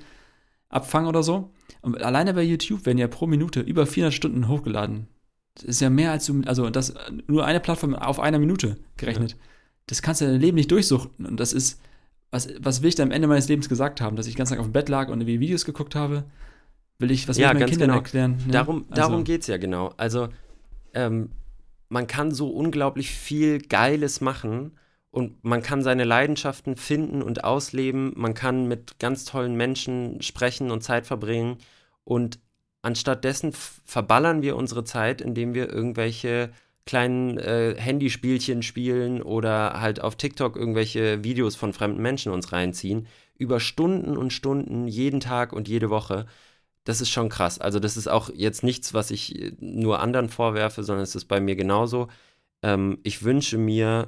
abfangen 0.70 1.08
oder 1.08 1.22
so. 1.22 1.50
Und 1.82 2.02
alleine 2.02 2.34
bei 2.34 2.42
YouTube 2.42 2.86
werden 2.86 2.98
ja 2.98 3.06
pro 3.06 3.26
Minute 3.26 3.60
über 3.60 3.86
400 3.86 4.14
Stunden 4.14 4.48
hochgeladen. 4.48 5.06
Das 5.54 5.64
ist 5.64 5.80
ja 5.80 5.90
mehr 5.90 6.10
als 6.10 6.26
du, 6.26 6.42
also 6.46 6.70
das 6.70 6.94
nur 7.26 7.44
eine 7.44 7.60
Plattform 7.60 7.94
auf 7.94 8.18
einer 8.18 8.38
Minute 8.38 8.78
gerechnet. 8.96 9.32
Ja 9.32 9.38
das 9.88 10.02
kannst 10.02 10.20
du 10.20 10.26
dein 10.26 10.40
Leben 10.40 10.54
nicht 10.54 10.70
durchsuchten. 10.70 11.26
Und 11.26 11.40
das 11.40 11.52
ist, 11.52 11.80
was, 12.30 12.48
was 12.60 12.82
will 12.82 12.90
ich 12.90 12.94
da 12.94 13.02
am 13.02 13.10
Ende 13.10 13.26
meines 13.26 13.48
Lebens 13.48 13.68
gesagt 13.68 14.00
haben? 14.00 14.16
Dass 14.16 14.26
ich 14.26 14.36
ganz 14.36 14.50
Tag 14.50 14.60
auf 14.60 14.66
dem 14.66 14.72
Bett 14.72 14.88
lag 14.88 15.08
und 15.08 15.20
irgendwie 15.20 15.40
Videos 15.40 15.64
geguckt 15.64 15.94
habe? 15.94 16.24
Will 16.98 17.10
ich, 17.10 17.26
was 17.26 17.36
will 17.36 17.42
ja, 17.42 17.52
ich 17.52 17.58
meinen 17.58 17.70
Kindern 17.70 17.88
genau. 17.88 17.98
erklären? 17.98 18.36
Ne? 18.46 18.52
Darum, 18.52 18.84
also. 18.90 18.94
darum 18.94 19.24
geht 19.24 19.40
es 19.42 19.46
ja 19.46 19.56
genau. 19.56 19.92
Also, 19.96 20.28
ähm, 20.94 21.30
man 21.88 22.06
kann 22.06 22.32
so 22.32 22.50
unglaublich 22.50 23.10
viel 23.10 23.60
Geiles 23.60 24.20
machen 24.20 24.72
und 25.10 25.42
man 25.42 25.62
kann 25.62 25.82
seine 25.82 26.04
Leidenschaften 26.04 26.76
finden 26.76 27.22
und 27.22 27.44
ausleben. 27.44 28.12
Man 28.14 28.34
kann 28.34 28.68
mit 28.68 28.98
ganz 28.98 29.24
tollen 29.24 29.56
Menschen 29.56 30.20
sprechen 30.20 30.70
und 30.70 30.82
Zeit 30.82 31.06
verbringen. 31.06 31.56
Und 32.04 32.40
anstatt 32.82 33.24
dessen 33.24 33.52
verballern 33.52 34.42
wir 34.42 34.54
unsere 34.54 34.84
Zeit, 34.84 35.22
indem 35.22 35.54
wir 35.54 35.72
irgendwelche 35.72 36.50
kleinen 36.88 37.36
äh, 37.36 37.74
Handyspielchen 37.76 38.62
spielen 38.62 39.20
oder 39.20 39.78
halt 39.78 40.00
auf 40.00 40.16
TikTok 40.16 40.56
irgendwelche 40.56 41.22
Videos 41.22 41.54
von 41.54 41.74
fremden 41.74 42.00
Menschen 42.00 42.32
uns 42.32 42.50
reinziehen, 42.50 43.06
über 43.36 43.60
Stunden 43.60 44.16
und 44.16 44.32
Stunden, 44.32 44.88
jeden 44.88 45.20
Tag 45.20 45.52
und 45.52 45.68
jede 45.68 45.90
Woche. 45.90 46.24
Das 46.84 47.02
ist 47.02 47.10
schon 47.10 47.28
krass. 47.28 47.58
Also 47.58 47.78
das 47.78 47.98
ist 47.98 48.08
auch 48.08 48.30
jetzt 48.34 48.62
nichts, 48.62 48.94
was 48.94 49.10
ich 49.10 49.38
äh, 49.38 49.52
nur 49.60 50.00
anderen 50.00 50.30
vorwerfe, 50.30 50.82
sondern 50.82 51.02
es 51.02 51.14
ist 51.14 51.26
bei 51.26 51.40
mir 51.40 51.56
genauso. 51.56 52.08
Ähm, 52.62 52.98
ich 53.02 53.22
wünsche 53.22 53.58
mir, 53.58 54.06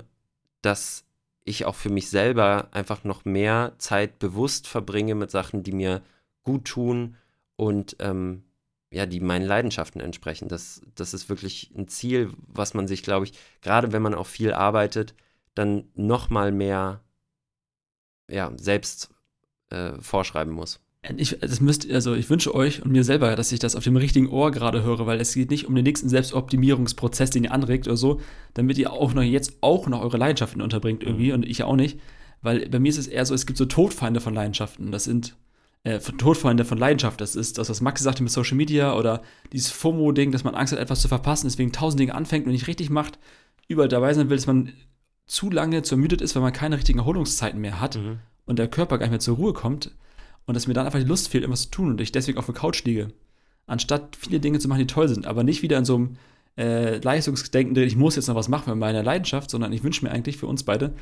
dass 0.63 1.05
ich 1.45 1.67
auch 1.67 1.75
für 1.75 1.91
mich 1.91 2.09
selber 2.09 2.69
einfach 2.73 3.05
noch 3.05 3.27
mehr 3.27 3.75
Zeit 3.77 4.19
bewusst 4.19 4.67
verbringe 4.67 5.15
mit 5.15 5.31
Sachen, 5.31 5.63
die 5.63 5.73
mir 5.73 6.01
gut 6.45 6.65
tun 6.65 7.17
und 7.57 7.97
ähm, 7.99 8.45
ja, 8.93 9.07
die 9.07 9.21
meinen 9.21 9.47
Leidenschaften 9.47 10.01
entsprechen. 10.01 10.49
Das, 10.49 10.83
das 10.97 11.15
ist 11.15 11.29
wirklich 11.29 11.71
ein 11.77 11.89
Ziel, 11.89 12.31
was 12.49 12.75
man 12.75 12.89
sich, 12.89 13.03
glaube 13.03 13.27
ich, 13.27 13.33
gerade 13.63 13.93
wenn 13.93 14.03
man 14.03 14.15
auch 14.15 14.27
viel 14.27 14.53
arbeitet, 14.53 15.15
dann 15.55 15.85
noch 15.95 16.31
mal 16.31 16.53
mehr 16.53 17.01
ja, 18.29 18.53
selbst 18.57 19.11
äh, 19.71 19.93
vorschreiben 20.01 20.53
muss. 20.53 20.81
Ich, 21.17 21.39
das 21.41 21.61
müsst, 21.61 21.91
also 21.91 22.15
ich 22.15 22.29
wünsche 22.29 22.55
euch 22.55 22.83
und 22.83 22.93
mir 22.93 23.05
selber, 23.05 23.35
dass 23.35 23.53
ich 23.53 23.59
das 23.59 23.75
auf 23.75 23.85
dem 23.85 23.97
richtigen 23.97 24.29
Ohr 24.29 24.51
gerade 24.51 24.83
höre, 24.83 25.07
weil 25.07 25.19
es 25.21 25.33
geht 25.33 25.51
nicht 25.51 25.67
um 25.67 25.75
den 25.75 25.85
nächsten 25.85 26.11
Selbstoptimierungsprozess, 26.11 27.31
den 27.31 27.45
ihr 27.45 27.53
anregt 27.53 27.87
oder 27.87 27.97
so, 27.97 28.21
damit 28.53 28.77
ihr 28.77 28.93
auch 28.93 29.15
noch 29.15 29.23
jetzt 29.23 29.55
auch 29.63 29.87
noch 29.89 30.03
eure 30.03 30.19
Leidenschaften 30.19 30.61
unterbringt 30.61 31.03
irgendwie 31.03 31.29
mhm. 31.29 31.35
und 31.35 31.47
ich 31.47 31.63
auch 31.63 31.77
nicht. 31.77 31.99
Weil 32.43 32.69
bei 32.69 32.79
mir 32.79 32.91
ist 32.91 32.99
es 32.99 33.07
eher 33.07 33.25
so, 33.25 33.35
es 33.35 33.47
gibt 33.47 33.57
so 33.57 33.65
Todfeinde 33.65 34.21
von 34.21 34.35
Leidenschaften. 34.35 34.93
Das 34.93 35.05
sind 35.05 35.37
äh, 35.83 36.01
von 36.01 36.19
Todfeinde 36.19 36.65
von 36.65 36.79
Leidenschaft. 36.79 37.21
Das 37.21 37.37
ist 37.37 37.59
das, 37.59 37.71
was 37.71 37.81
Max 37.81 38.03
sagte 38.03 38.23
mit 38.23 38.33
Social 38.33 38.57
Media 38.57 38.95
oder 38.95 39.23
dieses 39.53 39.71
FOMO-Ding, 39.71 40.33
dass 40.33 40.45
man 40.45 40.55
Angst 40.55 40.73
hat, 40.73 40.79
etwas 40.79 41.01
zu 41.01 41.09
verpassen, 41.09 41.47
deswegen 41.47 41.73
tausend 41.73 42.01
Dinge 42.01 42.15
anfängt 42.15 42.47
und 42.47 42.53
nicht 42.53 42.67
richtig 42.67 42.91
macht, 42.91 43.19
überall 43.69 43.89
dabei 43.89 44.13
sein 44.13 44.29
will, 44.29 44.37
dass 44.37 44.47
man 44.47 44.73
zu 45.27 45.51
lange 45.51 45.83
zu 45.83 45.95
ermüdet 45.95 46.21
ist, 46.21 46.35
weil 46.35 46.43
man 46.43 46.53
keine 46.53 46.77
richtigen 46.77 46.99
Erholungszeiten 46.99 47.61
mehr 47.61 47.81
hat 47.81 47.97
mhm. 47.97 48.19
und 48.45 48.59
der 48.59 48.69
Körper 48.69 48.99
gar 48.99 49.07
nicht 49.07 49.13
mehr 49.13 49.21
zur 49.21 49.37
Ruhe 49.37 49.53
kommt 49.53 49.93
und 50.45 50.55
dass 50.55 50.67
mir 50.67 50.75
dann 50.75 50.87
einfach 50.87 50.99
die 50.99 51.07
Lust 51.07 51.29
fehlt, 51.29 51.45
irgendwas 51.45 51.63
zu 51.63 51.71
tun 51.71 51.91
und 51.91 52.01
ich 52.01 52.13
deswegen 52.13 52.39
auf 52.39 52.47
der 52.47 52.55
Couch 52.55 52.85
liege. 52.85 53.13
Anstatt 53.67 54.17
viele 54.17 54.41
Dinge 54.41 54.59
zu 54.59 54.69
machen, 54.69 54.81
die 54.81 54.87
toll 54.87 55.09
sind, 55.09 55.27
aber 55.27 55.45
nicht 55.45 55.63
wieder 55.63 55.79
in 55.79 55.85
so 55.85 55.95
einem 55.95 56.17
äh, 56.59 56.99
Leistungsdenken, 56.99 57.77
ich 57.77 57.97
muss 57.97 58.17
jetzt 58.17 58.27
noch 58.27 58.35
was 58.35 58.49
machen 58.49 58.71
mit 58.71 58.79
meiner 58.79 59.03
Leidenschaft, 59.03 59.51
sondern 59.51 59.73
ich 59.73 59.85
wünsche 59.85 60.05
mir 60.05 60.11
eigentlich 60.11 60.37
für 60.37 60.47
uns 60.47 60.65
beide, 60.65 60.93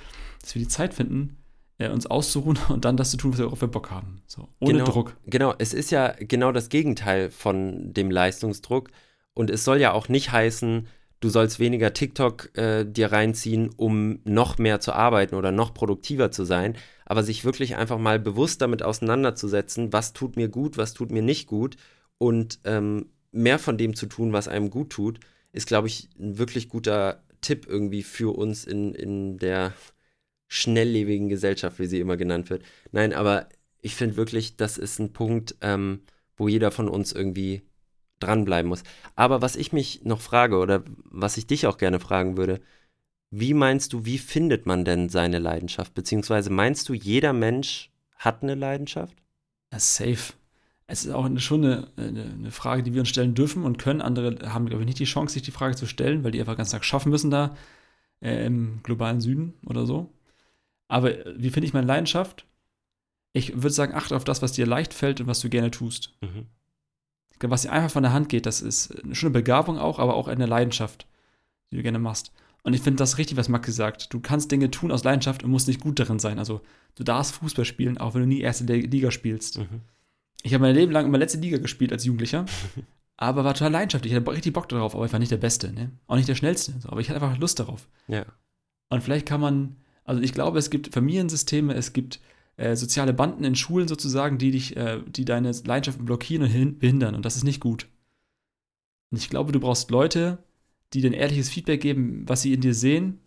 dass 0.43 0.55
wir 0.55 0.61
die 0.61 0.69
Zeit 0.69 0.93
finden, 0.93 1.37
äh, 1.79 1.89
uns 1.89 2.07
auszuruhen 2.07 2.59
und 2.69 2.85
dann 2.85 2.97
das 2.97 3.11
zu 3.11 3.17
tun, 3.17 3.33
was 3.37 3.61
wir 3.61 3.69
Bock 3.69 3.91
haben. 3.91 4.23
So, 4.27 4.49
ohne 4.61 4.79
genau, 4.79 4.85
Druck. 4.85 5.17
Genau, 5.27 5.55
es 5.59 5.73
ist 5.73 5.91
ja 5.91 6.15
genau 6.19 6.53
das 6.53 6.69
Gegenteil 6.69 7.31
von 7.31 7.93
dem 7.93 8.11
Leistungsdruck. 8.11 8.91
Und 9.35 9.51
es 9.51 9.65
soll 9.65 9.81
ja 9.81 9.93
auch 9.93 10.09
nicht 10.09 10.33
heißen, 10.33 10.89
du 11.21 11.29
sollst 11.29 11.61
weniger 11.61 11.93
TikTok 11.93 12.57
äh, 12.59 12.85
dir 12.85 13.13
reinziehen, 13.13 13.71
um 13.77 14.19
noch 14.25 14.59
mehr 14.59 14.81
zu 14.81 14.93
arbeiten 14.93 15.35
oder 15.35 15.53
noch 15.53 15.75
produktiver 15.75 16.31
zu 16.31 16.45
sein, 16.45 16.77
aber 17.07 17.23
sich 17.23 17.45
wirklich 17.45 17.77
einfach 17.77 17.99
mal 17.99 18.19
bewusst 18.19 18.61
damit 18.63 18.83
auseinanderzusetzen, 18.83 19.93
was 19.93 20.13
tut 20.13 20.37
mir 20.37 20.49
gut, 20.49 20.77
was 20.77 20.95
tut 20.95 21.11
mir 21.11 21.23
nicht 21.23 21.47
gut 21.47 21.77
und 22.19 22.59
ähm, 22.65 23.07
mehr 23.31 23.59
von 23.59 23.79
dem 23.79 23.95
zu 23.95 24.07
tun, 24.07 24.33
was 24.33 24.49
einem 24.49 24.71
gut 24.71 24.91
tut, 24.91 25.21
ist, 25.53 25.67
glaube 25.67 25.89
ich, 25.89 26.09
ein 26.19 26.39
wirklich 26.39 26.69
guter 26.69 27.23
Tipp 27.41 27.67
irgendwie 27.69 28.03
für 28.03 28.37
uns 28.37 28.65
in, 28.65 28.95
in 28.95 29.39
der 29.39 29.73
schnelllebigen 30.49 31.29
Gesellschaft, 31.29 31.79
wie 31.79 31.87
sie 31.87 32.01
immer 32.01 32.17
genannt 32.17 32.51
wird. 32.51 32.65
Nein, 32.91 33.13
aber 33.13 33.49
ich 33.81 33.95
finde 33.95 34.17
wirklich, 34.17 34.57
das 34.57 34.79
ist 34.79 34.99
ein 34.99 35.13
Punkt, 35.13 35.57
ähm, 35.61 36.01
wo 36.37 36.49
jeder 36.49 36.71
von 36.71 36.89
uns 36.89 37.13
irgendwie 37.13 37.63
dranbleiben 38.19 38.69
muss. 38.69 38.83
Aber 39.15 39.43
was 39.43 39.57
ich 39.57 39.73
mich 39.73 40.05
noch 40.05 40.21
frage 40.21 40.57
oder 40.57 40.83
was 41.05 41.37
ich 41.37 41.47
dich 41.47 41.67
auch 41.67 41.79
gerne 41.79 42.01
fragen 42.01 42.37
würde, 42.37 42.61
wie 43.31 43.55
meinst 43.55 43.93
du, 43.93 44.05
wie 44.05 44.19
findet 44.19 44.67
man 44.67 44.85
denn 44.85 45.09
seine 45.11 45.39
Leidenschaft? 45.39 45.95
Beziehungsweise 45.95 46.51
meinst 46.51 46.89
du, 46.89 46.95
jeder 46.95 47.33
Mensch 47.33 47.91
hat 48.17 48.43
eine 48.43 48.55
Leidenschaft? 48.55 49.15
Ja, 49.73 49.79
safe. 49.79 50.33
Es 50.87 51.05
ist 51.05 51.13
auch 51.13 51.29
schon 51.39 51.65
eine, 51.65 51.89
eine, 51.97 52.25
eine, 52.25 52.51
Frage, 52.51 52.83
die 52.83 52.95
wir 52.95 53.01
uns 53.01 53.11
stellen 53.11 53.35
dürfen 53.35 53.65
und 53.65 53.79
können. 53.79 54.01
Andere 54.01 54.51
haben, 54.55 54.65
glaube 54.65 54.83
ich, 54.83 54.87
nicht 54.87 54.99
die 54.99 55.05
Chance, 55.05 55.35
sich 55.35 55.43
die 55.43 55.51
Frage 55.51 55.77
zu 55.77 55.85
stellen, 55.85 56.25
weil 56.25 56.31
die 56.31 56.41
einfach 56.41 56.57
ganz 56.57 56.71
Tag 56.71 56.85
schaffen 56.85 57.11
müssen 57.11 57.31
da 57.31 57.55
äh, 58.23 58.47
im 58.47 58.81
globalen 58.83 59.21
Süden 59.21 59.53
oder 59.67 59.85
so. 59.85 60.11
Aber 60.89 61.27
äh, 61.27 61.35
wie 61.37 61.51
finde 61.51 61.67
ich 61.67 61.75
meine 61.75 61.87
Leidenschaft? 61.87 62.47
Ich 63.33 63.55
würde 63.55 63.71
sagen, 63.71 63.95
achte 63.95 64.17
auf 64.17 64.25
das, 64.25 64.43
was 64.43 64.53
dir 64.53 64.67
leicht 64.67 64.95
fällt 64.95 65.21
und 65.21 65.27
was 65.27 65.41
du 65.41 65.49
gerne 65.49 65.71
tust. 65.71 66.15
Mhm 66.21 66.47
was 67.41 67.63
dir 67.63 67.73
einfach 67.73 67.91
von 67.91 68.03
der 68.03 68.13
Hand 68.13 68.29
geht, 68.29 68.47
das 68.47 68.61
ist 68.61 68.95
schon 69.13 69.29
eine 69.29 69.39
Begabung 69.39 69.79
auch, 69.79 69.99
aber 69.99 70.15
auch 70.15 70.29
eine 70.29 70.47
Leidenschaft, 70.47 71.07
die 71.71 71.77
du 71.77 71.83
gerne 71.83 71.99
machst. 71.99 72.33
Und 72.65 72.75
ich 72.75 72.83
finde 72.83 72.97
das 72.97 73.19
richtig, 73.19 73.37
was 73.37 73.49
Max 73.49 73.67
gesagt. 73.67 74.13
Du 74.13 74.21
kannst 74.21 74.51
Dinge 74.51 74.71
tun 74.71 74.91
aus 74.91 75.05
Leidenschaft 75.05 75.45
und 75.45 75.51
musst 75.51 75.69
nicht 75.69 75.81
gut 75.81 75.99
darin 75.99 76.19
sein. 76.19 76.39
Also 76.39 76.61
du 76.97 77.05
darfst 77.05 77.35
Fußball 77.37 77.65
spielen, 77.65 77.99
auch 77.99 78.15
wenn 78.15 78.23
du 78.23 78.27
nie 78.27 78.41
erste 78.41 78.65
Liga 78.65 79.11
spielst. 79.11 79.59
Mhm. 79.59 79.83
Ich 80.43 80.55
habe 80.55 80.63
mein 80.63 80.75
Leben 80.75 80.93
lang 80.93 81.07
immer 81.07 81.19
letzte 81.19 81.39
Liga 81.39 81.59
gespielt 81.59 81.93
als 81.93 82.05
Jugendlicher, 82.05 82.47
aber 83.17 83.45
war 83.45 83.55
total 83.55 83.73
leidenschaftlich. 83.73 84.13
Ich 84.13 84.19
hatte 84.19 84.31
richtig 84.31 84.53
Bock 84.53 84.69
darauf, 84.69 84.95
aber 84.95 85.07
ich 85.07 85.13
war 85.13 85.19
nicht 85.19 85.33
der 85.33 85.39
Beste, 85.39 85.73
ne? 85.73 85.91
Auch 86.07 86.17
nicht 86.17 86.29
der 86.29 86.35
Schnellste. 86.35 86.75
Aber 86.85 87.01
ich 87.01 87.09
hatte 87.09 87.23
einfach 87.23 87.39
Lust 87.39 87.59
darauf. 87.59 87.89
Ja. 88.09 88.25
Und 88.91 89.03
vielleicht 89.03 89.27
kann 89.27 89.41
man, 89.41 89.77
also 90.09 90.23
ich 90.23 90.33
glaube, 90.33 90.59
es 90.59 90.71
gibt 90.71 90.95
Familiensysteme, 90.95 91.75
es 91.75 91.93
gibt 91.93 92.21
äh, 92.57 92.75
soziale 92.77 93.13
Banden 93.13 93.45
in 93.45 93.55
Schulen 93.55 93.89
sozusagen, 93.89 94.39
die 94.39 94.51
dich, 94.51 94.75
äh, 94.75 95.03
die 95.07 95.27
deine 95.27 95.53
Leidenschaften 95.53 96.07
blockieren 96.07 96.45
und 96.45 96.79
behindern. 96.79 97.15
Und 97.15 97.27
das 97.27 97.37
ist 97.37 97.45
nicht 97.45 97.61
gut. 97.61 97.87
Und 99.11 99.19
ich 99.19 99.29
glaube, 99.29 99.53
du 99.53 99.61
brauchst 99.61 99.91
Leute, 99.91 100.39
die 100.95 101.03
dir 101.03 101.11
ein 101.11 101.15
ehrliches 101.15 101.51
Feedback 101.51 101.83
geben, 101.83 102.25
was 102.27 102.41
sie 102.41 102.55
in 102.55 102.63
dir 102.63 102.73
sehen, 102.73 103.21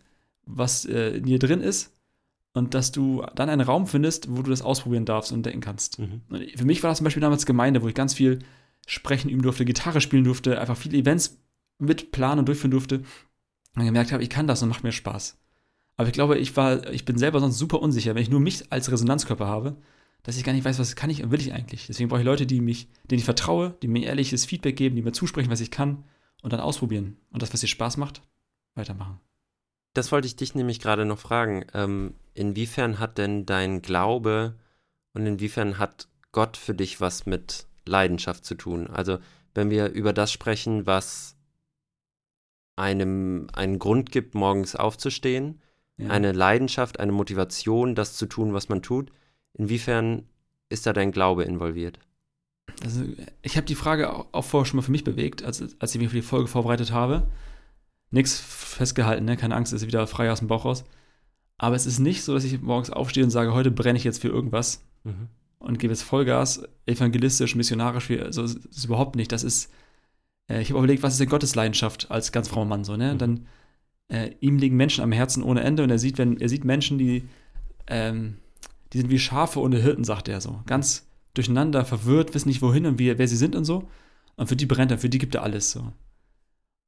was 0.44 0.84
äh, 0.84 1.18
in 1.18 1.24
dir 1.24 1.38
drin 1.38 1.60
ist. 1.60 1.92
Und 2.52 2.74
dass 2.74 2.90
du 2.90 3.24
dann 3.36 3.48
einen 3.48 3.62
Raum 3.62 3.86
findest, 3.86 4.28
wo 4.28 4.42
du 4.42 4.50
das 4.50 4.60
ausprobieren 4.60 5.04
darfst 5.04 5.32
und 5.32 5.46
denken 5.46 5.60
kannst. 5.60 6.00
Mhm. 6.00 6.20
für 6.56 6.64
mich 6.64 6.82
war 6.82 6.90
das 6.90 6.98
zum 6.98 7.04
Beispiel 7.04 7.22
damals 7.22 7.46
Gemeinde, 7.46 7.82
wo 7.82 7.88
ich 7.88 7.94
ganz 7.94 8.12
viel 8.12 8.40
sprechen 8.86 9.30
üben 9.30 9.42
durfte, 9.42 9.64
Gitarre 9.64 10.00
spielen 10.00 10.24
durfte, 10.24 10.60
einfach 10.60 10.76
viele 10.76 10.98
Events 10.98 11.38
mitplanen 11.78 12.40
und 12.40 12.46
durchführen 12.46 12.72
durfte. 12.72 13.02
Und 13.76 13.84
gemerkt 13.84 14.12
habe, 14.12 14.22
ich 14.22 14.28
kann 14.28 14.48
das 14.48 14.62
und 14.62 14.68
macht 14.68 14.84
mir 14.84 14.92
Spaß. 14.92 15.38
Aber 16.02 16.08
ich 16.08 16.14
glaube, 16.14 16.36
ich 16.36 16.56
war, 16.56 16.90
ich 16.90 17.04
bin 17.04 17.16
selber 17.16 17.38
sonst 17.38 17.58
super 17.58 17.80
unsicher, 17.80 18.16
wenn 18.16 18.22
ich 18.22 18.28
nur 18.28 18.40
mich 18.40 18.72
als 18.72 18.90
Resonanzkörper 18.90 19.46
habe, 19.46 19.76
dass 20.24 20.36
ich 20.36 20.42
gar 20.42 20.52
nicht 20.52 20.64
weiß, 20.64 20.80
was 20.80 20.96
kann 20.96 21.10
ich 21.10 21.22
und 21.22 21.30
will 21.30 21.40
ich 21.40 21.52
eigentlich. 21.52 21.86
Deswegen 21.86 22.08
brauche 22.08 22.18
ich 22.18 22.26
Leute, 22.26 22.44
die 22.44 22.60
mich, 22.60 22.88
denen 23.04 23.20
ich 23.20 23.24
vertraue, 23.24 23.76
die 23.82 23.86
mir 23.86 24.04
ehrliches 24.04 24.44
Feedback 24.44 24.74
geben, 24.74 24.96
die 24.96 25.02
mir 25.02 25.12
zusprechen, 25.12 25.48
was 25.48 25.60
ich 25.60 25.70
kann 25.70 26.02
und 26.42 26.52
dann 26.52 26.58
ausprobieren. 26.58 27.18
Und 27.30 27.40
das, 27.40 27.52
was 27.52 27.60
dir 27.60 27.68
Spaß 27.68 27.98
macht, 27.98 28.20
weitermachen. 28.74 29.20
Das 29.94 30.10
wollte 30.10 30.26
ich 30.26 30.34
dich 30.34 30.56
nämlich 30.56 30.80
gerade 30.80 31.04
noch 31.04 31.20
fragen. 31.20 31.66
Ähm, 31.72 32.14
inwiefern 32.34 32.98
hat 32.98 33.16
denn 33.16 33.46
dein 33.46 33.80
Glaube 33.80 34.56
und 35.14 35.24
inwiefern 35.24 35.78
hat 35.78 36.08
Gott 36.32 36.56
für 36.56 36.74
dich 36.74 37.00
was 37.00 37.26
mit 37.26 37.68
Leidenschaft 37.86 38.44
zu 38.44 38.56
tun? 38.56 38.88
Also, 38.88 39.20
wenn 39.54 39.70
wir 39.70 39.90
über 39.90 40.12
das 40.12 40.32
sprechen, 40.32 40.84
was 40.84 41.36
einem 42.74 43.46
einen 43.52 43.78
Grund 43.78 44.10
gibt, 44.10 44.34
morgens 44.34 44.74
aufzustehen, 44.74 45.61
ja. 45.98 46.08
eine 46.08 46.32
Leidenschaft, 46.32 47.00
eine 47.00 47.12
Motivation, 47.12 47.94
das 47.94 48.16
zu 48.16 48.26
tun, 48.26 48.54
was 48.54 48.68
man 48.68 48.82
tut. 48.82 49.12
Inwiefern 49.54 50.24
ist 50.68 50.86
da 50.86 50.92
dein 50.92 51.12
Glaube 51.12 51.44
involviert? 51.44 51.98
Also, 52.82 53.04
ich 53.42 53.56
habe 53.56 53.66
die 53.66 53.74
Frage 53.74 54.10
auch 54.10 54.44
vorher 54.44 54.66
schon 54.66 54.78
mal 54.78 54.82
für 54.82 54.92
mich 54.92 55.04
bewegt, 55.04 55.42
als, 55.42 55.62
als 55.78 55.94
ich 55.94 56.00
mich 56.00 56.10
für 56.10 56.16
die 56.16 56.22
Folge 56.22 56.48
vorbereitet 56.48 56.92
habe. 56.92 57.28
Nichts 58.10 58.38
festgehalten, 58.38 59.24
ne? 59.24 59.36
keine 59.36 59.54
Angst, 59.54 59.72
ist 59.72 59.86
wieder 59.86 60.06
frei 60.06 60.30
aus 60.30 60.40
dem 60.40 60.48
Bauch 60.48 60.64
raus. 60.64 60.84
Aber 61.58 61.76
es 61.76 61.86
ist 61.86 61.98
nicht 61.98 62.24
so, 62.24 62.34
dass 62.34 62.44
ich 62.44 62.60
morgens 62.60 62.90
aufstehe 62.90 63.24
und 63.24 63.30
sage, 63.30 63.54
heute 63.54 63.70
brenne 63.70 63.98
ich 63.98 64.04
jetzt 64.04 64.20
für 64.20 64.28
irgendwas 64.28 64.84
mhm. 65.04 65.28
und 65.58 65.78
gebe 65.78 65.92
jetzt 65.92 66.02
Vollgas, 66.02 66.62
evangelistisch, 66.86 67.54
missionarisch, 67.54 68.04
für, 68.04 68.24
also 68.24 68.42
das 68.42 68.54
ist 68.56 68.84
überhaupt 68.84 69.16
nicht. 69.16 69.32
Das 69.32 69.44
ist, 69.44 69.70
äh, 70.48 70.60
ich 70.60 70.70
habe 70.70 70.78
überlegt, 70.78 71.02
was 71.02 71.14
ist 71.14 71.20
denn 71.20 71.28
Gottes 71.28 71.54
Leidenschaft 71.54 72.10
als 72.10 72.32
ganz 72.32 72.48
frommer 72.48 72.66
Mann 72.66 72.84
so, 72.84 72.96
ne? 72.96 73.14
Mhm. 73.14 73.18
Dann 73.18 73.46
äh, 74.12 74.32
ihm 74.40 74.58
liegen 74.58 74.76
Menschen 74.76 75.02
am 75.02 75.10
Herzen 75.10 75.42
ohne 75.42 75.62
Ende 75.62 75.82
und 75.82 75.90
er 75.90 75.98
sieht, 75.98 76.18
wenn 76.18 76.38
er 76.38 76.48
sieht 76.48 76.64
Menschen, 76.64 76.98
die, 76.98 77.24
ähm, 77.86 78.36
die 78.92 78.98
sind 78.98 79.10
wie 79.10 79.18
Schafe 79.18 79.58
ohne 79.58 79.78
Hirten, 79.78 80.04
sagt 80.04 80.28
er 80.28 80.40
so. 80.40 80.60
Ganz 80.66 81.08
durcheinander, 81.32 81.86
verwirrt, 81.86 82.34
wissen 82.34 82.48
nicht 82.48 82.60
wohin 82.60 82.84
und 82.84 82.98
wie, 82.98 83.16
wer 83.16 83.26
sie 83.26 83.36
sind 83.36 83.56
und 83.56 83.64
so. 83.64 83.88
Und 84.36 84.48
für 84.48 84.56
die 84.56 84.66
brennt 84.66 84.90
er, 84.90 84.98
für 84.98 85.08
die 85.08 85.18
gibt 85.18 85.34
er 85.34 85.42
alles 85.42 85.70
so. 85.70 85.92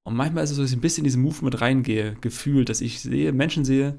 Und 0.06 0.16
manchmal 0.16 0.44
ist 0.44 0.50
es 0.50 0.56
so, 0.56 0.62
dass 0.62 0.70
ich 0.70 0.76
ein 0.76 0.82
bisschen 0.82 1.00
in 1.00 1.04
diesen 1.04 1.22
Move 1.22 1.42
mit 1.46 1.62
reingehe, 1.62 2.14
gefühlt, 2.20 2.68
dass 2.68 2.82
ich 2.82 3.00
sehe, 3.00 3.32
Menschen 3.32 3.64
sehe, 3.64 3.98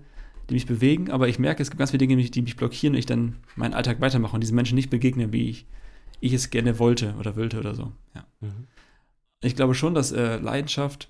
die 0.49 0.53
mich 0.53 0.67
bewegen, 0.67 1.09
aber 1.09 1.27
ich 1.27 1.39
merke, 1.39 1.63
es 1.63 1.71
gibt 1.71 1.79
ganz 1.79 1.89
viele 1.89 2.05
Dinge, 2.05 2.17
die 2.17 2.41
mich 2.43 2.55
blockieren 2.55 2.93
und 2.93 2.99
ich 2.99 3.07
dann 3.07 3.37
meinen 3.55 3.73
Alltag 3.73 4.01
weitermache 4.01 4.35
und 4.35 4.41
diesen 4.41 4.55
Menschen 4.55 4.75
nicht 4.75 4.91
begegne, 4.91 5.33
wie 5.33 5.49
ich, 5.49 5.65
ich 6.19 6.33
es 6.33 6.51
gerne 6.51 6.77
wollte 6.77 7.15
oder 7.19 7.35
wollte 7.35 7.57
oder 7.57 7.73
so. 7.73 7.91
Ja. 8.13 8.27
Mhm. 8.41 8.67
Ich 9.41 9.55
glaube 9.55 9.73
schon, 9.73 9.95
dass 9.95 10.11
äh, 10.11 10.37
Leidenschaft 10.37 11.09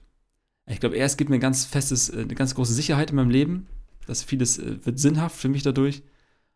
ich 0.68 0.80
glaube, 0.80 0.96
erst 0.96 1.18
gibt 1.18 1.30
mir 1.30 1.38
ein 1.38 1.42
ganz 1.42 1.66
festes, 1.66 2.10
äh, 2.10 2.22
eine 2.22 2.36
ganz 2.36 2.56
große 2.56 2.74
Sicherheit 2.74 3.12
in 3.12 3.16
meinem 3.16 3.30
Leben. 3.30 3.68
dass 4.08 4.24
vieles 4.24 4.60
äh, 4.60 4.86
wird 4.86 5.00
sinnhaft 5.00 5.36
für 5.36 5.50
mich 5.50 5.64
dadurch. 5.64 6.04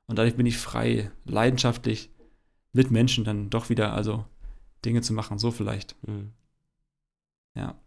Und 0.06 0.18
dadurch 0.18 0.36
bin 0.36 0.46
ich 0.46 0.58
frei, 0.58 1.12
leidenschaftlich 1.26 2.10
mit 2.74 2.92
Menschen 2.92 3.24
dann 3.24 3.50
doch 3.50 3.70
wieder, 3.70 3.94
also 3.94 4.26
Dinge 4.86 5.02
zu 5.02 5.14
machen, 5.14 5.40
so 5.40 5.52
vielleicht. 5.52 5.96
Mhm. 6.08 6.32
Ja. 7.56 7.80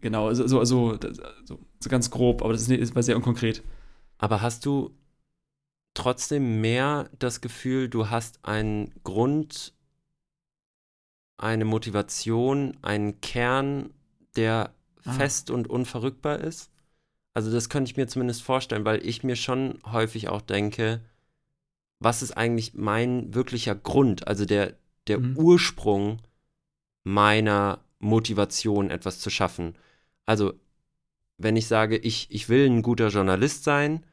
Genau, 0.00 0.32
so, 0.34 0.46
so, 0.46 0.64
so, 0.64 0.98
so, 1.44 1.58
ganz 1.88 2.10
grob, 2.10 2.42
aber 2.42 2.52
das 2.52 2.68
ist, 2.68 2.94
war 2.94 3.02
sehr 3.02 3.16
unkonkret. 3.16 3.62
Aber 4.18 4.42
hast 4.42 4.66
du 4.66 4.94
trotzdem 5.94 6.60
mehr 6.60 7.08
das 7.18 7.40
Gefühl, 7.40 7.88
du 7.88 8.10
hast 8.10 8.44
einen 8.44 8.92
Grund, 9.02 9.72
eine 11.38 11.64
Motivation, 11.64 12.76
einen 12.82 13.20
Kern, 13.20 13.90
der 14.36 14.74
ah. 15.08 15.12
fest 15.12 15.50
und 15.50 15.68
unverrückbar 15.68 16.38
ist. 16.38 16.70
Also 17.34 17.52
das 17.52 17.68
könnte 17.68 17.90
ich 17.90 17.96
mir 17.96 18.08
zumindest 18.08 18.42
vorstellen, 18.42 18.84
weil 18.84 19.04
ich 19.06 19.22
mir 19.22 19.36
schon 19.36 19.78
häufig 19.92 20.28
auch 20.28 20.40
denke, 20.40 21.00
was 22.00 22.22
ist 22.22 22.32
eigentlich 22.32 22.74
mein 22.74 23.34
wirklicher 23.34 23.74
Grund, 23.74 24.26
also 24.26 24.44
der, 24.44 24.74
der 25.06 25.18
mhm. 25.18 25.36
Ursprung 25.36 26.18
meiner 27.04 27.80
Motivation, 27.98 28.90
etwas 28.90 29.20
zu 29.20 29.30
schaffen. 29.30 29.74
Also, 30.26 30.54
wenn 31.36 31.56
ich 31.56 31.66
sage, 31.66 31.96
ich, 31.96 32.28
ich 32.30 32.48
will 32.48 32.66
ein 32.66 32.82
guter 32.82 33.08
Journalist 33.08 33.64
sein, 33.64 34.04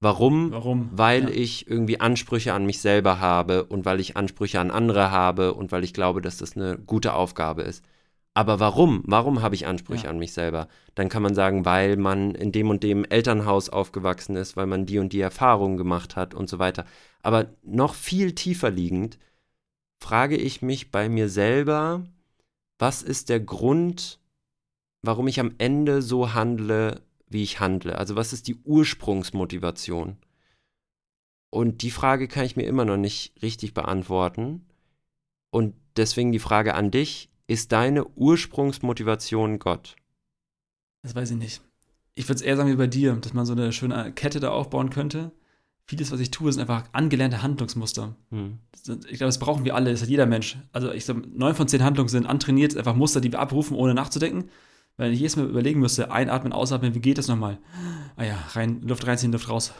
warum? 0.00 0.52
Warum? 0.52 0.90
Weil 0.92 1.24
ja. 1.24 1.30
ich 1.30 1.68
irgendwie 1.68 2.00
Ansprüche 2.00 2.52
an 2.54 2.66
mich 2.66 2.80
selber 2.80 3.20
habe 3.20 3.64
und 3.64 3.84
weil 3.84 4.00
ich 4.00 4.16
Ansprüche 4.16 4.60
an 4.60 4.70
andere 4.70 5.10
habe 5.10 5.54
und 5.54 5.72
weil 5.72 5.84
ich 5.84 5.94
glaube, 5.94 6.20
dass 6.20 6.38
das 6.38 6.56
eine 6.56 6.78
gute 6.78 7.14
Aufgabe 7.14 7.62
ist. 7.62 7.84
Aber 8.38 8.60
warum? 8.60 9.02
Warum 9.04 9.42
habe 9.42 9.56
ich 9.56 9.66
Ansprüche 9.66 10.04
ja. 10.04 10.10
an 10.10 10.20
mich 10.20 10.32
selber? 10.32 10.68
Dann 10.94 11.08
kann 11.08 11.24
man 11.24 11.34
sagen, 11.34 11.64
weil 11.64 11.96
man 11.96 12.36
in 12.36 12.52
dem 12.52 12.70
und 12.70 12.84
dem 12.84 13.04
Elternhaus 13.04 13.68
aufgewachsen 13.68 14.36
ist, 14.36 14.56
weil 14.56 14.68
man 14.68 14.86
die 14.86 15.00
und 15.00 15.12
die 15.12 15.20
Erfahrungen 15.20 15.76
gemacht 15.76 16.14
hat 16.14 16.34
und 16.34 16.48
so 16.48 16.60
weiter. 16.60 16.84
Aber 17.20 17.50
noch 17.64 17.94
viel 17.94 18.36
tiefer 18.36 18.70
liegend 18.70 19.18
frage 20.00 20.36
ich 20.36 20.62
mich 20.62 20.92
bei 20.92 21.08
mir 21.08 21.28
selber, 21.28 22.04
was 22.78 23.02
ist 23.02 23.28
der 23.28 23.40
Grund, 23.40 24.20
warum 25.02 25.26
ich 25.26 25.40
am 25.40 25.56
Ende 25.58 26.00
so 26.00 26.32
handle, 26.32 27.02
wie 27.26 27.42
ich 27.42 27.58
handle? 27.58 27.98
Also 27.98 28.14
was 28.14 28.32
ist 28.32 28.46
die 28.46 28.54
Ursprungsmotivation? 28.62 30.16
Und 31.50 31.82
die 31.82 31.90
Frage 31.90 32.28
kann 32.28 32.44
ich 32.44 32.54
mir 32.54 32.68
immer 32.68 32.84
noch 32.84 32.98
nicht 32.98 33.42
richtig 33.42 33.74
beantworten. 33.74 34.64
Und 35.50 35.74
deswegen 35.96 36.30
die 36.30 36.38
Frage 36.38 36.76
an 36.76 36.92
dich, 36.92 37.27
ist 37.48 37.72
deine 37.72 38.06
Ursprungsmotivation 38.06 39.58
Gott? 39.58 39.96
Das 41.02 41.16
weiß 41.16 41.32
ich 41.32 41.36
nicht. 41.36 41.60
Ich 42.14 42.28
würde 42.28 42.36
es 42.36 42.42
eher 42.42 42.56
sagen 42.56 42.70
wie 42.70 42.76
bei 42.76 42.86
dir, 42.86 43.14
dass 43.14 43.32
man 43.32 43.46
so 43.46 43.54
eine 43.54 43.72
schöne 43.72 44.12
Kette 44.12 44.38
da 44.38 44.50
aufbauen 44.50 44.90
könnte. 44.90 45.32
Vieles, 45.86 46.12
was 46.12 46.20
ich 46.20 46.30
tue, 46.30 46.52
sind 46.52 46.60
einfach 46.60 46.84
angelernte 46.92 47.42
Handlungsmuster. 47.42 48.14
Hm. 48.30 48.58
Ich 48.74 49.18
glaube, 49.18 49.26
das 49.26 49.38
brauchen 49.38 49.64
wir 49.64 49.74
alle, 49.74 49.90
das 49.90 50.02
hat 50.02 50.08
jeder 50.08 50.26
Mensch. 50.26 50.58
Also 50.72 50.92
ich 50.92 51.06
sage, 51.06 51.22
neun 51.32 51.54
von 51.54 51.66
zehn 51.66 51.82
Handlungen 51.82 52.10
sind 52.10 52.26
antrainiert, 52.26 52.76
einfach 52.76 52.94
Muster, 52.94 53.22
die 53.22 53.32
wir 53.32 53.40
abrufen, 53.40 53.76
ohne 53.76 53.94
nachzudenken. 53.94 54.50
Weil 54.98 55.12
ich 55.12 55.20
jedes 55.20 55.36
Mal 55.36 55.46
überlegen 55.48 55.80
müsste, 55.80 56.10
einatmen, 56.10 56.52
ausatmen, 56.52 56.94
wie 56.94 57.00
geht 57.00 57.18
das 57.18 57.28
nochmal? 57.28 57.58
Ah 58.16 58.24
ja, 58.24 58.36
rein, 58.52 58.82
Luft 58.82 59.06
reinziehen, 59.06 59.32
Luft 59.32 59.48
raus. 59.48 59.72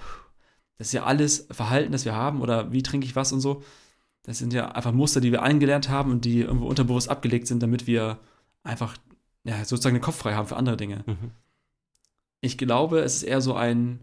Das 0.79 0.87
ist 0.87 0.93
ja 0.93 1.05
alles 1.05 1.49
Verhalten, 1.51 1.93
das 1.93 2.05
wir 2.05 2.14
haben 2.14 2.41
oder 2.41 2.73
wie 2.73 2.83
trinke 2.83 3.05
ich 3.05 3.16
was 3.16 3.33
und 3.33 3.41
so. 3.41 3.62
Das 4.29 4.37
sind 4.37 4.53
ja 4.53 4.72
einfach 4.72 4.93
Muster, 4.93 5.22
die 5.22 5.33
wir 5.33 5.43
eingelernt 5.43 5.89
haben 5.89 6.11
und 6.11 6.26
die 6.26 6.41
irgendwo 6.41 6.66
unterbewusst 6.66 7.09
abgelegt 7.09 7.47
sind, 7.47 7.62
damit 7.62 7.87
wir 7.87 8.18
einfach 8.62 8.95
ja, 9.45 9.64
sozusagen 9.64 9.95
den 9.95 10.03
Kopf 10.03 10.16
frei 10.16 10.35
haben 10.35 10.47
für 10.47 10.59
andere 10.59 10.76
Dinge. 10.76 11.03
Mhm. 11.07 11.31
Ich 12.43 12.59
glaube, 12.59 12.99
es 12.99 13.16
ist 13.16 13.22
eher 13.22 13.41
so 13.41 13.55
ein, 13.55 14.01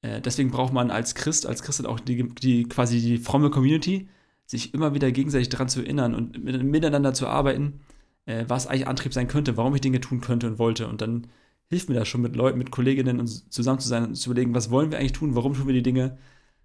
äh, 0.00 0.22
deswegen 0.22 0.50
braucht 0.50 0.72
man 0.72 0.90
als 0.90 1.14
Christ, 1.14 1.44
als 1.44 1.62
Christin 1.62 1.84
auch 1.84 2.00
die, 2.00 2.30
die 2.30 2.64
quasi 2.64 2.98
die 2.98 3.18
fromme 3.18 3.50
Community, 3.50 4.08
sich 4.46 4.72
immer 4.72 4.94
wieder 4.94 5.12
gegenseitig 5.12 5.50
daran 5.50 5.68
zu 5.68 5.82
erinnern 5.82 6.14
und 6.14 6.42
mit, 6.42 6.62
miteinander 6.62 7.12
zu 7.12 7.26
arbeiten, 7.26 7.80
äh, 8.24 8.46
was 8.48 8.68
eigentlich 8.68 8.88
Antrieb 8.88 9.12
sein 9.12 9.28
könnte, 9.28 9.58
warum 9.58 9.74
ich 9.74 9.82
Dinge 9.82 10.00
tun 10.00 10.22
könnte 10.22 10.46
und 10.46 10.58
wollte. 10.58 10.88
Und 10.88 11.02
dann 11.02 11.26
hilft 11.68 11.90
mir 11.90 11.94
das 11.94 12.08
schon 12.08 12.22
mit 12.22 12.36
Leuten, 12.36 12.56
mit 12.56 12.70
Kolleginnen 12.70 13.20
und 13.20 13.52
zusammen 13.52 13.80
zu 13.80 13.88
sein 13.88 14.06
und 14.06 14.14
zu 14.14 14.30
überlegen, 14.30 14.54
was 14.54 14.70
wollen 14.70 14.90
wir 14.90 14.98
eigentlich 14.98 15.12
tun, 15.12 15.34
warum 15.34 15.52
tun 15.52 15.66
wir 15.66 15.74
die 15.74 15.82
Dinge 15.82 16.16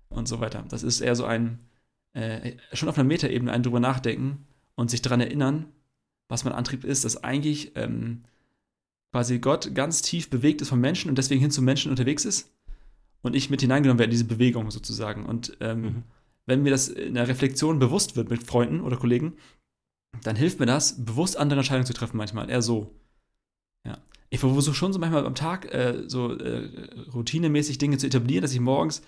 und 0.08 0.30
so 0.30 0.40
weiter. 0.40 0.64
Das 0.70 0.84
ist 0.84 1.02
eher 1.02 1.18
so 1.18 1.26
ein, 1.26 1.60
äh, 2.14 2.54
schon 2.74 2.90
auf 2.90 2.98
einer 2.98 3.08
Metaebene 3.08 3.52
ein 3.52 3.64
drüber 3.64 3.80
nachdenken 3.80 4.46
und 4.76 4.90
sich 4.90 5.02
daran 5.02 5.22
erinnern, 5.22 5.66
was 6.30 6.44
mein 6.44 6.54
Antrieb 6.54 6.84
ist, 6.84 7.06
dass 7.06 7.24
eigentlich 7.24 7.74
ähm, 7.76 8.24
quasi 9.12 9.40
Gott 9.40 9.76
ganz 9.76 10.02
tief 10.02 10.30
bewegt 10.30 10.62
ist 10.62 10.70
vom 10.70 10.80
Menschen 10.80 11.10
und 11.10 11.18
deswegen 11.18 11.42
hin 11.42 11.52
zum 11.52 11.66
Menschen 11.66 11.92
unterwegs 11.92 12.26
ist 12.26 12.52
und 13.22 13.36
ich 13.36 13.50
mit 13.50 13.62
hineingenommen 13.62 14.00
werde 14.00 14.12
in 14.12 14.18
diese 14.18 14.26
Bewegung 14.26 14.72
sozusagen. 14.72 15.26
Und 15.26 15.58
ähm, 15.60 15.82
mhm. 15.82 16.04
wenn 16.46 16.64
mir 16.64 16.72
das 16.72 16.88
in 16.88 17.16
der 17.16 17.28
Reflexion 17.28 17.80
bewusst 17.80 18.16
wird 18.16 18.30
mit 18.30 18.44
Freunden 18.44 18.82
oder 18.82 18.98
Kollegen, 18.98 19.34
dann 20.24 20.36
hilft 20.36 20.60
mir 20.60 20.66
das, 20.66 21.04
bewusst 21.06 21.38
andere 21.38 21.60
Entscheidungen 21.60 21.86
zu 21.86 21.94
treffen 21.94 22.18
manchmal, 22.18 22.50
eher 22.50 22.62
so. 22.62 22.96
Ja. 23.86 23.98
Ich 24.30 24.40
versuche 24.40 24.76
schon 24.76 24.94
so 24.94 25.00
manchmal 25.00 25.26
am 25.26 25.36
Tag 25.36 25.74
äh, 25.74 26.04
so 26.08 26.36
äh, 26.38 26.70
routinemäßig 27.14 27.78
Dinge 27.78 27.98
zu 27.98 28.08
etablieren, 28.08 28.42
dass 28.42 28.54
ich 28.54 28.60
morgens 28.60 29.02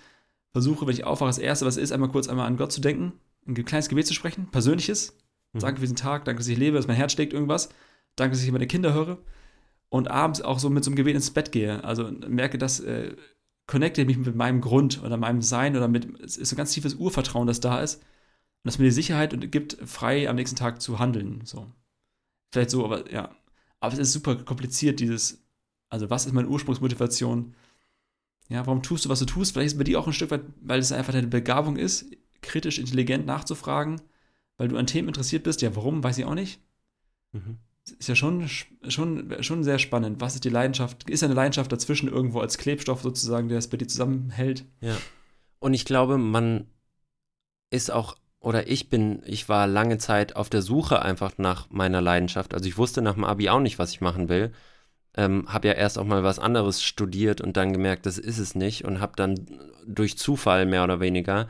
versuche, 0.56 0.86
wenn 0.86 0.94
ich 0.94 1.04
aufwache, 1.04 1.28
das 1.28 1.36
Erste, 1.36 1.66
was 1.66 1.76
ist, 1.76 1.92
einmal 1.92 2.08
kurz 2.08 2.28
einmal 2.28 2.46
an 2.46 2.56
Gott 2.56 2.72
zu 2.72 2.80
denken, 2.80 3.12
ein 3.46 3.54
kleines 3.66 3.90
Gebet 3.90 4.06
zu 4.06 4.14
sprechen, 4.14 4.50
persönliches. 4.50 5.14
Mhm. 5.52 5.58
Danke 5.58 5.80
für 5.80 5.82
diesen 5.82 5.96
Tag, 5.96 6.24
danke, 6.24 6.38
dass 6.40 6.48
ich 6.48 6.56
lebe, 6.56 6.78
dass 6.78 6.86
mein 6.86 6.96
Herz 6.96 7.12
schlägt 7.12 7.34
irgendwas. 7.34 7.68
Danke, 8.16 8.34
dass 8.34 8.42
ich 8.42 8.50
meine 8.50 8.66
Kinder 8.66 8.94
höre. 8.94 9.18
Und 9.90 10.08
abends 10.10 10.40
auch 10.40 10.58
so 10.58 10.70
mit 10.70 10.82
so 10.82 10.88
einem 10.88 10.96
Gebet 10.96 11.14
ins 11.14 11.30
Bett 11.30 11.52
gehe. 11.52 11.84
Also 11.84 12.10
merke, 12.26 12.56
dass 12.56 12.80
äh, 12.80 13.14
connecte 13.66 14.06
mich 14.06 14.16
mit 14.16 14.34
meinem 14.34 14.62
Grund 14.62 15.02
oder 15.02 15.18
meinem 15.18 15.42
Sein 15.42 15.76
oder 15.76 15.88
mit, 15.88 16.08
es 16.20 16.38
ist 16.38 16.48
so 16.48 16.54
ein 16.54 16.56
ganz 16.56 16.72
tiefes 16.72 16.94
Urvertrauen, 16.94 17.46
das 17.46 17.60
da 17.60 17.82
ist. 17.82 17.96
Und 17.96 18.64
das 18.64 18.78
mir 18.78 18.86
die 18.86 18.92
Sicherheit 18.92 19.34
und 19.34 19.52
gibt, 19.52 19.76
frei 19.84 20.26
am 20.26 20.36
nächsten 20.36 20.56
Tag 20.56 20.80
zu 20.80 20.98
handeln. 20.98 21.42
So. 21.44 21.70
Vielleicht 22.50 22.70
so, 22.70 22.82
aber 22.82 23.12
ja. 23.12 23.28
Aber 23.80 23.92
es 23.92 23.98
ist 23.98 24.14
super 24.14 24.36
kompliziert, 24.36 25.00
dieses, 25.00 25.44
also 25.90 26.08
was 26.08 26.24
ist 26.24 26.32
meine 26.32 26.48
Ursprungsmotivation? 26.48 27.54
Ja, 28.48 28.66
warum 28.66 28.82
tust 28.82 29.04
du, 29.04 29.08
was 29.08 29.18
du 29.18 29.24
tust? 29.24 29.52
Vielleicht 29.52 29.66
ist 29.66 29.72
es 29.72 29.78
bei 29.78 29.84
dir 29.84 29.98
auch 29.98 30.06
ein 30.06 30.12
Stück 30.12 30.30
weit, 30.30 30.42
weil 30.60 30.78
es 30.78 30.92
einfach 30.92 31.12
deine 31.12 31.26
Begabung 31.26 31.76
ist, 31.76 32.06
kritisch, 32.42 32.78
intelligent 32.78 33.26
nachzufragen, 33.26 34.00
weil 34.56 34.68
du 34.68 34.76
an 34.76 34.86
Themen 34.86 35.08
interessiert 35.08 35.42
bist. 35.42 35.62
Ja, 35.62 35.74
warum? 35.74 36.04
Weiß 36.04 36.18
ich 36.18 36.24
auch 36.24 36.34
nicht. 36.34 36.60
Mhm 37.32 37.58
ist 37.98 38.08
ja 38.08 38.16
schon, 38.16 38.48
schon, 38.48 39.36
schon 39.40 39.64
sehr 39.64 39.78
spannend. 39.78 40.20
Was 40.20 40.34
ist 40.34 40.44
die 40.44 40.50
Leidenschaft? 40.50 41.08
Ist 41.08 41.22
eine 41.22 41.34
Leidenschaft 41.34 41.70
dazwischen 41.70 42.08
irgendwo 42.08 42.40
als 42.40 42.58
Klebstoff 42.58 43.02
sozusagen, 43.02 43.48
der 43.48 43.58
es 43.58 43.68
bei 43.68 43.76
dir 43.76 43.86
zusammenhält? 43.86 44.64
Ja. 44.80 44.96
Und 45.60 45.74
ich 45.74 45.84
glaube, 45.84 46.18
man 46.18 46.66
ist 47.70 47.90
auch, 47.90 48.16
oder 48.40 48.68
ich 48.68 48.88
bin, 48.88 49.22
ich 49.24 49.48
war 49.48 49.66
lange 49.66 49.98
Zeit 49.98 50.36
auf 50.36 50.50
der 50.50 50.62
Suche 50.62 51.02
einfach 51.02 51.38
nach 51.38 51.70
meiner 51.70 52.00
Leidenschaft. 52.00 52.54
Also 52.54 52.68
ich 52.68 52.78
wusste 52.78 53.02
nach 53.02 53.14
dem 53.14 53.24
Abi 53.24 53.48
auch 53.48 53.60
nicht, 53.60 53.78
was 53.78 53.92
ich 53.92 54.00
machen 54.00 54.28
will. 54.28 54.52
Ähm, 55.16 55.46
habe 55.48 55.68
ja 55.68 55.74
erst 55.74 55.98
auch 55.98 56.04
mal 56.04 56.22
was 56.24 56.38
anderes 56.38 56.82
studiert 56.82 57.40
und 57.40 57.56
dann 57.56 57.72
gemerkt, 57.72 58.04
das 58.04 58.18
ist 58.18 58.38
es 58.38 58.54
nicht 58.54 58.84
und 58.84 59.00
habe 59.00 59.14
dann 59.16 59.46
durch 59.86 60.18
Zufall 60.18 60.66
mehr 60.66 60.84
oder 60.84 61.00
weniger 61.00 61.48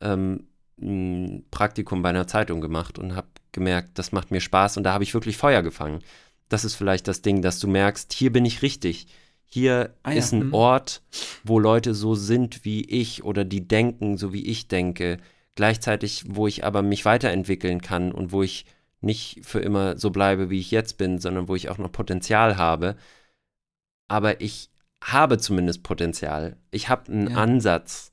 ähm, 0.00 0.46
ein 0.80 1.44
Praktikum 1.50 2.02
bei 2.02 2.08
einer 2.08 2.26
Zeitung 2.26 2.60
gemacht 2.60 2.98
und 2.98 3.14
habe 3.14 3.28
gemerkt, 3.52 3.98
das 3.98 4.12
macht 4.12 4.30
mir 4.30 4.40
Spaß 4.40 4.76
und 4.76 4.84
da 4.84 4.92
habe 4.92 5.04
ich 5.04 5.14
wirklich 5.14 5.36
Feuer 5.36 5.62
gefangen. 5.62 6.00
Das 6.48 6.64
ist 6.64 6.74
vielleicht 6.74 7.06
das 7.08 7.22
Ding, 7.22 7.42
dass 7.42 7.60
du 7.60 7.68
merkst, 7.68 8.12
hier 8.12 8.32
bin 8.32 8.44
ich 8.44 8.62
richtig. 8.62 9.06
Hier 9.46 9.94
ah, 10.02 10.12
ja. 10.12 10.18
ist 10.18 10.32
ein 10.32 10.46
mhm. 10.46 10.54
Ort, 10.54 11.02
wo 11.44 11.58
Leute 11.58 11.94
so 11.94 12.14
sind 12.14 12.64
wie 12.64 12.82
ich 12.82 13.22
oder 13.22 13.44
die 13.44 13.68
denken, 13.68 14.16
so 14.16 14.32
wie 14.32 14.46
ich 14.46 14.68
denke. 14.68 15.18
Gleichzeitig, 15.54 16.24
wo 16.28 16.46
ich 16.46 16.64
aber 16.64 16.80
mich 16.80 17.04
weiterentwickeln 17.04 17.82
kann 17.82 18.12
und 18.12 18.32
wo 18.32 18.42
ich 18.42 18.64
nicht 19.02 19.44
für 19.44 19.60
immer 19.60 19.98
so 19.98 20.10
bleibe, 20.10 20.50
wie 20.50 20.60
ich 20.60 20.70
jetzt 20.70 20.96
bin, 20.98 21.18
sondern 21.18 21.48
wo 21.48 21.54
ich 21.54 21.68
auch 21.68 21.78
noch 21.78 21.92
Potenzial 21.92 22.56
habe. 22.56 22.96
Aber 24.08 24.40
ich 24.40 24.70
habe 25.02 25.38
zumindest 25.38 25.82
Potenzial. 25.82 26.56
Ich 26.70 26.88
habe 26.88 27.10
einen 27.10 27.30
ja. 27.30 27.36
Ansatz, 27.36 28.12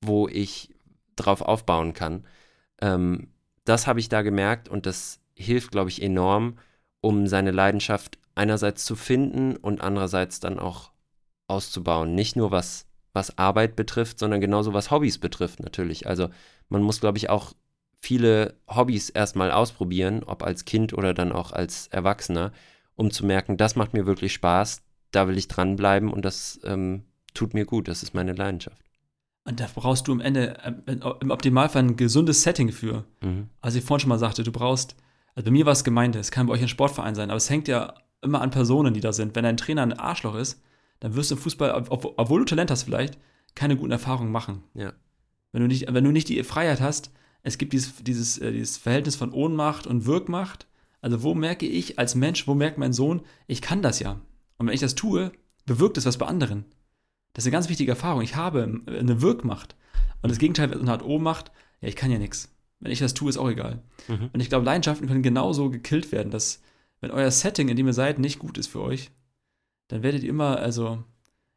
wo 0.00 0.28
ich 0.28 0.74
drauf 1.16 1.40
aufbauen 1.40 1.94
kann. 1.94 2.24
Ähm, 2.80 3.28
das 3.64 3.86
habe 3.86 4.00
ich 4.00 4.08
da 4.08 4.22
gemerkt 4.22 4.68
und 4.68 4.86
das 4.86 5.20
hilft, 5.34 5.70
glaube 5.70 5.90
ich, 5.90 6.02
enorm, 6.02 6.58
um 7.00 7.26
seine 7.26 7.50
Leidenschaft 7.50 8.18
einerseits 8.34 8.84
zu 8.84 8.96
finden 8.96 9.56
und 9.56 9.80
andererseits 9.80 10.40
dann 10.40 10.58
auch 10.58 10.90
auszubauen. 11.46 12.14
Nicht 12.14 12.36
nur 12.36 12.50
was, 12.50 12.86
was 13.12 13.38
Arbeit 13.38 13.76
betrifft, 13.76 14.18
sondern 14.18 14.40
genauso 14.40 14.74
was 14.74 14.90
Hobbys 14.90 15.18
betrifft 15.18 15.60
natürlich. 15.60 16.06
Also 16.06 16.30
man 16.68 16.82
muss, 16.82 17.00
glaube 17.00 17.18
ich, 17.18 17.30
auch 17.30 17.52
viele 18.04 18.54
Hobbys 18.68 19.08
erstmal 19.08 19.50
ausprobieren, 19.50 20.22
ob 20.24 20.42
als 20.42 20.66
Kind 20.66 20.92
oder 20.92 21.14
dann 21.14 21.32
auch 21.32 21.52
als 21.52 21.88
Erwachsener, 21.88 22.52
um 22.96 23.10
zu 23.10 23.24
merken, 23.24 23.56
das 23.56 23.76
macht 23.76 23.94
mir 23.94 24.06
wirklich 24.06 24.34
Spaß, 24.34 24.82
da 25.10 25.26
will 25.26 25.38
ich 25.38 25.48
dranbleiben 25.48 26.12
und 26.12 26.24
das 26.24 26.60
ähm, 26.64 27.04
tut 27.32 27.54
mir 27.54 27.64
gut, 27.64 27.88
das 27.88 28.02
ist 28.02 28.14
meine 28.14 28.34
Leidenschaft. 28.34 28.76
Und 29.44 29.58
da 29.60 29.68
brauchst 29.74 30.06
du 30.06 30.12
am 30.12 30.20
Ende, 30.20 30.56
äh, 30.86 30.96
im 31.20 31.30
Optimalfall 31.30 31.82
ein 31.82 31.96
gesundes 31.96 32.42
Setting 32.42 32.72
für. 32.72 33.04
Mhm. 33.22 33.48
Also 33.60 33.78
ich 33.78 33.84
vorhin 33.84 34.02
schon 34.02 34.08
mal 34.10 34.18
sagte, 34.18 34.42
du 34.42 34.52
brauchst, 34.52 34.96
also 35.34 35.46
bei 35.46 35.50
mir 35.50 35.66
war 35.66 35.72
es 35.72 35.82
Gemeinde, 35.82 36.18
es 36.18 36.30
kann 36.30 36.46
bei 36.46 36.52
euch 36.52 36.62
ein 36.62 36.68
Sportverein 36.68 37.14
sein, 37.14 37.30
aber 37.30 37.38
es 37.38 37.50
hängt 37.50 37.68
ja 37.68 37.94
immer 38.22 38.42
an 38.42 38.50
Personen, 38.50 38.94
die 38.94 39.00
da 39.00 39.12
sind. 39.12 39.34
Wenn 39.34 39.44
dein 39.44 39.56
Trainer 39.56 39.82
ein 39.82 39.92
Arschloch 39.94 40.34
ist, 40.34 40.62
dann 41.00 41.14
wirst 41.14 41.30
du 41.30 41.36
im 41.36 41.40
Fußball, 41.40 41.86
obwohl 41.88 42.40
du 42.40 42.44
Talent 42.44 42.70
hast 42.70 42.84
vielleicht, 42.84 43.18
keine 43.54 43.76
guten 43.76 43.92
Erfahrungen 43.92 44.32
machen. 44.32 44.62
Ja. 44.74 44.92
Wenn 45.52 45.62
du 45.62 45.68
nicht, 45.68 45.92
wenn 45.92 46.04
du 46.04 46.10
nicht 46.10 46.28
die 46.28 46.42
Freiheit 46.42 46.80
hast, 46.80 47.10
es 47.44 47.58
gibt 47.58 47.72
dieses, 47.72 48.02
dieses, 48.02 48.38
äh, 48.38 48.50
dieses 48.50 48.78
Verhältnis 48.78 49.14
von 49.14 49.32
Ohnmacht 49.32 49.86
und 49.86 50.06
Wirkmacht. 50.06 50.66
Also 51.00 51.22
wo 51.22 51.34
merke 51.34 51.66
ich 51.66 51.98
als 51.98 52.14
Mensch, 52.14 52.48
wo 52.48 52.54
merkt 52.54 52.78
mein 52.78 52.94
Sohn, 52.94 53.22
ich 53.46 53.60
kann 53.60 53.82
das 53.82 54.00
ja. 54.00 54.20
Und 54.56 54.66
wenn 54.66 54.74
ich 54.74 54.80
das 54.80 54.94
tue, 54.94 55.30
bewirkt 55.66 55.98
es 55.98 56.06
was 56.06 56.18
bei 56.18 56.26
anderen. 56.26 56.64
Das 57.34 57.44
ist 57.44 57.48
eine 57.48 57.52
ganz 57.52 57.68
wichtige 57.68 57.92
Erfahrung. 57.92 58.22
Ich 58.22 58.34
habe 58.34 58.80
eine 58.86 59.20
Wirkmacht. 59.20 59.76
Und 60.22 60.30
das 60.30 60.38
Gegenteil 60.38 60.70
ist 60.70 60.80
eine 60.80 60.90
Art 60.90 61.04
Ohnmacht. 61.04 61.52
Ja, 61.82 61.88
ich 61.88 61.96
kann 61.96 62.10
ja 62.10 62.18
nichts. 62.18 62.50
Wenn 62.80 62.92
ich 62.92 62.98
das 62.98 63.12
tue, 63.12 63.28
ist 63.28 63.36
auch 63.36 63.50
egal. 63.50 63.82
Mhm. 64.08 64.30
Und 64.32 64.40
ich 64.40 64.48
glaube, 64.48 64.64
Leidenschaften 64.64 65.06
können 65.06 65.22
genauso 65.22 65.68
gekillt 65.68 66.12
werden, 66.12 66.30
dass, 66.30 66.62
wenn 67.00 67.10
euer 67.10 67.30
Setting, 67.30 67.68
in 67.68 67.76
dem 67.76 67.86
ihr 67.86 67.92
seid, 67.92 68.18
nicht 68.18 68.38
gut 68.38 68.56
ist 68.56 68.68
für 68.68 68.80
euch, 68.80 69.10
dann 69.88 70.02
werdet 70.02 70.22
ihr 70.22 70.30
immer 70.30 70.58
also 70.58 71.04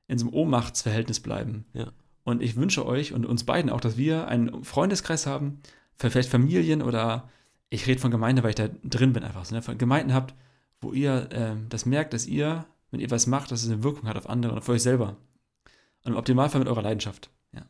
in 0.08 0.18
so 0.18 0.26
einem 0.26 0.34
Ohnmachtsverhältnis 0.34 1.22
bleiben. 1.22 1.66
Ja. 1.74 1.94
Und 2.28 2.44
ich 2.44 2.58
wünsche 2.58 2.86
euch 2.86 3.14
und 3.14 3.26
uns 3.26 3.46
beiden 3.46 3.72
auch, 3.72 3.80
dass 3.80 3.96
wir 3.96 4.28
einen 4.28 4.66
Freundeskreis 4.66 5.26
haben, 5.26 5.62
vielleicht 5.96 6.30
Familien 6.30 6.82
oder 6.82 7.30
ich 7.70 7.88
rede 7.88 8.02
von 8.02 8.12
Gemeinde, 8.12 8.44
weil 8.44 8.50
ich 8.50 8.58
da 8.58 8.68
drin 8.84 9.14
bin 9.14 9.24
einfach. 9.24 9.50
Ne? 9.50 9.62
Von 9.62 9.78
Gemeinden 9.78 10.14
habt, 10.14 10.36
wo 10.82 10.92
ihr 10.92 11.32
äh, 11.32 11.56
das 11.70 11.86
merkt, 11.86 12.12
dass 12.12 12.28
ihr, 12.28 12.66
wenn 12.92 13.00
ihr 13.00 13.10
was 13.12 13.28
macht, 13.28 13.50
dass 13.52 13.64
es 13.64 13.72
eine 13.72 13.82
Wirkung 13.82 14.10
hat 14.10 14.18
auf 14.18 14.30
andere 14.30 14.52
und 14.52 14.58
auf 14.58 14.68
euch 14.68 14.82
selber. 14.82 15.16
Und 16.04 16.12
im 16.12 16.18
Optimalfall 16.18 16.60
mit 16.60 16.68
eurer 16.68 16.82
Leidenschaft. 16.82 17.30
Ja. 17.54 17.62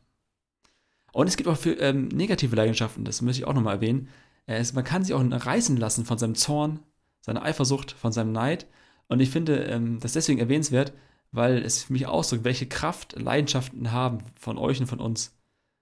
Und 1.13 1.27
es 1.27 1.37
gibt 1.37 1.47
auch 1.49 1.57
für 1.57 1.73
ähm, 1.73 2.07
negative 2.07 2.55
Leidenschaften, 2.55 3.05
das 3.05 3.21
möchte 3.21 3.43
ich 3.43 3.47
auch 3.47 3.53
nochmal 3.53 3.75
erwähnen. 3.75 4.09
Es, 4.47 4.73
man 4.73 4.83
kann 4.83 5.03
sich 5.03 5.13
auch 5.13 5.23
reißen 5.23 5.77
lassen 5.77 6.03
von 6.03 6.17
seinem 6.17 6.33
Zorn, 6.33 6.79
seiner 7.21 7.43
Eifersucht, 7.43 7.91
von 7.91 8.11
seinem 8.11 8.31
Neid. 8.31 8.65
Und 9.07 9.19
ich 9.19 9.29
finde 9.29 9.65
ähm, 9.65 9.99
das 9.99 10.13
deswegen 10.13 10.39
erwähnenswert, 10.39 10.93
weil 11.32 11.57
es 11.57 11.84
für 11.84 11.93
mich 11.93 12.05
ausdrückt, 12.05 12.43
welche 12.43 12.67
Kraft 12.67 13.19
Leidenschaften 13.19 13.91
haben 13.91 14.19
von 14.39 14.57
euch 14.57 14.80
und 14.80 14.88
von 14.88 14.99
uns. 14.99 15.36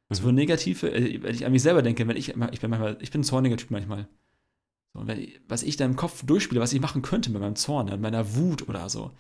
Mhm. 0.10 0.16
So 0.16 0.32
negative, 0.32 0.91
äh, 0.91 1.22
wenn 1.24 1.36
ich 1.36 1.46
an 1.46 1.52
mich 1.52 1.62
selber 1.62 1.82
denke, 1.82 2.08
wenn 2.08 2.18
ich, 2.18 2.30
ich 2.30 2.60
bin 2.62 2.70
manchmal, 2.70 2.98
ich 3.02 3.12
bin 3.12 3.22
ein 3.22 3.26
zorniger 3.26 3.58
Typ 3.58 3.72
manchmal. 3.72 4.08
So, 4.93 5.00
und 5.00 5.08
wenn 5.08 5.28
was 5.48 5.64
ich 5.64 5.78
da 5.78 5.86
im 5.86 5.96
Kopf 5.96 6.26
durchspiele, 6.26 6.62
was 6.62 6.74
ich 6.74 6.82
machen 6.82 7.02
könnte 7.02 7.30
mit 7.32 7.41
meinem 7.41 7.56
Zorn, 7.56 7.88
mit 7.88 8.02
meiner 8.02 8.36
Wut 8.36 8.68
oder 8.68 8.89
so, 8.89 9.12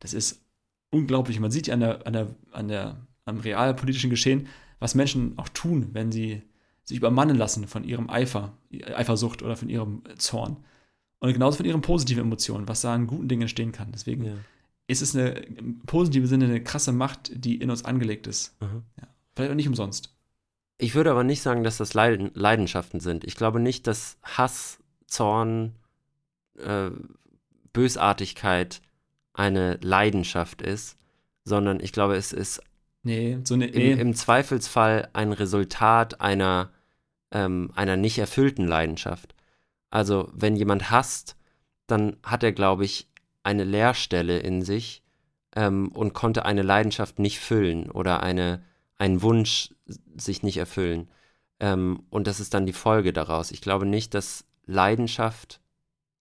das 0.00 0.14
ist 0.14 0.44
unglaublich. 0.90 1.40
Man 1.40 1.50
sieht 1.50 1.66
ja 1.66 1.74
an 1.74 1.80
der, 1.80 2.06
an 2.06 2.12
der, 2.12 2.34
an 2.52 2.68
der, 2.68 3.06
am 3.24 3.38
realpolitischen 3.38 4.10
Geschehen, 4.10 4.48
was 4.78 4.94
Menschen 4.94 5.38
auch 5.38 5.48
tun, 5.48 5.88
wenn 5.92 6.12
sie 6.12 6.42
sich 6.84 6.98
übermannen 6.98 7.36
lassen 7.36 7.66
von 7.66 7.84
ihrem 7.84 8.10
Eifer, 8.10 8.52
Eifersucht 8.94 9.42
oder 9.42 9.56
von 9.56 9.70
ihrem 9.70 10.02
Zorn. 10.18 10.58
Und 11.20 11.32
genauso 11.32 11.56
von 11.56 11.66
ihren 11.66 11.80
positiven 11.80 12.24
Emotionen, 12.24 12.68
was 12.68 12.82
da 12.82 12.92
an 12.92 13.06
guten 13.06 13.28
Dingen 13.28 13.42
entstehen 13.42 13.72
kann. 13.72 13.92
Deswegen 13.92 14.24
ja. 14.26 14.34
Ist 14.86 15.02
es 15.02 15.14
eine, 15.14 15.30
im 15.30 15.80
positiven 15.80 16.26
Sinne 16.28 16.46
eine 16.46 16.62
krasse 16.62 16.92
Macht, 16.92 17.30
die 17.32 17.56
in 17.56 17.70
uns 17.70 17.84
angelegt 17.84 18.26
ist. 18.26 18.60
Mhm. 18.60 18.82
Ja. 19.00 19.08
Vielleicht 19.34 19.50
auch 19.50 19.56
nicht 19.56 19.68
umsonst. 19.68 20.14
Ich 20.78 20.94
würde 20.94 21.10
aber 21.10 21.24
nicht 21.24 21.42
sagen, 21.42 21.64
dass 21.64 21.76
das 21.76 21.94
Leiden, 21.94 22.30
Leidenschaften 22.34 23.00
sind. 23.00 23.24
Ich 23.24 23.36
glaube 23.36 23.60
nicht, 23.60 23.86
dass 23.86 24.18
Hass, 24.22 24.78
Zorn, 25.06 25.76
äh, 26.58 26.90
Bösartigkeit 27.72 28.82
eine 29.32 29.78
Leidenschaft 29.82 30.62
ist, 30.62 30.96
sondern 31.44 31.80
ich 31.80 31.92
glaube, 31.92 32.16
es 32.16 32.32
ist 32.32 32.60
Nee, 33.04 33.38
so 33.44 33.54
eine. 33.54 33.66
Nee. 33.66 33.92
im, 33.92 33.98
im 33.98 34.14
Zweifelsfall 34.14 35.10
ein 35.12 35.32
Resultat 35.32 36.20
einer, 36.20 36.70
ähm, 37.30 37.70
einer 37.74 37.96
nicht 37.96 38.18
erfüllten 38.18 38.66
Leidenschaft. 38.66 39.34
Also, 39.90 40.30
wenn 40.32 40.56
jemand 40.56 40.90
hasst, 40.90 41.36
dann 41.86 42.16
hat 42.22 42.42
er, 42.42 42.52
glaube 42.52 42.84
ich, 42.84 43.08
eine 43.44 43.64
Leerstelle 43.64 44.38
in 44.38 44.62
sich 44.62 45.02
ähm, 45.54 45.88
und 45.88 46.12
konnte 46.14 46.44
eine 46.44 46.62
Leidenschaft 46.62 47.18
nicht 47.18 47.38
füllen 47.38 47.90
oder 47.90 48.22
eine, 48.22 48.62
einen 48.96 49.22
Wunsch 49.22 49.70
sich 50.16 50.42
nicht 50.42 50.56
erfüllen. 50.56 51.08
Ähm, 51.60 52.02
und 52.10 52.26
das 52.26 52.40
ist 52.40 52.54
dann 52.54 52.66
die 52.66 52.72
Folge 52.72 53.12
daraus. 53.12 53.52
Ich 53.52 53.60
glaube 53.60 53.86
nicht, 53.86 54.14
dass 54.14 54.44
Leidenschaft 54.66 55.60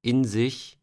in 0.01 0.23
sich 0.25 0.77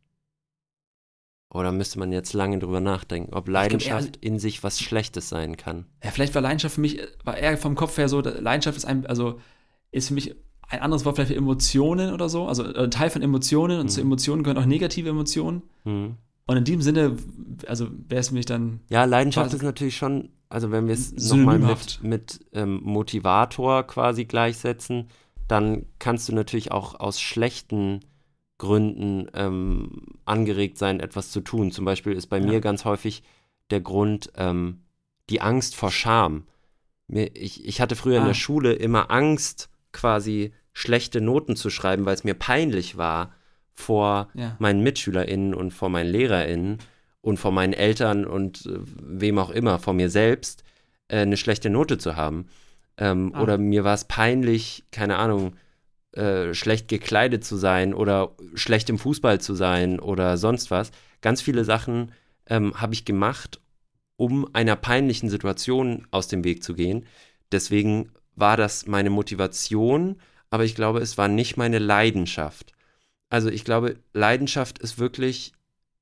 oder 1.53 1.73
müsste 1.73 1.99
man 1.99 2.13
jetzt 2.13 2.33
lange 2.33 2.59
drüber 2.61 2.81
nachdenken, 2.81 3.35
ob 3.35 3.49
Leidenschaft 3.49 4.17
in 4.19 4.39
sich 4.39 4.63
was 4.63 4.81
Schlechtes 4.81 5.29
sein 5.29 5.57
kann? 5.57 5.85
Ja, 6.03 6.11
vielleicht 6.11 6.35
war 6.35 6.43
Leidenschaft 6.43 6.77
für 6.77 6.81
mich, 6.81 7.01
war 7.25 7.37
eher 7.37 7.59
vom 7.59 7.75
Kopf 7.75 7.99
her 7.99 8.09
so, 8.09 8.21
Leidenschaft 8.21 8.77
ist 8.77 8.85
ein, 8.85 9.05
also 9.07 9.41
ist 9.91 10.09
für 10.09 10.15
mich 10.15 10.37
ein 10.69 10.81
anderes 10.81 11.05
Wort 11.05 11.17
vielleicht 11.17 11.33
für 11.33 11.37
Emotionen 11.37 12.15
oder 12.15 12.29
so, 12.29 12.47
also 12.47 12.63
ein 12.63 12.93
Teil 12.93 13.11
von 13.11 13.23
Emotionen 13.23 13.81
und 13.81 13.87
Mhm. 13.87 13.91
zu 13.91 14.01
Emotionen 14.01 14.45
gehören 14.45 14.63
auch 14.63 14.67
negative 14.67 15.09
Emotionen. 15.09 15.63
Hm. 15.83 16.17
Und 16.51 16.57
in 16.57 16.65
diesem 16.65 16.83
Sinne, 16.83 17.17
also 17.69 17.87
wäre 18.09 18.21
es 18.21 18.33
mich 18.33 18.45
dann, 18.45 18.81
Ja, 18.89 19.05
Leidenschaft 19.05 19.55
ist 19.55 19.63
natürlich 19.63 19.97
schon, 19.97 20.31
also 20.49 20.73
wenn 20.73 20.89
wir 20.89 20.95
es 20.95 21.13
nochmal 21.13 21.61
mit, 21.61 22.01
mit 22.03 22.41
ähm, 22.53 22.81
Motivator 22.83 23.85
quasi 23.85 24.25
gleichsetzen, 24.25 25.07
dann 25.47 25.87
kannst 26.01 26.29
du 26.29 26.35
natürlich 26.35 26.73
auch 26.73 26.99
aus 26.99 27.21
schlechten 27.21 28.01
Gründen 28.59 29.29
ähm, 29.33 30.03
angeregt 30.25 30.77
sein, 30.77 30.99
etwas 30.99 31.31
zu 31.31 31.41
tun. 31.41 31.71
Zum 31.71 31.85
Beispiel 31.85 32.15
ist 32.15 32.27
bei 32.27 32.39
Ja. 32.41 32.45
mir 32.47 32.61
ganz 32.61 32.85
häufig 32.85 33.23
der 33.71 33.81
Grund 33.81 34.33
ähm, 34.35 34.81
die 35.29 35.41
Angst 35.41 35.77
vor 35.77 35.93
Scham. 35.93 36.49
Mir, 37.07 37.31
ich, 37.37 37.65
ich 37.65 37.81
hatte 37.81 37.95
früher 37.95 38.17
in 38.17 38.25
Ah. 38.25 38.27
der 38.27 38.35
Schule 38.35 38.73
immer 38.73 39.13
Angst, 39.13 39.71
quasi 39.93 40.53
schlechte 40.73 41.21
Noten 41.21 41.55
zu 41.55 41.71
schreiben, 41.71 42.07
weil 42.07 42.15
es 42.15 42.25
mir 42.25 42.35
peinlich 42.35 42.97
war 42.97 43.35
vor 43.75 44.29
ja. 44.35 44.57
meinen 44.59 44.83
MitschülerInnen 44.83 45.55
und 45.55 45.73
vor 45.73 45.89
meinen 45.89 46.11
LehrerInnen 46.11 46.79
und 47.23 47.39
vor 47.39 47.53
meinen 47.53 47.73
Eltern 47.73 48.25
und 48.25 48.67
äh, 48.67 48.79
wem 49.03 49.39
auch 49.39 49.51
immer, 49.51 49.79
vor 49.79 49.95
mir 49.95 50.11
selbst, 50.11 50.65
äh, 51.09 51.19
eine 51.19 51.37
schlechte 51.37 51.71
Note 51.71 51.99
zu 51.99 52.17
haben. 52.17 52.49
Ähm, 52.97 53.33
Ah. 53.35 53.43
Oder 53.43 53.59
mir 53.59 53.85
war 53.85 53.95
es 53.95 54.05
peinlich, 54.05 54.85
keine 54.91 55.17
Ahnung, 55.17 55.55
äh, 56.13 56.55
schlecht 56.55 56.89
gekleidet 56.89 57.45
zu 57.45 57.57
sein 57.57 57.95
oder 57.95 58.33
schlecht 58.55 58.91
im 58.91 58.99
Fußball 58.99 59.41
zu 59.41 59.55
sein 59.55 60.01
oder 60.01 60.37
sonst 60.37 60.71
was. 60.71 60.91
Ganz 61.21 61.41
viele 61.41 61.65
Sachen 61.65 62.13
ähm, 62.47 62.81
habe 62.81 62.95
ich 62.95 63.05
gemacht, 63.05 63.61
um 64.17 64.53
einer 64.55 64.77
peinlichen 64.77 65.29
Situation 65.29 66.07
aus 66.11 66.29
dem 66.29 66.45
Weg 66.45 66.63
zu 66.63 66.75
gehen. 66.75 67.07
Deswegen 67.53 68.11
war 68.35 68.57
das 68.57 68.87
meine 68.87 69.11
Motivation, 69.11 70.17
aber 70.51 70.65
ich 70.65 70.75
glaube, 70.75 70.99
es 70.99 71.17
war 71.17 71.29
nicht 71.29 71.57
meine 71.57 71.79
Leidenschaft. 71.79 72.73
Also 73.31 73.49
ich 73.49 73.65
glaube, 73.65 73.97
Leidenschaft 74.13 74.79
ist 74.79 74.99
wirklich, 74.99 75.53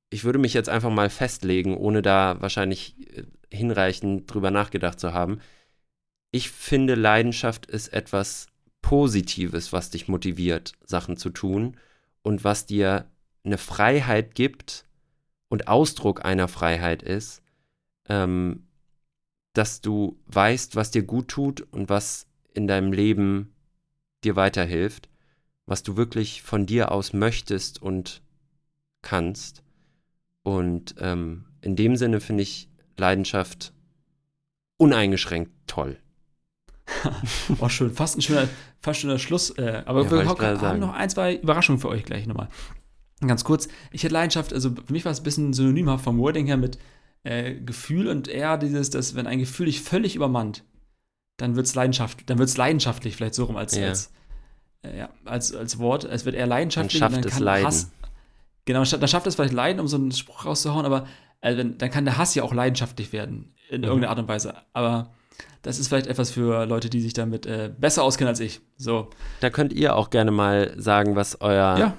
ich 0.09 0.23
würde 0.23 0.39
mich 0.39 0.53
jetzt 0.53 0.67
einfach 0.67 0.89
mal 0.89 1.09
festlegen, 1.09 1.77
ohne 1.77 2.01
da 2.01 2.41
wahrscheinlich 2.41 2.95
äh, 3.15 3.23
hinreichend 3.51 4.31
drüber 4.31 4.51
nachgedacht 4.51 4.99
zu 4.99 5.13
haben. 5.13 5.39
Ich 6.31 6.49
finde, 6.51 6.95
Leidenschaft 6.95 7.65
ist 7.67 7.93
etwas 7.93 8.47
Positives, 8.81 9.71
was 9.71 9.91
dich 9.91 10.07
motiviert, 10.07 10.73
Sachen 10.83 11.17
zu 11.17 11.29
tun 11.29 11.77
und 12.23 12.43
was 12.43 12.65
dir 12.65 13.09
eine 13.43 13.57
Freiheit 13.57 14.35
gibt 14.35 14.85
und 15.49 15.67
Ausdruck 15.67 16.25
einer 16.25 16.47
Freiheit 16.47 17.03
ist, 17.03 17.41
ähm, 18.07 18.67
dass 19.53 19.81
du 19.81 20.19
weißt, 20.27 20.75
was 20.75 20.91
dir 20.91 21.03
gut 21.03 21.27
tut 21.27 21.61
und 21.61 21.89
was 21.89 22.27
in 22.53 22.67
deinem 22.67 22.91
Leben 22.91 23.53
dir 24.23 24.35
weiterhilft, 24.35 25.09
was 25.69 25.83
du 25.83 25.95
wirklich 25.97 26.41
von 26.41 26.65
dir 26.65 26.91
aus 26.91 27.13
möchtest 27.13 27.79
und 27.81 28.21
kannst. 29.03 29.63
Und 30.43 30.95
ähm, 30.99 31.45
in 31.61 31.75
dem 31.75 31.95
Sinne 31.95 32.19
finde 32.21 32.43
ich 32.43 32.69
Leidenschaft 32.97 33.71
uneingeschränkt 34.77 35.51
toll. 35.67 35.97
Oh, 37.59 37.69
schön. 37.69 37.93
Fast 37.93 38.17
ein 38.17 38.21
schöner, 38.21 38.49
fast 38.81 39.01
schöner 39.01 39.19
Schluss. 39.19 39.51
Äh, 39.51 39.83
aber 39.85 40.03
Ja, 40.05 40.11
wir 40.11 40.25
haben 40.25 40.59
sagen. 40.59 40.79
noch 40.79 40.93
ein, 40.93 41.09
zwei 41.09 41.35
Überraschungen 41.35 41.79
für 41.79 41.89
euch 41.89 42.03
gleich 42.03 42.25
nochmal. 42.25 42.49
Ganz 43.21 43.43
kurz. 43.43 43.67
Ich 43.91 44.03
hätte 44.03 44.13
Leidenschaft, 44.15 44.53
also 44.53 44.71
für 44.71 44.91
mich 44.91 45.05
war 45.05 45.11
es 45.11 45.19
ein 45.19 45.23
bisschen 45.23 45.53
synonymhaft 45.53 46.03
vom 46.03 46.17
Wording 46.17 46.47
her 46.47 46.57
mit 46.57 46.79
äh, 47.23 47.53
Gefühl 47.55 48.07
und 48.07 48.27
eher 48.27 48.57
dieses, 48.57 48.89
dass 48.89 49.13
wenn 49.13 49.27
ein 49.27 49.37
Gefühl 49.39 49.67
dich 49.67 49.81
völlig 49.81 50.15
übermannt, 50.15 50.63
dann 51.37 51.55
wird 51.55 51.67
es 51.67 51.75
Leidenschaft, 51.75 52.27
dann 52.29 52.39
leidenschaftlich, 52.57 53.15
vielleicht 53.15 53.35
so 53.35 53.43
rum 53.45 53.55
als, 53.55 53.75
Ja. 53.75 53.89
als, 53.89 54.11
ja, 54.83 55.09
als, 55.25 55.53
als 55.53 55.79
Wort. 55.79 56.03
Es 56.05 56.25
wird 56.25 56.35
eher 56.35 56.41
Dann 56.43 56.49
leidenschaftlich. 56.49 56.99
schafft 56.99 57.17
und 57.17 57.25
es 57.25 57.33
kann 57.33 57.43
Leiden. 57.43 57.67
Hass, 57.67 57.91
genau, 58.65 58.83
dann 58.83 59.07
schafft 59.07 59.27
es 59.27 59.35
vielleicht 59.35 59.53
Leiden, 59.53 59.79
um 59.79 59.87
so 59.87 59.97
einen 59.97 60.11
Spruch 60.11 60.45
rauszuhauen, 60.45 60.85
aber 60.85 61.07
äh, 61.41 61.57
wenn, 61.57 61.77
dann 61.77 61.89
kann 61.91 62.05
der 62.05 62.17
Hass 62.17 62.35
ja 62.35 62.43
auch 62.43 62.53
leidenschaftlich 62.53 63.11
werden, 63.13 63.53
in 63.69 63.81
Mhm. 63.81 63.87
irgendeiner 63.87 64.09
Art 64.11 64.19
und 64.19 64.27
Weise. 64.27 64.53
Aber 64.73 65.11
das 65.61 65.79
ist 65.79 65.87
vielleicht 65.89 66.07
etwas 66.07 66.31
für 66.31 66.65
Leute, 66.65 66.89
die 66.89 67.01
sich 67.01 67.13
damit 67.13 67.45
äh, 67.45 67.71
besser 67.77 68.03
auskennen 68.03 68.29
als 68.29 68.39
ich. 68.39 68.61
So, 68.77 69.09
Da 69.41 69.49
könnt 69.49 69.73
ihr 69.73 69.95
auch 69.95 70.09
gerne 70.09 70.31
mal 70.31 70.73
sagen, 70.77 71.15
was 71.15 71.41
euer, 71.41 71.77
ja. 71.77 71.97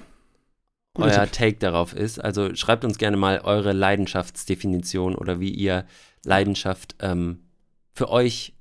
Euer 0.97 1.23
Tipp. 1.23 1.31
Take 1.31 1.57
darauf 1.59 1.93
ist. 1.95 2.21
Also 2.21 2.53
schreibt 2.55 2.83
uns 2.83 2.97
gerne 2.97 3.15
mal 3.15 3.39
eure 3.39 3.71
Leidenschaftsdefinition 3.71 5.15
oder 5.15 5.39
wie 5.39 5.49
ihr 5.49 5.85
Leidenschaft 6.25 6.95
ähm, 6.99 7.39
für 7.93 8.09
euch 8.09 8.53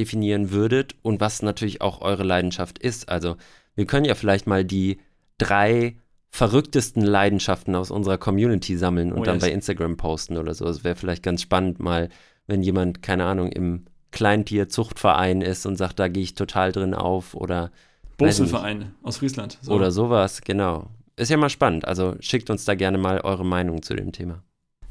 definieren 0.00 0.50
würdet 0.50 0.94
und 1.02 1.20
was 1.20 1.42
natürlich 1.42 1.82
auch 1.82 2.00
eure 2.00 2.22
Leidenschaft 2.22 2.78
ist. 2.78 3.10
Also 3.10 3.36
wir 3.74 3.84
können 3.84 4.06
ja 4.06 4.14
vielleicht 4.14 4.46
mal 4.46 4.64
die 4.64 4.98
drei 5.36 5.96
verrücktesten 6.30 7.02
Leidenschaften 7.02 7.74
aus 7.74 7.90
unserer 7.90 8.16
Community 8.16 8.78
sammeln 8.78 9.12
und 9.12 9.20
Oh, 9.20 9.24
dann 9.24 9.40
bei 9.40 9.50
Instagram 9.52 9.98
posten 9.98 10.38
oder 10.38 10.54
so. 10.54 10.66
Es 10.66 10.84
wäre 10.84 10.96
vielleicht 10.96 11.22
ganz 11.22 11.42
spannend 11.42 11.80
mal, 11.80 12.08
wenn 12.46 12.62
jemand, 12.62 13.02
keine 13.02 13.26
Ahnung, 13.26 13.52
im 13.52 13.84
Kleintierzuchtverein 14.12 15.42
ist 15.42 15.66
und 15.66 15.76
sagt, 15.76 15.98
da 15.98 16.08
gehe 16.08 16.22
ich 16.22 16.34
total 16.34 16.72
drin 16.72 16.94
auf 16.94 17.34
oder 17.34 17.70
Boselverein 18.16 18.94
aus 19.02 19.18
Friesland. 19.18 19.58
So. 19.60 19.72
oder 19.72 19.90
sowas, 19.90 20.40
genau. 20.40 20.88
Ist 21.16 21.30
ja 21.30 21.36
mal 21.36 21.50
spannend. 21.50 21.84
Also 21.84 22.16
schickt 22.20 22.48
uns 22.48 22.64
da 22.64 22.74
gerne 22.74 22.96
mal 22.96 23.20
eure 23.20 23.44
Meinung 23.44 23.82
zu 23.82 23.94
dem 23.94 24.12
Thema. 24.12 24.42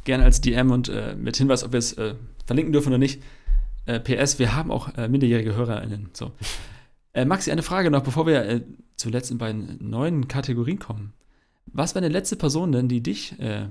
Gerne 0.04 0.26
als 0.26 0.42
DM 0.42 0.72
und 0.72 0.88
äh, 0.90 1.16
mit 1.16 1.36
Hinweis, 1.38 1.64
ob 1.64 1.72
wir 1.72 1.80
es 1.80 1.94
äh, 1.94 2.14
verlinken 2.46 2.74
dürfen 2.74 2.90
oder 2.90 2.98
nicht. 3.00 3.22
Äh, 3.90 4.00
PS, 4.00 4.38
wir 4.38 4.56
haben 4.56 4.70
auch 4.70 4.96
äh, 4.98 5.08
minderjährige 5.08 5.56
HörerInnen. 5.56 6.12
So. 6.14 6.32
Äh, 7.14 7.26
Maxi, 7.26 7.52
eine 7.52 7.64
Frage 7.64 7.90
noch, 7.90 8.04
bevor 8.04 8.28
wir 8.28 8.46
äh, 8.46 8.62
zu 8.98 9.10
letzten 9.10 9.40
beiden 9.40 9.80
neuen 9.82 10.28
Kategorien 10.28 10.78
kommen. 10.78 11.14
Was 11.66 11.96
war 11.96 12.04
eine 12.04 12.14
letzte 12.14 12.36
Person 12.36 12.72
denn, 12.72 12.88
die 12.88 13.02
dich 13.02 13.40
äh, 13.40 13.68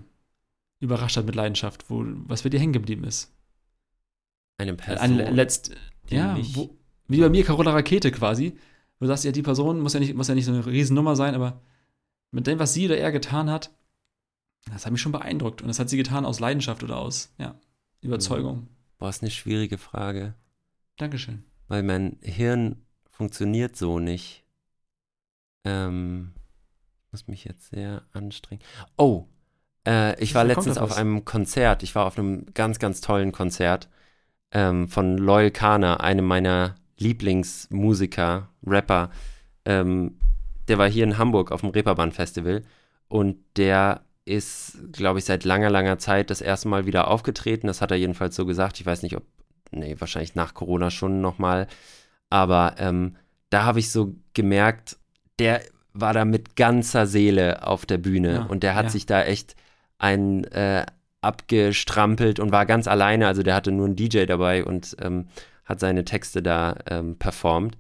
überrascht 0.81 1.17
hat 1.17 1.27
mit 1.27 1.37
Leidenschaft, 1.37 1.89
wo, 1.89 2.05
was 2.27 2.43
bei 2.43 2.49
dir 2.49 2.59
hängen 2.59 2.73
geblieben 2.73 3.05
ist? 3.05 3.33
Eine 4.57 4.75
Person. 4.75 5.21
Eine 5.21 5.31
letzt, 5.31 5.71
die 6.11 6.17
ja, 6.17 6.37
wo, 6.55 6.77
wie 7.07 7.21
bei 7.21 7.29
mir 7.29 7.45
Carola 7.45 7.71
Rakete 7.71 8.11
quasi. 8.11 8.59
Wo 8.99 9.05
du 9.05 9.07
sagst, 9.07 9.25
ja, 9.25 9.31
die 9.31 9.43
Person 9.43 9.79
muss 9.79 9.93
ja 9.93 10.01
nicht, 10.01 10.17
muss 10.17 10.27
ja 10.27 10.35
nicht 10.35 10.47
so 10.47 10.53
eine 10.53 10.67
Riesennummer 10.67 11.15
sein, 11.15 11.37
aber 11.37 11.61
mit 12.33 12.49
dem, 12.49 12.59
was 12.59 12.75
sie 12.75 12.87
oder 12.87 12.99
er 12.99 13.13
getan 13.13 13.49
hat, 13.49 13.71
das 14.73 14.85
hat 14.85 14.91
mich 14.91 15.01
schon 15.01 15.13
beeindruckt. 15.13 15.63
Und 15.63 15.69
das 15.69 15.79
hat 15.79 15.89
sie 15.89 15.97
getan 15.97 16.27
aus 16.27 16.41
Leidenschaft 16.41 16.83
oder 16.83 16.97
aus, 16.97 17.33
ja, 17.39 17.55
Überzeugung. 18.01 18.67
Boah, 18.99 19.09
ist 19.09 19.23
eine 19.23 19.31
schwierige 19.31 19.79
Frage. 19.79 20.35
Dankeschön. 20.97 21.45
Weil 21.69 21.83
mein 21.83 22.19
Hirn 22.23 22.85
funktioniert 23.11 23.77
so 23.77 23.99
nicht. 23.99 24.45
Ähm, 25.65 26.33
ich 27.07 27.13
muss 27.13 27.29
mich 27.29 27.45
jetzt 27.45 27.71
sehr 27.71 28.03
anstrengen. 28.13 28.63
Oh, 28.97 29.27
äh, 29.87 30.21
ich 30.23 30.35
war 30.35 30.45
letztens 30.45 30.79
auf 30.79 30.97
einem 30.97 31.25
Konzert. 31.25 31.83
Ich 31.83 31.95
war 31.95 32.07
auf 32.07 32.19
einem 32.19 32.47
ganz, 32.55 32.79
ganz 32.79 33.01
tollen 33.01 33.33
Konzert 33.33 33.89
ähm, 34.51 34.89
von 34.89 35.17
Loyal 35.17 35.51
Kana, 35.51 35.99
einem 35.99 36.27
meiner 36.27 36.75
Lieblingsmusiker, 36.99 38.49
Rapper. 38.67 39.11
Ähm, 39.65 40.19
der 40.67 40.79
war 40.79 40.89
hier 40.91 41.05
in 41.05 41.19
Hamburg 41.19 41.53
auf 41.53 41.61
dem 41.61 41.71
Reeperbahn 41.71 42.13
Festival 42.13 42.63
und 43.09 43.39
der 43.57 44.03
ist, 44.29 44.79
glaube 44.93 45.19
ich, 45.19 45.25
seit 45.25 45.45
langer, 45.45 45.71
langer 45.71 45.99
Zeit 45.99 46.31
das 46.31 46.41
erste 46.41 46.69
Mal 46.69 46.87
wieder 46.87 47.09
aufgetreten. 47.09 47.67
Das 47.67 47.81
hat 47.81 47.91
er 47.91 47.97
jedenfalls 47.97 48.37
so 48.37 48.47
gesagt. 48.47 48.79
Ich 48.79 48.87
weiß 48.87 49.03
nicht, 49.03 49.17
ob, 49.17 49.25
nee, 49.71 49.97
wahrscheinlich 49.99 50.35
nach 50.35 50.55
Corona 50.55 50.91
schon 50.91 51.21
nochmal. 51.21 51.67
Aber 52.31 52.75
ähm, 52.79 53.17
da 53.51 53.65
habe 53.65 53.79
ich 53.79 53.91
so 53.91 54.15
gemerkt, 54.35 54.99
der 55.39 55.63
war 55.95 56.13
da 56.13 56.25
mit 56.25 56.57
ganzer 56.57 57.07
Seele 57.07 57.67
auf 57.67 57.87
der 57.87 57.99
Bühne 57.99 58.35
Ja, 58.35 58.43
und 58.43 58.63
der 58.63 58.75
hat 58.75 58.87
ja. 58.87 58.91
sich 58.91 59.07
da 59.07 59.23
echt 59.23 59.57
ein 59.99 60.45
äh, 60.45 60.85
abgestrampelt 61.23 62.39
und 62.39 62.53
war 62.53 62.67
ganz 62.67 62.87
alleine. 62.87 63.27
Also 63.27 63.43
der 63.43 63.55
hatte 63.55 63.73
nur 63.73 63.87
einen 63.87 63.97
DJ 63.97 64.27
dabei 64.27 64.65
und 64.65 64.95
ähm, 65.01 65.27
hat 65.65 65.81
seine 65.81 66.05
Texte 66.05 66.43
da 66.43 66.77
ähm, 66.89 67.17
performt. 67.19 67.77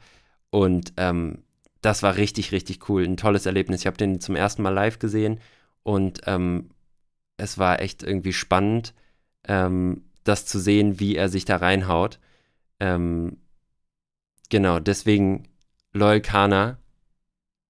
Und 0.50 0.94
ähm, 0.96 1.42
das 1.82 2.02
war 2.02 2.16
richtig, 2.16 2.52
richtig 2.52 2.88
cool. 2.88 3.04
Ein 3.04 3.16
tolles 3.18 3.46
Erlebnis. 3.46 3.82
Ich 3.82 3.86
habe 3.86 3.98
den 3.98 4.20
zum 4.20 4.34
ersten 4.34 4.62
Mal 4.62 4.74
live 4.74 4.98
gesehen 4.98 5.38
und 5.88 6.20
ähm, 6.26 6.68
es 7.38 7.56
war 7.56 7.80
echt 7.80 8.02
irgendwie 8.02 8.34
spannend, 8.34 8.92
ähm, 9.44 10.02
das 10.22 10.44
zu 10.44 10.58
sehen, 10.58 11.00
wie 11.00 11.16
er 11.16 11.30
sich 11.30 11.46
da 11.46 11.56
reinhaut. 11.56 12.18
Ähm, 12.78 13.38
genau, 14.50 14.80
deswegen 14.80 15.48
Loyal 15.94 16.20
Kana 16.20 16.76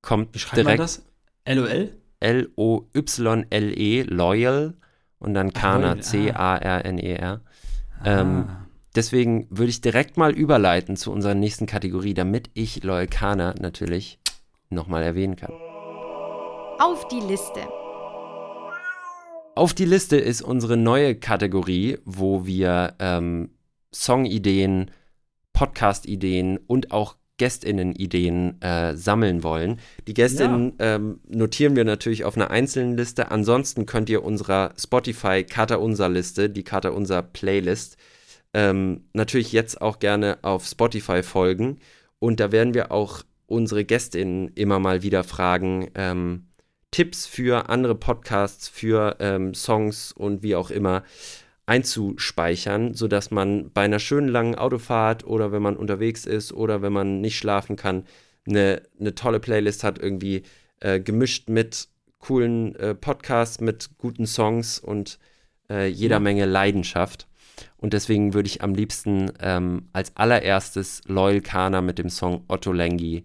kommt 0.02 0.34
Wie 0.34 0.40
schreibt 0.40 0.56
man 0.56 0.64
direkt 0.64 0.80
das? 0.80 1.06
LOL? 1.46 1.94
L-O-Y-L-E, 2.18 4.02
Loyal 4.02 4.74
und 5.20 5.34
dann 5.34 5.52
Kana, 5.52 5.92
ah. 5.92 6.00
C-A-R-N-E-R. 6.00 7.40
Ähm, 8.04 8.46
Ah. 8.48 8.64
Deswegen 8.96 9.46
würde 9.48 9.70
ich 9.70 9.80
direkt 9.80 10.16
mal 10.16 10.32
überleiten 10.32 10.96
zu 10.96 11.12
unserer 11.12 11.34
nächsten 11.34 11.66
Kategorie, 11.66 12.14
damit 12.14 12.50
ich 12.54 12.82
Loyal 12.82 13.06
Kana 13.06 13.54
natürlich 13.60 14.18
nochmal 14.70 15.04
erwähnen 15.04 15.36
kann. 15.36 15.52
Auf 16.80 17.06
die 17.06 17.20
Liste. 17.20 17.77
Auf 19.58 19.74
die 19.74 19.86
Liste 19.86 20.16
ist 20.16 20.40
unsere 20.40 20.76
neue 20.76 21.16
Kategorie, 21.16 21.98
wo 22.04 22.46
wir 22.46 22.94
ähm, 23.00 23.50
Songideen, 23.92 24.92
Podcast-Ideen 25.52 26.58
und 26.58 26.92
auch 26.92 27.16
GästInnen-Ideen 27.38 28.62
äh, 28.62 28.94
sammeln 28.96 29.42
wollen. 29.42 29.80
Die 30.06 30.14
GästInnen 30.14 30.74
ähm, 30.78 31.18
notieren 31.26 31.74
wir 31.74 31.82
natürlich 31.82 32.24
auf 32.24 32.36
einer 32.36 32.52
einzelnen 32.52 32.96
Liste. 32.96 33.32
Ansonsten 33.32 33.84
könnt 33.84 34.08
ihr 34.08 34.22
unserer 34.22 34.74
Spotify 34.78 35.42
Kater 35.42 35.80
Unser 35.80 36.08
Liste, 36.08 36.48
die 36.48 36.62
Kater 36.62 36.94
Unser 36.94 37.22
Playlist, 37.22 37.96
ähm, 38.54 39.08
natürlich 39.12 39.50
jetzt 39.50 39.82
auch 39.82 39.98
gerne 39.98 40.38
auf 40.42 40.66
Spotify 40.66 41.24
folgen. 41.24 41.80
Und 42.20 42.38
da 42.38 42.52
werden 42.52 42.74
wir 42.74 42.92
auch 42.92 43.24
unsere 43.46 43.84
GästInnen 43.84 44.52
immer 44.54 44.78
mal 44.78 45.02
wieder 45.02 45.24
fragen, 45.24 45.90
ähm, 45.96 46.47
Tipps 46.90 47.26
für 47.26 47.68
andere 47.68 47.94
Podcasts, 47.94 48.68
für 48.68 49.16
ähm, 49.20 49.54
Songs 49.54 50.12
und 50.12 50.42
wie 50.42 50.56
auch 50.56 50.70
immer 50.70 51.04
einzuspeichern, 51.66 52.94
sodass 52.94 53.30
man 53.30 53.70
bei 53.72 53.82
einer 53.82 53.98
schönen 53.98 54.28
langen 54.28 54.54
Autofahrt 54.54 55.26
oder 55.26 55.52
wenn 55.52 55.60
man 55.60 55.76
unterwegs 55.76 56.24
ist 56.24 56.52
oder 56.52 56.80
wenn 56.80 56.94
man 56.94 57.20
nicht 57.20 57.36
schlafen 57.36 57.76
kann, 57.76 58.04
eine, 58.46 58.82
eine 58.98 59.14
tolle 59.14 59.38
Playlist 59.38 59.84
hat, 59.84 59.98
irgendwie 59.98 60.44
äh, 60.80 60.98
gemischt 60.98 61.50
mit 61.50 61.88
coolen 62.20 62.74
äh, 62.76 62.94
Podcasts, 62.94 63.60
mit 63.60 63.90
guten 63.98 64.26
Songs 64.26 64.78
und 64.78 65.18
äh, 65.68 65.86
jeder 65.86 66.16
Ja. 66.16 66.20
Menge 66.20 66.46
Leidenschaft. 66.46 67.26
Und 67.76 67.92
deswegen 67.92 68.34
würde 68.34 68.46
ich 68.48 68.62
am 68.62 68.74
liebsten 68.74 69.32
ähm, 69.40 69.88
als 69.92 70.16
allererstes 70.16 71.02
Loyal 71.06 71.40
Kana 71.40 71.82
mit 71.82 71.98
dem 71.98 72.08
Song 72.08 72.44
Otto 72.48 72.72
Lengi 72.72 73.24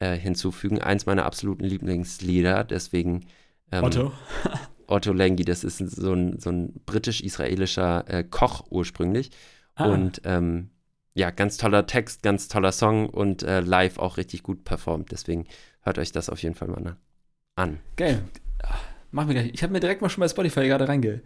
äh, 0.00 0.16
hinzufügen. 0.16 0.80
Eins 0.80 1.06
meiner 1.06 1.24
absoluten 1.24 1.64
Lieblingslieder. 1.64 2.64
Deswegen 2.64 3.26
ähm, 3.72 3.84
Otto. 3.84 4.12
Otto 4.86 5.12
Lengi, 5.12 5.44
das 5.44 5.64
ist 5.64 5.78
so 5.78 6.14
ein, 6.14 6.38
so 6.38 6.50
ein 6.50 6.80
britisch-israelischer 6.86 8.04
äh, 8.08 8.24
Koch 8.24 8.66
ursprünglich. 8.70 9.30
Ah. 9.74 9.86
Und 9.86 10.22
ähm, 10.24 10.70
ja, 11.14 11.30
ganz 11.30 11.56
toller 11.56 11.86
Text, 11.86 12.22
ganz 12.22 12.48
toller 12.48 12.72
Song 12.72 13.08
und 13.08 13.42
äh, 13.42 13.60
live 13.60 13.98
auch 13.98 14.16
richtig 14.16 14.42
gut 14.42 14.64
performt. 14.64 15.12
Deswegen 15.12 15.46
hört 15.82 15.98
euch 15.98 16.12
das 16.12 16.30
auf 16.30 16.42
jeden 16.42 16.54
Fall 16.54 16.68
mal 16.68 16.96
an. 17.56 17.80
Geil. 17.96 18.22
Machen 19.10 19.28
wir 19.28 19.34
gleich. 19.34 19.52
Ich 19.52 19.62
habe 19.62 19.72
mir 19.72 19.80
direkt 19.80 20.00
mal 20.00 20.08
schon 20.08 20.20
bei 20.20 20.28
Spotify 20.28 20.66
gerade 20.66 20.88
reinge 20.88 21.22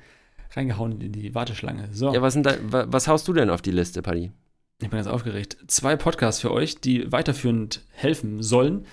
reingehauen 0.56 1.00
in 1.00 1.12
die 1.12 1.34
Warteschlange. 1.34 1.88
So, 1.92 2.12
Ja, 2.12 2.22
was, 2.22 2.34
sind 2.34 2.46
da, 2.46 2.56
wa, 2.62 2.84
was 2.88 3.08
haust 3.08 3.26
du 3.28 3.32
denn 3.32 3.50
auf 3.50 3.62
die 3.62 3.70
Liste, 3.70 4.02
Paddy? 4.02 4.32
Ich 4.82 4.90
bin 4.90 4.98
ganz 4.98 5.06
aufgeregt. 5.06 5.56
Zwei 5.68 5.96
Podcasts 5.96 6.40
für 6.40 6.50
euch, 6.50 6.80
die 6.80 7.10
weiterführend 7.12 7.82
helfen 7.92 8.42
sollen. 8.42 8.86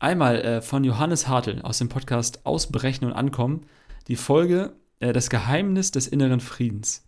Einmal 0.00 0.40
äh, 0.40 0.62
von 0.62 0.84
Johannes 0.84 1.28
Hartl 1.28 1.60
aus 1.62 1.78
dem 1.78 1.88
Podcast 1.88 2.44
Ausbrechen 2.44 3.04
und 3.04 3.12
Ankommen. 3.12 3.66
Die 4.08 4.16
Folge 4.16 4.72
äh, 5.00 5.12
Das 5.12 5.30
Geheimnis 5.30 5.90
des 5.90 6.08
inneren 6.08 6.40
Friedens. 6.40 7.04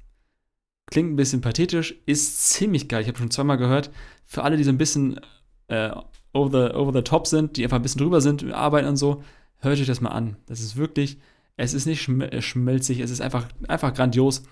Klingt 0.91 1.13
ein 1.13 1.17
bisschen 1.17 1.41
pathetisch, 1.41 1.95
ist 2.07 2.51
ziemlich 2.51 2.89
geil. 2.89 3.03
Ich 3.03 3.09
habe 3.09 3.19
schon 3.19 3.31
zweimal 3.31 3.59
gehört. 3.59 3.91
Für 4.27 4.43
alle, 4.43 4.57
die 4.57 4.65
so 4.65 4.71
ein 4.71 4.79
bisschen 4.79 5.21
äh, 5.69 5.91
over, 6.33 6.69
the, 6.69 6.75
over 6.75 6.93
the 6.93 7.03
top 7.03 7.27
sind, 7.27 7.57
die 7.57 7.65
einfach 7.65 7.77
ein 7.77 7.83
bisschen 7.83 8.01
drüber 8.01 8.21
sind, 8.21 8.53
Arbeiten 8.53 8.89
und 8.89 8.97
so, 8.97 9.23
hört 9.59 9.79
euch 9.79 9.87
das 9.87 10.01
mal 10.01 10.11
an. 10.11 10.37
Das 10.47 10.61
ist 10.61 10.77
wirklich, 10.77 11.19
es 11.57 11.75
ist 11.75 11.87
nicht 11.87 12.03
schm 12.03 12.25
schmelzig, 12.41 13.01
es 13.01 13.11
ist 13.11 13.21
einfach, 13.21 13.49
einfach 13.69 13.95
grandios. 13.95 14.43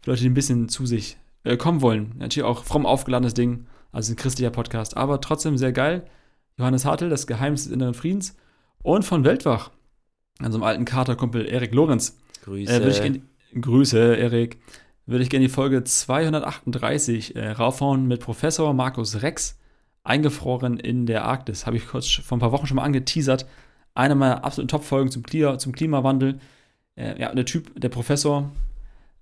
Für 0.00 0.10
Leute, 0.10 0.22
die 0.22 0.30
ein 0.30 0.34
bisschen 0.34 0.68
zu 0.68 0.86
sich 0.86 1.16
äh, 1.44 1.56
kommen 1.56 1.80
wollen. 1.82 2.14
Natürlich 2.18 2.46
auch 2.46 2.64
fromm 2.64 2.86
aufgeladenes 2.86 3.34
Ding, 3.34 3.66
also 3.90 4.12
ein 4.12 4.16
christlicher 4.16 4.50
Podcast, 4.50 4.96
aber 4.96 5.20
trotzdem 5.20 5.56
sehr 5.58 5.72
geil. 5.72 6.04
Johannes 6.58 6.84
Hartl, 6.84 7.08
das 7.08 7.26
Geheimnis 7.26 7.64
des 7.64 7.72
inneren 7.72 7.94
Friedens. 7.94 8.36
Und 8.82 9.04
von 9.04 9.24
Weltwach, 9.24 9.70
unserem 10.40 10.62
alten 10.64 10.84
Katerkumpel 10.84 11.46
Erik 11.46 11.72
Lorenz. 11.72 12.18
Grüße. 12.44 12.72
Äh, 12.72 13.00
gern, 13.00 13.22
Grüße, 13.60 14.16
Erik. 14.16 14.58
Würde 15.06 15.22
ich 15.24 15.30
gerne 15.30 15.46
die 15.46 15.52
Folge 15.52 15.82
238 15.84 17.36
äh, 17.36 17.50
raufhauen 17.52 18.06
mit 18.06 18.20
Professor 18.20 18.72
Markus 18.74 19.22
Rex, 19.22 19.58
eingefroren 20.04 20.78
in 20.78 21.06
der 21.06 21.24
Arktis. 21.24 21.66
Habe 21.66 21.76
ich 21.76 21.86
kurz 21.86 22.08
vor 22.08 22.36
ein 22.36 22.40
paar 22.40 22.52
Wochen 22.52 22.66
schon 22.66 22.76
mal 22.76 22.84
angeteasert. 22.84 23.46
Eine 23.94 24.14
meiner 24.14 24.44
absoluten 24.44 24.68
Top-Folgen 24.68 25.10
zum, 25.10 25.22
Klia- 25.22 25.58
zum 25.58 25.72
Klimawandel. 25.72 26.38
Äh, 26.96 27.20
ja, 27.20 27.34
der 27.34 27.44
Typ, 27.44 27.78
der 27.80 27.88
Professor 27.88 28.50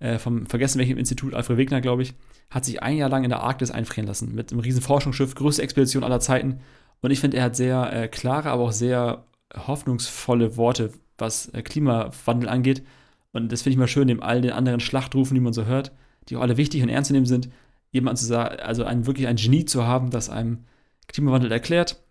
äh, 0.01 0.17
vom 0.17 0.45
vergessen 0.47 0.79
welchem 0.79 0.97
Institut, 0.97 1.33
Alfred 1.33 1.57
Wegener, 1.57 1.79
glaube 1.79 2.01
ich, 2.01 2.15
hat 2.49 2.65
sich 2.65 2.81
ein 2.83 2.97
Jahr 2.97 3.09
lang 3.09 3.23
in 3.23 3.29
der 3.29 3.41
Arktis 3.41 3.71
einfrieren 3.71 4.07
lassen 4.07 4.33
mit 4.33 4.51
einem 4.51 4.59
riesen 4.59 4.81
Forschungsschiff, 4.81 5.35
größte 5.35 5.61
Expedition 5.61 6.03
aller 6.03 6.19
Zeiten. 6.19 6.59
Und 7.01 7.11
ich 7.11 7.19
finde, 7.19 7.37
er 7.37 7.43
hat 7.45 7.55
sehr 7.55 7.93
äh, 7.93 8.07
klare, 8.07 8.49
aber 8.49 8.63
auch 8.63 8.71
sehr 8.71 9.25
hoffnungsvolle 9.55 10.57
Worte, 10.57 10.91
was 11.17 11.49
äh, 11.49 11.61
Klimawandel 11.61 12.49
angeht. 12.49 12.83
Und 13.31 13.51
das 13.51 13.61
finde 13.61 13.73
ich 13.73 13.77
mal 13.77 13.87
schön, 13.87 14.07
neben 14.07 14.23
all 14.23 14.41
den 14.41 14.51
anderen 14.51 14.79
Schlachtrufen, 14.79 15.35
die 15.35 15.41
man 15.41 15.53
so 15.53 15.65
hört, 15.65 15.91
die 16.27 16.35
auch 16.35 16.41
alle 16.41 16.57
wichtig 16.57 16.81
und 16.83 16.89
ernst 16.89 17.09
zu 17.09 17.13
nehmen 17.13 17.25
sind, 17.25 17.49
jemand 17.91 18.17
zu 18.17 18.25
sagen, 18.25 18.59
also 18.59 18.83
ein, 18.83 19.05
wirklich 19.05 19.27
ein 19.27 19.35
Genie 19.35 19.65
zu 19.65 19.85
haben, 19.85 20.09
das 20.09 20.29
einem 20.29 20.65
Klimawandel 21.07 21.51
erklärt, 21.51 22.03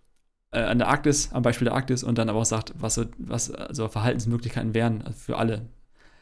äh, 0.53 0.61
an 0.61 0.79
der 0.79 0.89
Arktis, 0.89 1.33
am 1.33 1.43
Beispiel 1.43 1.67
der 1.67 1.75
Arktis, 1.75 2.05
und 2.05 2.19
dann 2.19 2.29
aber 2.29 2.39
auch 2.39 2.45
sagt, 2.45 2.73
was 2.79 2.95
so, 2.95 3.05
was 3.19 3.51
also 3.51 3.89
Verhaltensmöglichkeiten 3.89 4.75
wären 4.75 5.13
für 5.13 5.39
alle. 5.39 5.69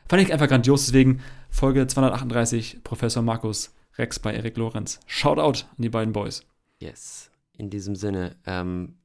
Fand 0.08 0.22
ich 0.22 0.32
einfach 0.32 0.48
grandios, 0.48 0.86
deswegen 0.86 1.20
Folge 1.50 1.86
238, 1.86 2.82
Professor 2.82 3.22
Markus 3.22 3.74
Rex 3.98 4.18
bei 4.18 4.32
Erik 4.34 4.56
Lorenz. 4.56 5.00
Shoutout 5.06 5.64
an 5.64 5.76
die 5.76 5.90
beiden 5.90 6.12
Boys. 6.12 6.44
Yes. 6.80 7.30
In 7.52 7.68
diesem 7.68 7.94
Sinne, 7.94 8.36
ähm, 8.46 8.96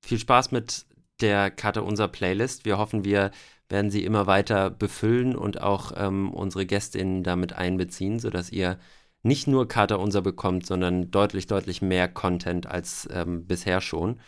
viel 0.00 0.18
Spaß 0.18 0.50
mit 0.50 0.86
der 1.20 1.50
Karte 1.50 1.82
unserer 1.82 2.08
Playlist. 2.08 2.64
Wir 2.64 2.78
hoffen, 2.78 3.04
wir 3.04 3.30
werden 3.68 3.90
sie 3.90 4.04
immer 4.04 4.26
weiter 4.26 4.70
befüllen 4.70 5.36
und 5.36 5.60
auch 5.60 5.92
ähm, 5.94 6.32
unsere 6.32 6.66
GästInnen 6.66 7.22
damit 7.22 7.52
einbeziehen, 7.52 8.18
sodass 8.18 8.50
ihr 8.50 8.78
nicht 9.22 9.46
nur 9.46 9.68
Karte 9.68 9.98
unser 9.98 10.22
bekommt, 10.22 10.66
sondern 10.66 11.10
deutlich, 11.10 11.46
deutlich 11.46 11.82
mehr 11.82 12.08
Content 12.08 12.66
als 12.66 13.08
ähm, 13.12 13.46
bisher 13.46 13.80
schon. 13.80 14.18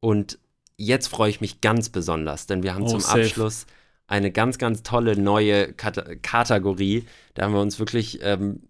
Und 0.00 0.38
jetzt 0.76 1.06
freue 1.06 1.30
ich 1.30 1.40
mich 1.40 1.60
ganz 1.60 1.88
besonders, 1.88 2.46
denn 2.46 2.62
wir 2.62 2.74
haben 2.74 2.82
Oh, 2.82 2.88
zum 2.88 3.00
safe. 3.00 3.20
Abschluss 3.22 3.66
eine 4.12 4.30
ganz, 4.30 4.58
ganz 4.58 4.82
tolle 4.82 5.16
neue 5.16 5.72
Kat 5.72 6.22
Kategorie. 6.22 7.04
Da 7.34 7.44
haben 7.44 7.54
wir 7.54 7.62
uns 7.62 7.78
wirklich 7.78 8.20
ähm, 8.22 8.60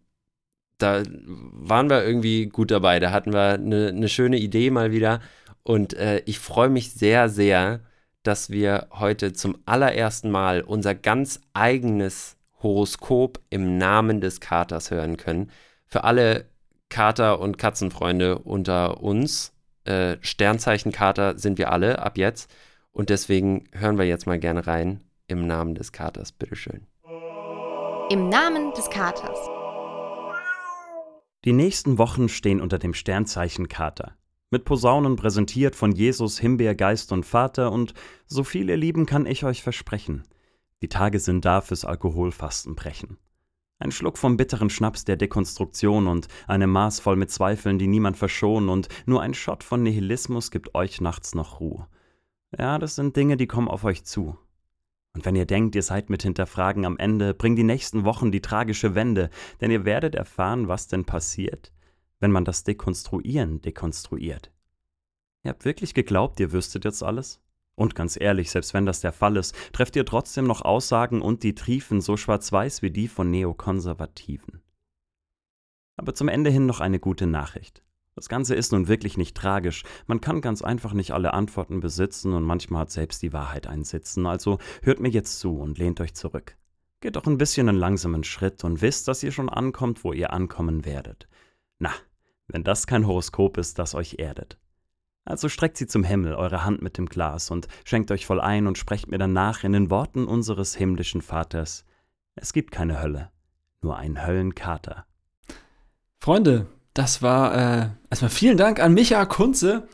da 0.79 1.03
waren 1.07 1.91
wir 1.91 2.05
irgendwie 2.05 2.47
gut 2.47 2.71
dabei. 2.71 3.01
Da 3.01 3.13
hatten 3.13 3.33
wir 3.33 3.55
eine, 3.55 3.89
eine 3.89 4.09
schöne 4.09 4.39
Idee 4.39 4.71
mal 4.71 4.93
wieder. 4.93 5.21
Und 5.63 5.95
äh, 5.95 6.23
ich 6.27 6.39
freue 6.39 6.69
mich 6.69 6.93
sehr, 6.93 7.29
sehr, 7.29 7.81
dass 8.23 8.51
wir 8.51 8.89
heute 8.93 9.33
zum 9.33 9.59
allerersten 9.67 10.31
Mal 10.31 10.63
unser 10.63 10.95
ganz 10.95 11.41
eigenes 11.55 12.37
Horoskop 12.63 13.41
im 13.51 13.79
Namen 13.79 14.21
des 14.21 14.41
Katers 14.41 14.91
hören 14.91 15.17
können. 15.17 15.51
Für 15.87 16.05
alle 16.05 16.47
Kater- 16.89 17.41
und 17.41 17.59
Katzenfreunde 17.59 18.39
unter 18.39 19.03
uns. 19.03 19.53
Äh, 19.85 20.17
Sternzeichen 20.21 20.93
Kater 20.93 21.39
sind 21.39 21.59
wir 21.59 21.73
alle 21.73 22.01
ab 22.01 22.19
jetzt. 22.19 22.51
Und 22.93 23.09
deswegen 23.11 23.65
hören 23.73 23.99
wir 23.99 24.05
jetzt 24.05 24.27
mal 24.27 24.39
gerne 24.39 24.67
rein 24.67 25.01
im 25.27 25.47
Namen 25.47 25.75
des 25.75 25.93
Katers. 25.93 26.33
Bitteschön. 26.33 26.87
Im 28.11 28.29
Namen 28.29 28.73
des 28.75 28.91
Katers. 28.91 29.39
Die 31.45 31.53
nächsten 31.53 31.99
Wochen 31.99 32.29
stehen 32.29 32.61
unter 32.61 32.79
dem 32.79 32.95
Sternzeichen 32.95 33.69
Kater. 33.69 34.17
Mit 34.51 34.65
Posaunen 34.65 35.17
präsentiert 35.17 35.75
von 35.75 35.93
Jesus, 35.93 36.39
Himbeer, 36.39 36.75
Geist 36.75 37.11
und 37.11 37.25
Vater 37.25 37.73
und 37.73 37.95
so 38.27 38.45
viel 38.45 38.69
ihr 38.69 38.77
Lieben 38.77 39.07
kann 39.07 39.27
ich 39.27 39.45
euch 39.45 39.63
versprechen. 39.63 40.25
Die 40.83 40.89
Tage 40.89 41.19
sind 41.21 41.45
da 41.45 41.61
fürs 41.63 41.85
Alkoholfastenbrechen. 41.85 43.17
Ein 43.79 43.91
Schluck 43.93 44.19
vom 44.19 44.37
bitteren 44.37 44.71
Schnaps 44.71 45.05
der 45.05 45.17
Dekonstruktion 45.17 46.07
und 46.07 46.29
eine 46.47 46.67
Maß 46.67 47.01
voll 47.01 47.17
mit 47.17 47.31
Zweifeln, 47.31 47.79
die 47.79 47.89
niemand 47.89 48.17
verschonen 48.17 48.69
und 48.69 48.89
nur 49.07 49.23
ein 49.23 49.35
Shot 49.35 49.65
von 49.65 49.83
Nihilismus 49.83 50.51
gibt 50.51 50.75
euch 50.75 51.01
nachts 51.01 51.35
noch 51.35 51.59
Ruhe. 51.59 51.89
Ja, 52.57 52.79
das 52.79 52.95
sind 52.95 53.17
Dinge, 53.17 53.37
die 53.37 53.47
kommen 53.47 53.69
auf 53.69 53.85
euch 53.85 54.05
zu. 54.05 54.37
Und 55.15 55.25
wenn 55.27 55.37
ihr 55.37 55.47
denkt, 55.47 55.75
ihr 55.75 55.83
seid 55.83 56.09
mit 56.09 56.23
Hinterfragen 56.23 56.87
am 56.87 56.97
Ende, 56.97 57.35
bringen 57.35 57.57
die 57.57 57.65
nächsten 57.65 58.05
Wochen 58.05 58.33
die 58.33 58.41
tragische 58.41 58.95
Wende, 58.95 59.29
denn 59.61 59.71
ihr 59.71 59.85
werdet 59.85 60.15
erfahren, 60.15 60.69
was 60.69 60.89
denn 60.89 61.05
passiert, 61.05 61.73
wenn 62.21 62.31
man 62.31 62.45
das 62.45 62.65
Dekonstruieren 62.65 63.61
dekonstruiert. 63.61 64.51
Ihr 65.45 65.51
habt 65.51 65.65
wirklich 65.65 65.93
geglaubt, 65.93 66.41
ihr 66.41 66.53
wüsstet 66.53 66.85
jetzt 66.85 67.03
alles? 67.03 67.41
Und 67.75 67.95
ganz 67.95 68.19
ehrlich, 68.21 68.51
selbst 68.51 68.75
wenn 68.75 68.87
das 68.87 69.01
der 69.01 69.13
Fall 69.13 69.37
ist, 69.37 69.55
trefft 69.73 69.97
ihr 69.97 70.05
trotzdem 70.05 70.47
noch 70.47 70.63
Aussagen 70.63 71.21
und 71.21 71.43
die 71.43 71.55
triefen 71.55 72.01
so 72.01 72.17
schwarz-weiß 72.17 72.83
wie 72.83 72.91
die 72.91 73.09
von 73.09 73.31
Neokonservativen. 73.31 74.63
Aber 75.97 76.15
zum 76.15 76.29
Ende 76.29 76.51
hin 76.51 76.67
noch 76.67 76.81
eine 76.81 77.01
gute 77.01 77.27
Nachricht. 77.27 77.82
Das 78.15 78.29
Ganze 78.29 78.55
ist 78.55 78.73
nun 78.73 78.89
wirklich 78.89 79.17
nicht 79.17 79.37
tragisch. 79.37 79.85
Man 80.07 80.21
kann 80.21 80.41
ganz 80.43 80.63
einfach 80.63 80.93
nicht 80.93 81.13
alle 81.13 81.33
Antworten 81.33 81.81
besitzen 81.81 82.35
und 82.35 82.45
manchmal 82.45 82.83
hat 82.83 82.91
selbst 82.91 83.23
die 83.23 83.33
Wahrheit 83.33 83.67
einen 83.67 83.85
Sitzen. 83.85 84.27
Also 84.27 84.59
hört 84.83 85.01
mir 85.01 85.09
jetzt 85.09 85.39
zu 85.39 85.59
und 85.59 85.79
lehnt 85.79 86.01
euch 86.01 86.15
zurück. 86.15 86.57
Geht 87.01 87.17
doch 87.17 87.27
ein 87.27 87.39
bisschen 87.39 87.69
einen 87.69 87.79
langsamen 87.79 88.23
Schritt 88.23 88.65
und 88.65 88.83
wisst, 88.83 89.09
dass 89.09 89.23
ihr 89.23 89.33
schon 89.33 89.49
ankommt, 89.49 90.05
wo 90.05 90.13
ihr 90.13 90.33
ankommen 90.33 90.85
werdet. 90.85 91.27
Na, 91.79 91.91
wenn 92.49 92.65
das 92.65 92.87
kein 92.87 93.07
Horoskop 93.07 93.57
ist, 93.57 93.79
das 93.79 93.95
euch 93.95 94.17
erdet. 94.19 94.59
Also 95.25 95.49
streckt 95.49 95.77
sie 95.77 95.87
zum 95.87 96.05
Himmel, 96.05 96.35
eure 96.35 96.65
Hand 96.65 96.83
mit 96.83 96.99
dem 96.99 97.07
Glas, 97.07 97.51
und 97.51 97.69
schenkt 97.85 98.11
euch 98.11 98.27
voll 98.27 98.41
ein 98.41 98.67
und 98.67 98.77
sprecht 98.77 99.09
mir 99.09 99.19
danach 99.19 99.65
in 99.65 99.73
den 99.73 99.91
Worten 99.91 100.27
unseres 100.27 100.75
himmlischen 100.75 101.23
Vaters. 101.23 101.85
Es 102.35 102.53
gibt 102.53 102.73
keine 102.73 103.01
Hölle, 103.01 103.31
nur 103.81 103.97
ein 103.97 104.25
Höllenkater. 104.27 105.07
Freunde, 106.19 106.67
das 106.95 107.23
war 107.23 107.55
äh, 107.55 107.89
erstmal 108.11 108.31
vielen 108.31 108.57
Dank 108.57 108.81
an 108.81 108.95
Micha 108.95 109.25
Kunze. 109.25 109.89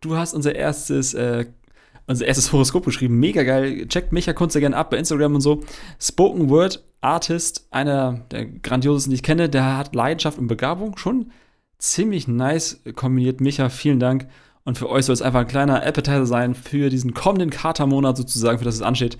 Du 0.00 0.16
hast 0.16 0.34
unser 0.34 0.54
erstes, 0.54 1.14
äh, 1.14 1.46
unser 2.06 2.26
erstes 2.26 2.52
Horoskop 2.52 2.84
geschrieben. 2.84 3.18
Mega 3.18 3.42
geil. 3.42 3.86
Checkt 3.88 4.12
Micha 4.12 4.32
Kunze 4.32 4.60
gerne 4.60 4.76
ab 4.76 4.90
bei 4.90 4.98
Instagram 4.98 5.36
und 5.36 5.40
so. 5.40 5.62
Spoken 5.98 6.50
Word 6.50 6.84
Artist, 7.00 7.66
einer 7.70 8.26
der 8.30 8.46
grandiosesten, 8.46 9.10
die 9.10 9.16
ich 9.16 9.22
kenne. 9.22 9.48
Der 9.48 9.76
hat 9.78 9.94
Leidenschaft 9.94 10.38
und 10.38 10.46
Begabung. 10.46 10.96
Schon 10.98 11.32
ziemlich 11.78 12.28
nice 12.28 12.82
kombiniert. 12.96 13.40
Micha, 13.40 13.68
vielen 13.70 13.98
Dank. 14.00 14.28
Und 14.64 14.78
für 14.78 14.90
euch 14.90 15.06
soll 15.06 15.14
es 15.14 15.22
einfach 15.22 15.40
ein 15.40 15.48
kleiner 15.48 15.84
Appetizer 15.84 16.26
sein 16.26 16.54
für 16.54 16.90
diesen 16.90 17.14
kommenden 17.14 17.50
Katermonat 17.50 18.16
sozusagen, 18.16 18.58
für 18.58 18.64
das 18.64 18.76
es 18.76 18.82
ansteht. 18.82 19.16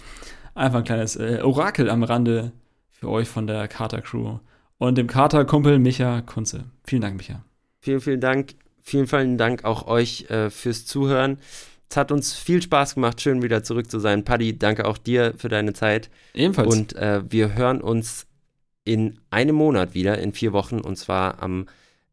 Einfach 0.55 0.79
ein 0.79 0.85
kleines 0.85 1.17
äh, 1.17 1.41
Orakel 1.43 1.89
am 1.89 2.03
Rande 2.03 2.53
für 2.91 3.09
euch 3.09 3.29
von 3.29 3.47
der 3.47 3.67
Kater-Crew 3.67 4.39
und 4.83 4.99
dem 4.99 5.07
Kater-Kumpel 5.07 5.79
Micha 5.79 6.23
Kunze. 6.23 6.65
Vielen 6.85 7.03
Dank, 7.03 7.17
Micha. 7.17 7.45
Vielen, 7.79 8.01
vielen 8.01 8.21
Dank. 8.21 8.55
Vielen, 8.81 9.07
vielen 9.07 9.39
Dank 9.39 9.65
auch 9.65 9.87
euch 9.87 10.29
äh, 10.29 10.51
fürs 10.51 10.87
Zuhören. 10.87 11.39
Es 11.89 11.97
hat 11.97 12.11
uns 12.11 12.35
viel 12.35 12.61
Spaß 12.61 12.97
gemacht, 12.97 13.21
schön 13.21 13.43
wieder 13.43 13.63
zurück 13.63 13.89
zu 13.89 14.01
sein. 14.01 14.25
Paddy, 14.25 14.59
danke 14.59 14.87
auch 14.87 14.99
dir 14.99 15.35
für 15.37 15.49
deine 15.49 15.73
Zeit. 15.73 16.11
Ebenfalls. 16.35 16.75
Und 16.75 16.97
äh, 16.97 17.23
wir 17.31 17.55
hören 17.55 17.81
uns 17.81 18.27
in 18.83 19.21
einem 19.31 19.55
Monat 19.55 19.95
wieder, 19.95 20.19
in 20.19 20.33
vier 20.33 20.53
Wochen, 20.53 20.81
und 20.81 20.97
zwar 20.97 21.41
am 21.41 21.67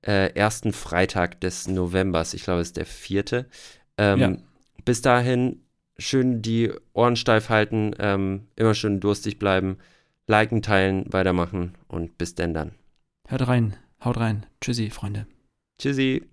äh, 0.05 0.31
ersten 0.35 0.71
Freitag 0.71 1.41
des 1.41 1.67
Novembers. 1.67 2.35
Ich 2.35 2.43
glaube, 2.43 2.61
es 2.61 2.67
ist 2.67 2.77
der 2.77 2.85
vierte. 2.85 3.47
Ähm, 3.97 4.19
ja. 4.19 4.37
Bis 4.85 5.01
dahin 5.01 5.63
schön 5.97 6.43
die 6.43 6.71
Ohren 6.93 7.15
steif 7.15 7.49
halten, 7.49 7.95
ähm, 7.97 8.47
immer 8.55 8.75
schön 8.75 8.99
durstig 8.99 9.39
bleiben, 9.39 9.77
liken, 10.29 10.61
teilen, 10.61 11.11
weitermachen 11.11 11.73
und 11.87 12.17
bis 12.17 12.35
denn 12.35 12.53
dann. 12.53 12.71
Hört 13.27 13.47
rein, 13.47 13.75
haut 14.03 14.17
rein. 14.17 14.45
Tschüssi, 14.61 14.89
Freunde. 14.91 15.25
Tschüssi. 15.81 16.29